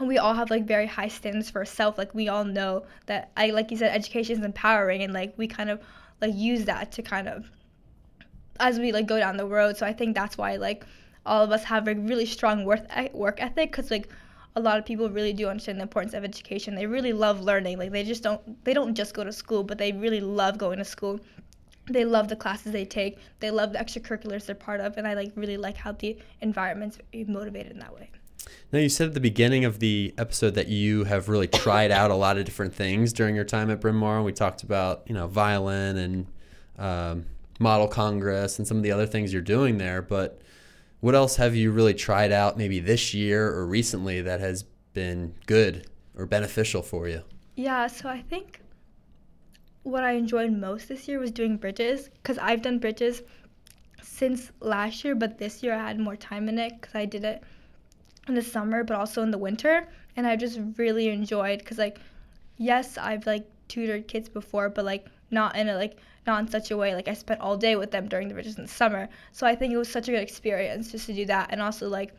we 0.00 0.18
all 0.18 0.34
have 0.34 0.50
like 0.50 0.66
very 0.66 0.86
high 0.86 1.08
standards 1.08 1.50
for 1.50 1.58
ourselves. 1.58 1.98
Like 1.98 2.14
we 2.14 2.28
all 2.28 2.44
know 2.44 2.84
that 3.06 3.30
I 3.36 3.50
like 3.50 3.70
you 3.70 3.76
said, 3.76 3.94
education 3.94 4.38
is 4.38 4.44
empowering, 4.44 5.02
and 5.02 5.12
like 5.12 5.34
we 5.36 5.46
kind 5.46 5.70
of 5.70 5.80
like 6.20 6.34
use 6.34 6.64
that 6.66 6.92
to 6.92 7.02
kind 7.02 7.28
of 7.28 7.50
as 8.58 8.78
we 8.78 8.92
like 8.92 9.06
go 9.06 9.18
down 9.18 9.36
the 9.36 9.46
road. 9.46 9.76
So 9.76 9.86
I 9.86 9.92
think 9.92 10.14
that's 10.14 10.38
why 10.38 10.56
like 10.56 10.84
all 11.26 11.42
of 11.42 11.50
us 11.50 11.64
have 11.64 11.88
a 11.88 11.94
really 11.94 12.26
strong 12.26 12.64
work 12.64 12.82
work 13.12 13.42
ethic 13.42 13.70
because 13.70 13.90
like 13.90 14.08
a 14.56 14.60
lot 14.60 14.78
of 14.78 14.84
people 14.84 15.08
really 15.08 15.32
do 15.32 15.48
understand 15.48 15.78
the 15.78 15.82
importance 15.82 16.14
of 16.14 16.24
education. 16.24 16.74
They 16.74 16.86
really 16.86 17.12
love 17.12 17.40
learning. 17.40 17.78
Like 17.78 17.92
they 17.92 18.04
just 18.04 18.22
don't 18.22 18.64
they 18.64 18.74
don't 18.74 18.94
just 18.94 19.14
go 19.14 19.24
to 19.24 19.32
school, 19.32 19.62
but 19.62 19.78
they 19.78 19.92
really 19.92 20.20
love 20.20 20.58
going 20.58 20.78
to 20.78 20.84
school. 20.84 21.20
They 21.86 22.04
love 22.04 22.28
the 22.28 22.36
classes 22.36 22.72
they 22.72 22.84
take. 22.84 23.18
They 23.40 23.50
love 23.50 23.72
the 23.72 23.78
extracurriculars 23.78 24.46
they're 24.46 24.54
part 24.54 24.80
of, 24.80 24.96
and 24.96 25.06
I 25.06 25.14
like 25.14 25.32
really 25.34 25.56
like 25.56 25.76
how 25.76 25.92
the 25.92 26.16
environment's 26.40 26.98
motivated 27.26 27.72
in 27.72 27.78
that 27.80 27.94
way. 27.94 28.10
Now 28.72 28.78
you 28.78 28.88
said 28.88 29.08
at 29.08 29.14
the 29.14 29.20
beginning 29.20 29.64
of 29.64 29.80
the 29.80 30.14
episode 30.16 30.54
that 30.54 30.68
you 30.68 31.04
have 31.04 31.28
really 31.28 31.48
tried 31.48 31.90
out 31.90 32.10
a 32.10 32.14
lot 32.14 32.38
of 32.38 32.44
different 32.44 32.74
things 32.74 33.12
during 33.12 33.34
your 33.34 33.44
time 33.44 33.70
at 33.70 33.80
Bryn 33.80 33.96
Mawr, 33.96 34.16
and 34.16 34.24
we 34.24 34.32
talked 34.32 34.62
about 34.62 35.02
you 35.06 35.14
know 35.14 35.26
violin 35.26 35.96
and 35.96 36.26
um, 36.78 37.26
model 37.58 37.86
congress 37.86 38.58
and 38.58 38.66
some 38.66 38.76
of 38.76 38.82
the 38.82 38.92
other 38.92 39.06
things 39.06 39.32
you're 39.32 39.42
doing 39.42 39.78
there, 39.78 40.02
but 40.02 40.40
what 41.00 41.14
else 41.14 41.36
have 41.36 41.54
you 41.56 41.72
really 41.72 41.94
tried 41.94 42.32
out 42.32 42.56
maybe 42.56 42.80
this 42.80 43.14
year 43.14 43.48
or 43.48 43.66
recently 43.66 44.20
that 44.20 44.40
has 44.40 44.64
been 44.92 45.34
good 45.46 45.86
or 46.16 46.26
beneficial 46.26 46.82
for 46.82 47.08
you? 47.08 47.22
Yeah, 47.56 47.86
so 47.86 48.08
I 48.08 48.20
think 48.22 48.60
what 49.82 50.04
I 50.04 50.12
enjoyed 50.12 50.52
most 50.52 50.88
this 50.88 51.08
year 51.08 51.18
was 51.18 51.30
doing 51.30 51.56
bridges 51.56 52.10
because 52.22 52.38
I've 52.38 52.62
done 52.62 52.78
bridges 52.78 53.22
since 54.02 54.52
last 54.60 55.04
year, 55.04 55.14
but 55.14 55.38
this 55.38 55.62
year 55.62 55.74
I 55.74 55.88
had 55.88 55.98
more 55.98 56.16
time 56.16 56.48
in 56.48 56.58
it 56.58 56.80
because 56.80 56.94
I 56.94 57.06
did 57.06 57.24
it 57.24 57.42
in 58.28 58.34
the 58.34 58.42
summer, 58.42 58.84
but 58.84 58.96
also 58.96 59.22
in 59.22 59.30
the 59.30 59.38
winter, 59.38 59.88
and 60.16 60.26
I 60.26 60.36
just 60.36 60.60
really 60.76 61.08
enjoyed 61.08 61.60
because 61.60 61.78
like, 61.78 61.98
yes, 62.58 62.98
I've 62.98 63.26
like 63.26 63.46
tutored 63.68 64.06
kids 64.08 64.28
before, 64.28 64.68
but 64.68 64.84
like 64.84 65.06
not 65.30 65.56
in 65.56 65.68
a 65.68 65.76
like 65.76 65.96
not 66.26 66.40
in 66.40 66.48
such 66.48 66.70
a 66.70 66.76
way 66.76 66.94
like 66.94 67.08
I 67.08 67.14
spent 67.14 67.40
all 67.40 67.56
day 67.56 67.76
with 67.76 67.90
them 67.90 68.08
during 68.08 68.28
the 68.28 68.34
the 68.34 68.68
summer. 68.68 69.08
So 69.32 69.46
I 69.46 69.54
think 69.54 69.72
it 69.72 69.76
was 69.76 69.88
such 69.88 70.08
a 70.08 70.12
good 70.12 70.22
experience 70.22 70.92
just 70.92 71.06
to 71.06 71.12
do 71.12 71.26
that 71.26 71.48
and 71.50 71.60
also 71.62 71.88
like 71.88 72.12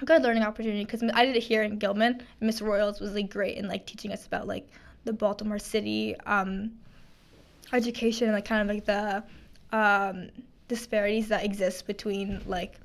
a 0.00 0.04
good 0.04 0.22
learning 0.22 0.42
opportunity 0.42 0.84
because 0.84 1.02
I 1.14 1.24
did 1.24 1.36
it 1.36 1.42
here 1.42 1.62
in 1.62 1.78
Gilman. 1.78 2.22
Miss 2.40 2.60
Royals 2.60 3.00
was 3.00 3.14
like 3.14 3.30
great 3.30 3.56
in 3.56 3.68
like 3.68 3.86
teaching 3.86 4.12
us 4.12 4.26
about 4.26 4.46
like 4.46 4.68
the 5.04 5.12
Baltimore 5.12 5.58
City 5.58 6.14
um, 6.26 6.72
education 7.72 8.28
and 8.28 8.34
like 8.34 8.44
kind 8.44 8.62
of 8.62 8.74
like 8.74 8.84
the 8.84 9.22
um, 9.76 10.28
disparities 10.68 11.28
that 11.28 11.44
exist 11.44 11.86
between 11.86 12.40
like 12.46 12.80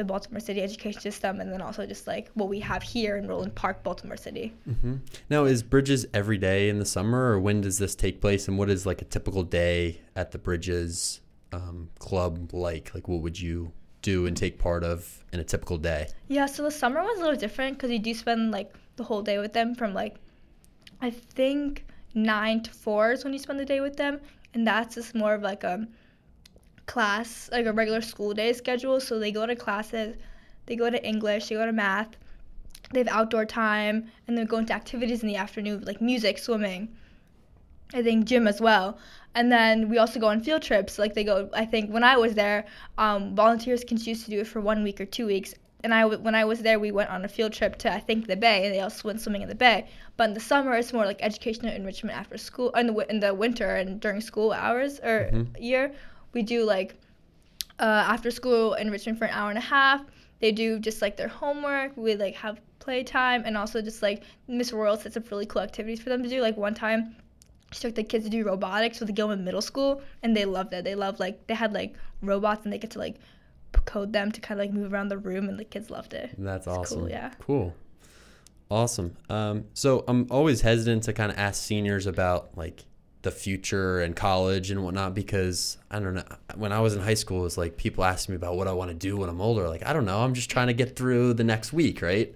the 0.00 0.04
Baltimore 0.04 0.40
City 0.40 0.62
education 0.62 1.00
system, 1.00 1.40
and 1.40 1.52
then 1.52 1.60
also 1.60 1.84
just 1.86 2.06
like 2.06 2.30
what 2.34 2.48
we 2.48 2.58
have 2.60 2.82
here 2.82 3.16
in 3.18 3.28
Roland 3.28 3.54
Park, 3.54 3.82
Baltimore 3.82 4.16
City. 4.16 4.54
Mm-hmm. 4.68 4.96
Now, 5.28 5.44
is 5.44 5.62
Bridges 5.62 6.06
every 6.14 6.38
day 6.38 6.70
in 6.70 6.78
the 6.78 6.86
summer, 6.86 7.32
or 7.32 7.38
when 7.38 7.60
does 7.60 7.78
this 7.78 7.94
take 7.94 8.20
place? 8.20 8.48
And 8.48 8.56
what 8.56 8.70
is 8.70 8.86
like 8.86 9.02
a 9.02 9.04
typical 9.04 9.42
day 9.42 10.00
at 10.16 10.30
the 10.30 10.38
Bridges 10.38 11.20
um, 11.52 11.90
Club 11.98 12.54
like? 12.54 12.94
Like, 12.94 13.08
what 13.08 13.20
would 13.20 13.38
you 13.38 13.72
do 14.00 14.24
and 14.24 14.34
take 14.34 14.58
part 14.58 14.82
of 14.82 15.22
in 15.32 15.40
a 15.40 15.44
typical 15.44 15.76
day? 15.76 16.08
Yeah, 16.28 16.46
so 16.46 16.62
the 16.62 16.70
summer 16.70 17.02
was 17.02 17.18
a 17.18 17.22
little 17.22 17.38
different 17.38 17.76
because 17.76 17.90
you 17.90 17.98
do 17.98 18.14
spend 18.14 18.50
like 18.50 18.74
the 18.96 19.04
whole 19.04 19.22
day 19.22 19.38
with 19.38 19.52
them 19.52 19.74
from 19.74 19.92
like, 19.92 20.16
I 21.02 21.10
think 21.10 21.84
nine 22.14 22.62
to 22.62 22.70
four 22.72 23.12
is 23.12 23.22
when 23.22 23.34
you 23.34 23.38
spend 23.38 23.60
the 23.60 23.66
day 23.66 23.80
with 23.80 23.96
them, 23.96 24.20
and 24.54 24.66
that's 24.66 24.94
just 24.94 25.14
more 25.14 25.34
of 25.34 25.42
like 25.42 25.62
a 25.62 25.86
class, 26.90 27.48
like 27.52 27.66
a 27.66 27.72
regular 27.72 28.00
school 28.00 28.34
day 28.34 28.52
schedule. 28.52 29.00
So 29.00 29.18
they 29.18 29.30
go 29.30 29.46
to 29.46 29.54
classes, 29.54 30.16
they 30.66 30.76
go 30.76 30.90
to 30.90 31.00
English, 31.06 31.48
they 31.48 31.54
go 31.54 31.64
to 31.64 31.72
math, 31.72 32.16
they 32.92 32.98
have 32.98 33.08
outdoor 33.08 33.44
time, 33.44 34.10
and 34.26 34.36
then 34.36 34.46
go 34.46 34.62
to 34.62 34.72
activities 34.72 35.22
in 35.22 35.28
the 35.28 35.36
afternoon, 35.36 35.84
like 35.86 36.00
music, 36.00 36.38
swimming. 36.38 36.88
I 37.94 38.02
think 38.02 38.24
gym 38.24 38.46
as 38.46 38.60
well. 38.60 38.98
And 39.34 39.50
then 39.50 39.88
we 39.88 39.98
also 39.98 40.18
go 40.20 40.28
on 40.28 40.40
field 40.40 40.62
trips. 40.62 40.98
Like 40.98 41.14
they 41.14 41.24
go, 41.24 41.48
I 41.52 41.64
think 41.64 41.90
when 41.90 42.04
I 42.04 42.16
was 42.16 42.34
there, 42.34 42.66
um, 42.98 43.34
volunteers 43.34 43.84
can 43.84 43.96
choose 43.96 44.24
to 44.24 44.30
do 44.30 44.40
it 44.40 44.46
for 44.46 44.60
one 44.60 44.82
week 44.82 45.00
or 45.00 45.06
two 45.06 45.26
weeks. 45.26 45.54
And 45.82 45.94
I, 45.94 46.04
when 46.04 46.34
I 46.34 46.44
was 46.44 46.60
there, 46.60 46.78
we 46.78 46.92
went 46.92 47.10
on 47.10 47.24
a 47.24 47.28
field 47.28 47.52
trip 47.52 47.76
to 47.78 47.92
I 47.92 48.00
think 48.00 48.26
the 48.26 48.36
bay, 48.36 48.66
and 48.66 48.74
they 48.74 48.80
also 48.80 49.08
went 49.08 49.20
swimming 49.20 49.42
in 49.42 49.48
the 49.48 49.54
bay. 49.54 49.88
But 50.16 50.28
in 50.28 50.34
the 50.34 50.40
summer, 50.40 50.74
it's 50.74 50.92
more 50.92 51.06
like 51.06 51.20
educational 51.22 51.72
enrichment 51.72 52.18
after 52.18 52.36
school. 52.36 52.70
In 52.70 52.86
the 52.88 52.94
in 53.12 53.20
the 53.20 53.32
winter 53.32 53.76
and 53.76 54.00
during 54.00 54.20
school 54.20 54.52
hours 54.52 55.00
or 55.00 55.30
mm-hmm. 55.32 55.62
year, 55.62 55.94
we 56.32 56.42
do 56.42 56.64
like 56.64 56.96
uh, 57.78 58.04
after 58.06 58.30
school 58.30 58.74
enrichment 58.74 59.18
for 59.18 59.24
an 59.24 59.30
hour 59.32 59.48
and 59.50 59.58
a 59.58 59.62
half. 59.62 60.02
They 60.40 60.52
do 60.52 60.78
just 60.78 61.02
like 61.02 61.16
their 61.16 61.28
homework. 61.28 61.96
We 61.96 62.14
like 62.16 62.34
have 62.36 62.60
playtime 62.78 63.42
and 63.44 63.56
also 63.56 63.82
just 63.82 64.02
like 64.02 64.22
Miss 64.48 64.72
Royal 64.72 64.96
sets 64.96 65.16
up 65.16 65.30
really 65.30 65.46
cool 65.46 65.62
activities 65.62 66.00
for 66.00 66.08
them 66.08 66.22
to 66.22 66.28
do. 66.28 66.40
Like 66.40 66.56
one 66.56 66.74
time, 66.74 67.14
she 67.72 67.80
took 67.80 67.94
the 67.94 68.02
kids 68.02 68.24
to 68.24 68.30
do 68.30 68.44
robotics 68.44 69.00
with 69.00 69.06
the 69.08 69.12
Gilman 69.12 69.44
Middle 69.44 69.60
School, 69.62 70.02
and 70.22 70.36
they 70.36 70.44
loved 70.44 70.72
it. 70.72 70.84
They 70.84 70.94
loved 70.94 71.20
like 71.20 71.46
they 71.46 71.54
had 71.54 71.72
like 71.72 71.94
robots 72.22 72.64
and 72.64 72.72
they 72.72 72.78
get 72.78 72.90
to 72.92 72.98
like 72.98 73.16
code 73.84 74.12
them 74.12 74.32
to 74.32 74.40
kind 74.40 74.60
of 74.60 74.66
like 74.66 74.72
move 74.72 74.92
around 74.92 75.08
the 75.08 75.18
room, 75.18 75.48
and 75.48 75.58
the 75.58 75.64
kids 75.64 75.90
loved 75.90 76.12
it. 76.14 76.30
That's 76.38 76.66
It's 76.66 76.76
awesome. 76.76 77.00
cool, 77.00 77.10
yeah. 77.10 77.32
Cool. 77.38 77.74
Awesome. 78.70 79.16
Um, 79.28 79.64
so 79.74 80.04
I'm 80.06 80.26
always 80.30 80.60
hesitant 80.60 81.02
to 81.04 81.12
kind 81.12 81.30
of 81.32 81.38
ask 81.38 81.62
seniors 81.62 82.06
about 82.06 82.56
like 82.56 82.84
the 83.22 83.30
future 83.30 84.00
and 84.00 84.16
college 84.16 84.70
and 84.70 84.82
whatnot 84.82 85.14
because 85.14 85.76
I 85.90 86.00
don't 86.00 86.14
know. 86.14 86.24
When 86.54 86.72
I 86.72 86.80
was 86.80 86.94
in 86.94 87.02
high 87.02 87.14
school, 87.14 87.40
it 87.40 87.44
was 87.44 87.58
like 87.58 87.76
people 87.76 88.04
asked 88.04 88.28
me 88.28 88.36
about 88.36 88.56
what 88.56 88.66
I 88.66 88.72
want 88.72 88.90
to 88.90 88.94
do 88.96 89.16
when 89.16 89.28
I'm 89.28 89.40
older. 89.40 89.68
Like 89.68 89.84
I 89.84 89.92
don't 89.92 90.06
know. 90.06 90.20
I'm 90.20 90.34
just 90.34 90.50
trying 90.50 90.68
to 90.68 90.72
get 90.72 90.96
through 90.96 91.34
the 91.34 91.44
next 91.44 91.72
week, 91.72 92.02
right? 92.02 92.34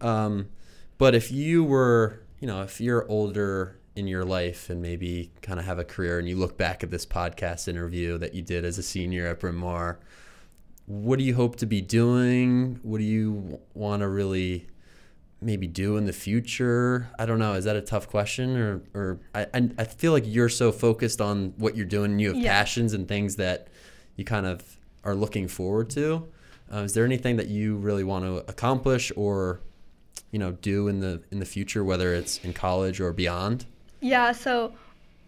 Um, 0.00 0.48
but 0.98 1.14
if 1.14 1.32
you 1.32 1.64
were, 1.64 2.20
you 2.40 2.46
know, 2.46 2.62
if 2.62 2.80
you're 2.80 3.08
older 3.08 3.78
in 3.94 4.06
your 4.06 4.24
life 4.24 4.68
and 4.68 4.82
maybe 4.82 5.30
kind 5.40 5.58
of 5.58 5.64
have 5.64 5.78
a 5.78 5.84
career 5.84 6.18
and 6.18 6.28
you 6.28 6.36
look 6.36 6.58
back 6.58 6.82
at 6.82 6.90
this 6.90 7.06
podcast 7.06 7.66
interview 7.66 8.18
that 8.18 8.34
you 8.34 8.42
did 8.42 8.64
as 8.64 8.76
a 8.76 8.82
senior 8.82 9.26
at 9.26 9.40
Bryn 9.40 9.54
Mawr, 9.54 9.98
what 10.84 11.18
do 11.18 11.24
you 11.24 11.34
hope 11.34 11.56
to 11.56 11.66
be 11.66 11.80
doing? 11.80 12.78
What 12.82 12.98
do 12.98 13.04
you 13.04 13.58
want 13.74 14.02
to 14.02 14.08
really 14.08 14.66
maybe 15.46 15.66
do 15.66 15.96
in 15.96 16.04
the 16.04 16.12
future? 16.12 17.08
I 17.18 17.24
don't 17.24 17.38
know. 17.38 17.54
Is 17.54 17.64
that 17.64 17.76
a 17.76 17.80
tough 17.80 18.08
question, 18.08 18.56
or 18.56 18.82
or 18.92 19.18
I 19.34 19.46
I, 19.78 19.84
feel 19.84 20.12
like 20.12 20.24
you're 20.26 20.48
so 20.50 20.72
focused 20.72 21.20
on 21.20 21.54
what 21.56 21.76
you're 21.76 21.86
doing. 21.86 22.10
And 22.10 22.20
you 22.20 22.28
have 22.28 22.36
Yeah. 22.36 22.52
passions 22.52 22.92
and 22.92 23.06
things 23.08 23.36
that 23.36 23.68
you 24.16 24.24
kind 24.24 24.44
of 24.44 24.76
are 25.04 25.14
looking 25.14 25.46
forward 25.48 25.88
to. 25.90 26.26
Uh, 26.72 26.78
is 26.78 26.92
there 26.94 27.04
anything 27.04 27.36
that 27.36 27.46
you 27.46 27.76
really 27.76 28.02
want 28.04 28.24
to 28.24 28.38
accomplish 28.50 29.12
or 29.16 29.60
you 30.32 30.38
know 30.38 30.52
do 30.52 30.88
in 30.88 31.00
the 31.00 31.22
in 31.30 31.38
the 31.38 31.46
future, 31.46 31.82
whether 31.84 32.12
it's 32.12 32.38
in 32.44 32.52
college 32.52 33.00
or 33.00 33.12
beyond? 33.12 33.64
Yeah, 34.00 34.32
so 34.32 34.72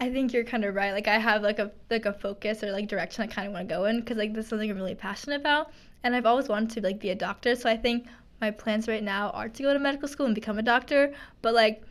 I 0.00 0.10
think 0.10 0.32
you're 0.32 0.44
kind 0.44 0.64
of 0.64 0.74
right. 0.74 0.92
Like 0.92 1.08
I 1.08 1.18
have 1.18 1.42
like 1.42 1.60
a 1.60 1.70
like 1.90 2.06
a 2.06 2.12
focus 2.12 2.62
or 2.64 2.72
like 2.72 2.88
direction 2.88 3.22
I 3.22 3.28
kind 3.28 3.46
of 3.46 3.54
want 3.54 3.68
to 3.68 3.74
go 3.74 3.84
in 3.84 4.00
because 4.00 4.16
like 4.16 4.34
this 4.34 4.44
is 4.46 4.50
something 4.50 4.68
I'm 4.70 4.76
really 4.76 4.96
passionate 4.96 5.40
about, 5.40 5.70
and 6.02 6.14
I've 6.16 6.26
always 6.26 6.48
wanted 6.48 6.70
to 6.72 6.80
like 6.88 6.98
be 6.98 7.10
a 7.10 7.14
doctor. 7.14 7.54
So 7.54 7.70
I 7.70 7.76
think 7.76 8.06
my 8.40 8.50
plans 8.50 8.88
right 8.88 9.02
now 9.02 9.30
are 9.30 9.48
to 9.48 9.62
go 9.62 9.72
to 9.72 9.78
medical 9.78 10.08
school 10.08 10.26
and 10.26 10.34
become 10.34 10.58
a 10.58 10.62
doctor. 10.62 11.12
But 11.42 11.54
like 11.54 11.82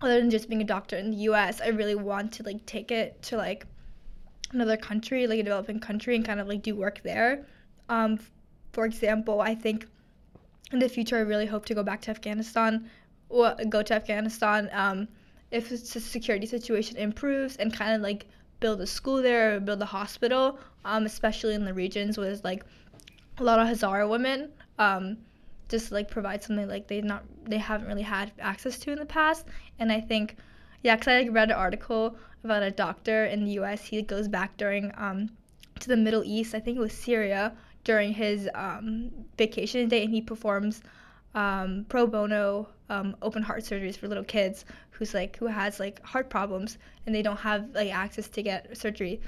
other 0.00 0.20
than 0.20 0.30
just 0.30 0.48
being 0.48 0.62
a 0.62 0.64
doctor 0.64 0.96
in 0.96 1.10
the 1.10 1.16
U.S., 1.28 1.60
I 1.60 1.68
really 1.68 1.94
want 1.94 2.32
to 2.34 2.42
like 2.42 2.64
take 2.66 2.90
it 2.90 3.22
to 3.24 3.36
like 3.36 3.66
another 4.52 4.76
country, 4.76 5.26
like 5.26 5.38
a 5.38 5.42
developing 5.42 5.80
country, 5.80 6.16
and 6.16 6.24
kind 6.24 6.40
of 6.40 6.48
like 6.48 6.62
do 6.62 6.74
work 6.74 7.00
there. 7.02 7.46
Um, 7.88 8.18
for 8.72 8.84
example, 8.84 9.40
I 9.40 9.54
think 9.54 9.86
in 10.72 10.78
the 10.78 10.88
future 10.88 11.16
I 11.16 11.20
really 11.20 11.46
hope 11.46 11.64
to 11.66 11.74
go 11.74 11.82
back 11.82 12.00
to 12.02 12.10
Afghanistan, 12.10 12.90
or 13.28 13.54
go 13.68 13.82
to 13.82 13.94
Afghanistan. 13.94 14.68
Um, 14.72 15.08
if 15.50 15.68
the 15.68 15.76
security 15.76 16.46
situation 16.46 16.96
improves 16.96 17.56
and 17.56 17.72
kind 17.72 17.92
of 17.92 18.00
like 18.00 18.26
build 18.60 18.80
a 18.80 18.86
school 18.86 19.20
there 19.20 19.56
or 19.56 19.60
build 19.60 19.82
a 19.82 19.86
hospital, 19.86 20.58
um, 20.84 21.04
especially 21.04 21.54
in 21.54 21.64
the 21.64 21.74
regions 21.74 22.16
where 22.16 22.26
there's 22.26 22.42
like 22.42 22.64
a 23.38 23.44
lot 23.44 23.58
of 23.58 23.68
Hazara 23.68 24.08
women, 24.08 24.50
um, 24.78 25.18
just 25.72 25.90
like 25.90 26.08
provide 26.08 26.42
something 26.42 26.68
like 26.68 26.86
they 26.86 27.00
not 27.00 27.24
they 27.44 27.58
haven't 27.58 27.88
really 27.88 28.02
had 28.02 28.30
access 28.38 28.78
to 28.78 28.92
in 28.92 28.98
the 28.98 29.06
past. 29.06 29.46
And 29.80 29.90
I 29.90 30.00
think, 30.00 30.36
yeah, 30.82 30.94
because 30.94 31.08
I 31.08 31.22
like, 31.22 31.32
read 31.32 31.50
an 31.50 31.56
article 31.56 32.16
about 32.44 32.62
a 32.62 32.70
doctor 32.70 33.24
in 33.24 33.44
the 33.44 33.52
U.S. 33.62 33.84
He 33.84 34.00
goes 34.02 34.28
back 34.28 34.56
during 34.56 34.92
um, 34.96 35.30
to 35.80 35.88
the 35.88 35.96
Middle 35.96 36.22
East. 36.24 36.54
I 36.54 36.60
think 36.60 36.76
it 36.76 36.80
was 36.80 36.92
Syria 36.92 37.52
during 37.84 38.12
his 38.12 38.48
um, 38.54 39.10
vacation 39.36 39.88
day, 39.88 40.04
and 40.04 40.12
he 40.12 40.20
performs 40.20 40.82
um, 41.34 41.86
pro 41.88 42.06
bono 42.06 42.68
um, 42.90 43.16
open 43.22 43.42
heart 43.42 43.64
surgeries 43.64 43.96
for 43.96 44.06
little 44.06 44.24
kids 44.24 44.66
who's 44.90 45.14
like 45.14 45.36
who 45.38 45.46
has 45.46 45.80
like 45.80 46.04
heart 46.04 46.28
problems 46.28 46.76
and 47.06 47.14
they 47.14 47.22
don't 47.22 47.38
have 47.38 47.70
like 47.74 47.92
access 47.92 48.28
to 48.28 48.42
get 48.42 48.76
surgery 48.76 49.20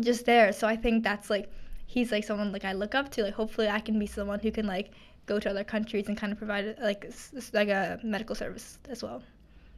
just 0.00 0.26
there. 0.26 0.52
So 0.52 0.66
I 0.66 0.76
think 0.76 1.04
that's 1.04 1.30
like 1.30 1.48
he's 1.86 2.12
like 2.12 2.24
someone 2.24 2.52
like 2.52 2.64
I 2.64 2.72
look 2.72 2.94
up 2.94 3.10
to. 3.12 3.22
Like 3.22 3.34
hopefully 3.34 3.68
I 3.68 3.80
can 3.80 3.98
be 3.98 4.06
someone 4.06 4.40
who 4.40 4.50
can 4.50 4.66
like 4.66 4.90
go 5.30 5.38
to 5.38 5.48
other 5.48 5.64
countries 5.64 6.08
and 6.08 6.16
kind 6.16 6.32
of 6.32 6.38
provide 6.38 6.76
like 6.88 7.02
like 7.52 7.68
a 7.68 7.98
medical 8.02 8.34
service 8.34 8.78
as 8.88 9.02
well. 9.02 9.22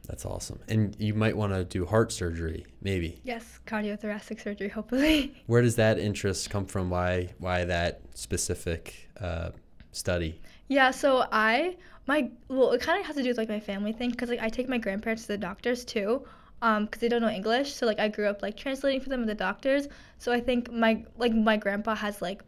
That's 0.07 0.25
awesome. 0.25 0.59
And 0.67 0.95
you 0.99 1.13
might 1.13 1.35
want 1.37 1.53
to 1.53 1.63
do 1.63 1.85
heart 1.85 2.11
surgery, 2.11 2.65
maybe. 2.81 3.21
Yes, 3.23 3.59
cardiothoracic 3.65 4.41
surgery 4.41 4.69
hopefully. 4.69 5.33
Where 5.47 5.61
does 5.61 5.75
that 5.77 5.97
interest 5.97 6.49
come 6.49 6.65
from? 6.65 6.89
Why 6.89 7.29
why 7.45 7.65
that 7.65 8.01
specific 8.13 9.09
uh, 9.21 9.49
study? 9.91 10.41
Yeah, 10.67 10.91
so 10.91 11.25
I 11.31 11.77
my 12.07 12.19
well, 12.49 12.71
it 12.71 12.81
kind 12.81 12.99
of 12.99 13.05
has 13.05 13.15
to 13.15 13.23
do 13.23 13.29
with 13.29 13.37
like 13.37 13.49
my 13.57 13.63
family 13.71 13.93
thing 13.93 14.09
because 14.11 14.29
like 14.29 14.41
I 14.47 14.49
take 14.49 14.67
my 14.67 14.79
grandparents 14.85 15.23
to 15.23 15.29
the 15.29 15.37
doctors 15.37 15.85
too, 15.85 16.25
um, 16.61 16.85
because 16.85 16.99
they 17.01 17.09
don't 17.09 17.21
know 17.21 17.29
English. 17.41 17.73
So 17.73 17.85
like 17.85 17.99
I 17.99 18.09
grew 18.15 18.27
up 18.27 18.41
like 18.41 18.57
translating 18.57 19.01
for 19.01 19.09
them 19.09 19.21
at 19.21 19.27
the 19.27 19.41
doctors. 19.49 19.87
So 20.17 20.31
I 20.31 20.41
think 20.47 20.71
my 20.71 21.05
like 21.23 21.33
my 21.33 21.57
grandpa 21.57 21.95
has 21.95 22.21
like 22.21 22.41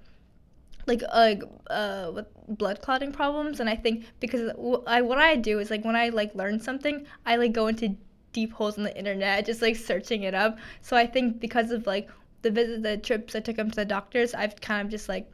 like 0.86 1.02
like 1.14 1.44
uh 1.70 2.12
with 2.14 2.28
blood 2.48 2.82
clotting 2.82 3.12
problems, 3.12 3.60
and 3.60 3.70
I 3.70 3.76
think 3.76 4.06
because 4.20 4.52
I 4.88 5.02
what 5.02 5.18
I 5.18 5.36
do 5.36 5.60
is 5.60 5.70
like 5.70 5.84
when 5.84 5.96
I 5.96 6.10
like 6.10 6.36
learn 6.36 6.60
something, 6.60 7.06
I 7.26 7.36
like 7.38 7.54
go 7.54 7.68
into 7.68 7.96
deep 8.34 8.54
holes 8.54 8.78
in 8.78 8.84
the 8.84 8.98
internet, 8.98 9.46
just 9.46 9.62
like 9.62 9.76
searching 9.76 10.24
it 10.24 10.34
up. 10.34 10.58
So 10.82 10.98
I 10.98 11.08
think 11.08 11.40
because 11.40 11.72
of 11.72 11.88
like 11.88 12.10
the 12.42 12.52
visit, 12.52 12.84
the 12.84 12.98
trips 12.98 13.36
I 13.36 13.40
took 13.40 13.58
him 13.58 13.70
to 13.72 13.76
the 13.76 13.86
doctors, 13.86 14.34
I've 14.34 14.60
kind 14.62 14.86
of 14.86 14.92
just 14.92 15.10
like 15.10 15.32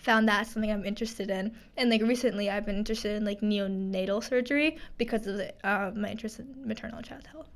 found 0.00 0.28
that 0.28 0.46
something 0.46 0.70
I'm 0.70 0.84
interested 0.84 1.30
in. 1.30 1.54
And 1.76 1.90
like 1.90 2.02
recently, 2.02 2.48
I've 2.48 2.64
been 2.64 2.76
interested 2.76 3.16
in 3.16 3.24
like 3.24 3.40
neonatal 3.40 4.22
surgery 4.22 4.78
because 4.96 5.26
of 5.26 5.36
the, 5.36 5.52
uh, 5.68 5.90
my 5.94 6.10
interest 6.10 6.38
in 6.38 6.54
maternal 6.64 7.02
child 7.02 7.26
health. 7.26 7.50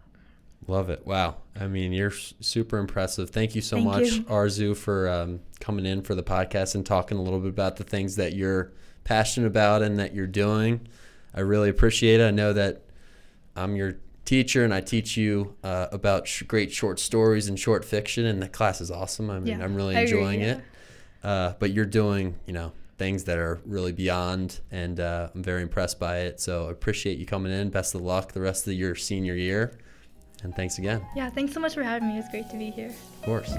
Love 0.67 0.91
it. 0.91 1.07
Wow. 1.07 1.37
I 1.59 1.67
mean, 1.67 1.93
you're 1.93 2.13
super 2.13 2.79
impressive. 2.79 3.31
Thank 3.31 3.55
you 3.55 3.61
so 3.61 3.77
Thank 3.77 3.87
much, 3.89 4.13
you. 4.13 4.23
Arzu, 4.25 4.77
for 4.77 5.09
um, 5.09 5.41
coming 5.61 5.85
in 5.87 6.03
for 6.03 6.15
the 6.15 6.23
podcast 6.23 6.75
and 6.75 6.87
talking 6.87 7.19
a 7.19 7.23
little 7.23 7.41
bit 7.41 7.49
about 7.51 7.77
the 7.77 7.85
things 7.85 8.17
that 8.17 8.35
you're 8.35 8.73
passionate 9.05 9.49
about 9.49 9.83
and 9.83 9.99
that 9.99 10.15
you're 10.15 10.27
doing. 10.27 10.87
I 11.35 11.41
really 11.41 11.69
appreciate 11.69 12.21
it. 12.21 12.25
I 12.25 12.31
know 12.31 12.53
that 12.53 12.83
I'm 13.57 13.75
your 13.75 13.97
teacher 14.25 14.65
and 14.65 14.73
I 14.73 14.81
teach 14.81 15.17
you 15.17 15.57
uh, 15.65 15.89
about 15.91 16.29
sh- 16.29 16.43
great 16.45 16.73
short 16.73 17.01
stories 17.01 17.49
and 17.49 17.59
short 17.59 17.85
fiction, 17.85 18.25
and 18.25 18.41
the 18.41 18.49
class 18.49 18.81
is 18.81 18.91
awesome. 18.91 19.31
I 19.31 19.41
mean, 19.41 19.59
Yeah, 19.59 19.65
I'm 19.65 19.75
really 19.75 19.97
I 19.97 20.01
agree, 20.01 20.19
enjoying 20.19 20.41
yeah. 20.41 20.47
it. 20.55 20.65
Uh, 21.25 21.53
but 21.59 21.73
you're 21.73 21.85
doing, 21.87 22.37
you 22.47 22.53
know, 22.53 22.73
things 22.99 23.25
that 23.25 23.39
are 23.39 23.61
really 23.67 23.93
beyond, 23.93 24.61
and 24.71 25.01
uh, 25.01 25.29
I'm 25.35 25.43
very 25.43 25.63
impressed 25.63 25.99
by 25.99 26.19
it. 26.21 26.41
So 26.41 26.69
I 26.69 26.71
appreciate 26.71 27.19
you 27.19 27.27
coming 27.27 27.53
in. 27.53 27.71
Best 27.71 27.95
of 27.95 28.01
luck 28.01 28.33
the 28.33 28.41
rest 28.41 28.67
of 28.69 28.75
your 28.75 28.95
senior 28.95 29.35
year, 29.35 29.77
and 30.43 30.55
thanks 30.55 30.79
again. 30.79 31.05
Yeah, 31.15 31.31
thanks 31.31 31.53
so 31.53 31.61
much 31.61 31.75
for 31.75 31.83
having 31.83 32.09
me. 32.09 32.15
It 32.15 32.23
was 32.23 32.29
great 32.31 32.51
to 32.51 32.57
be 32.57 32.71
here. 32.71 32.89
Of 32.89 33.23
course. 33.23 33.55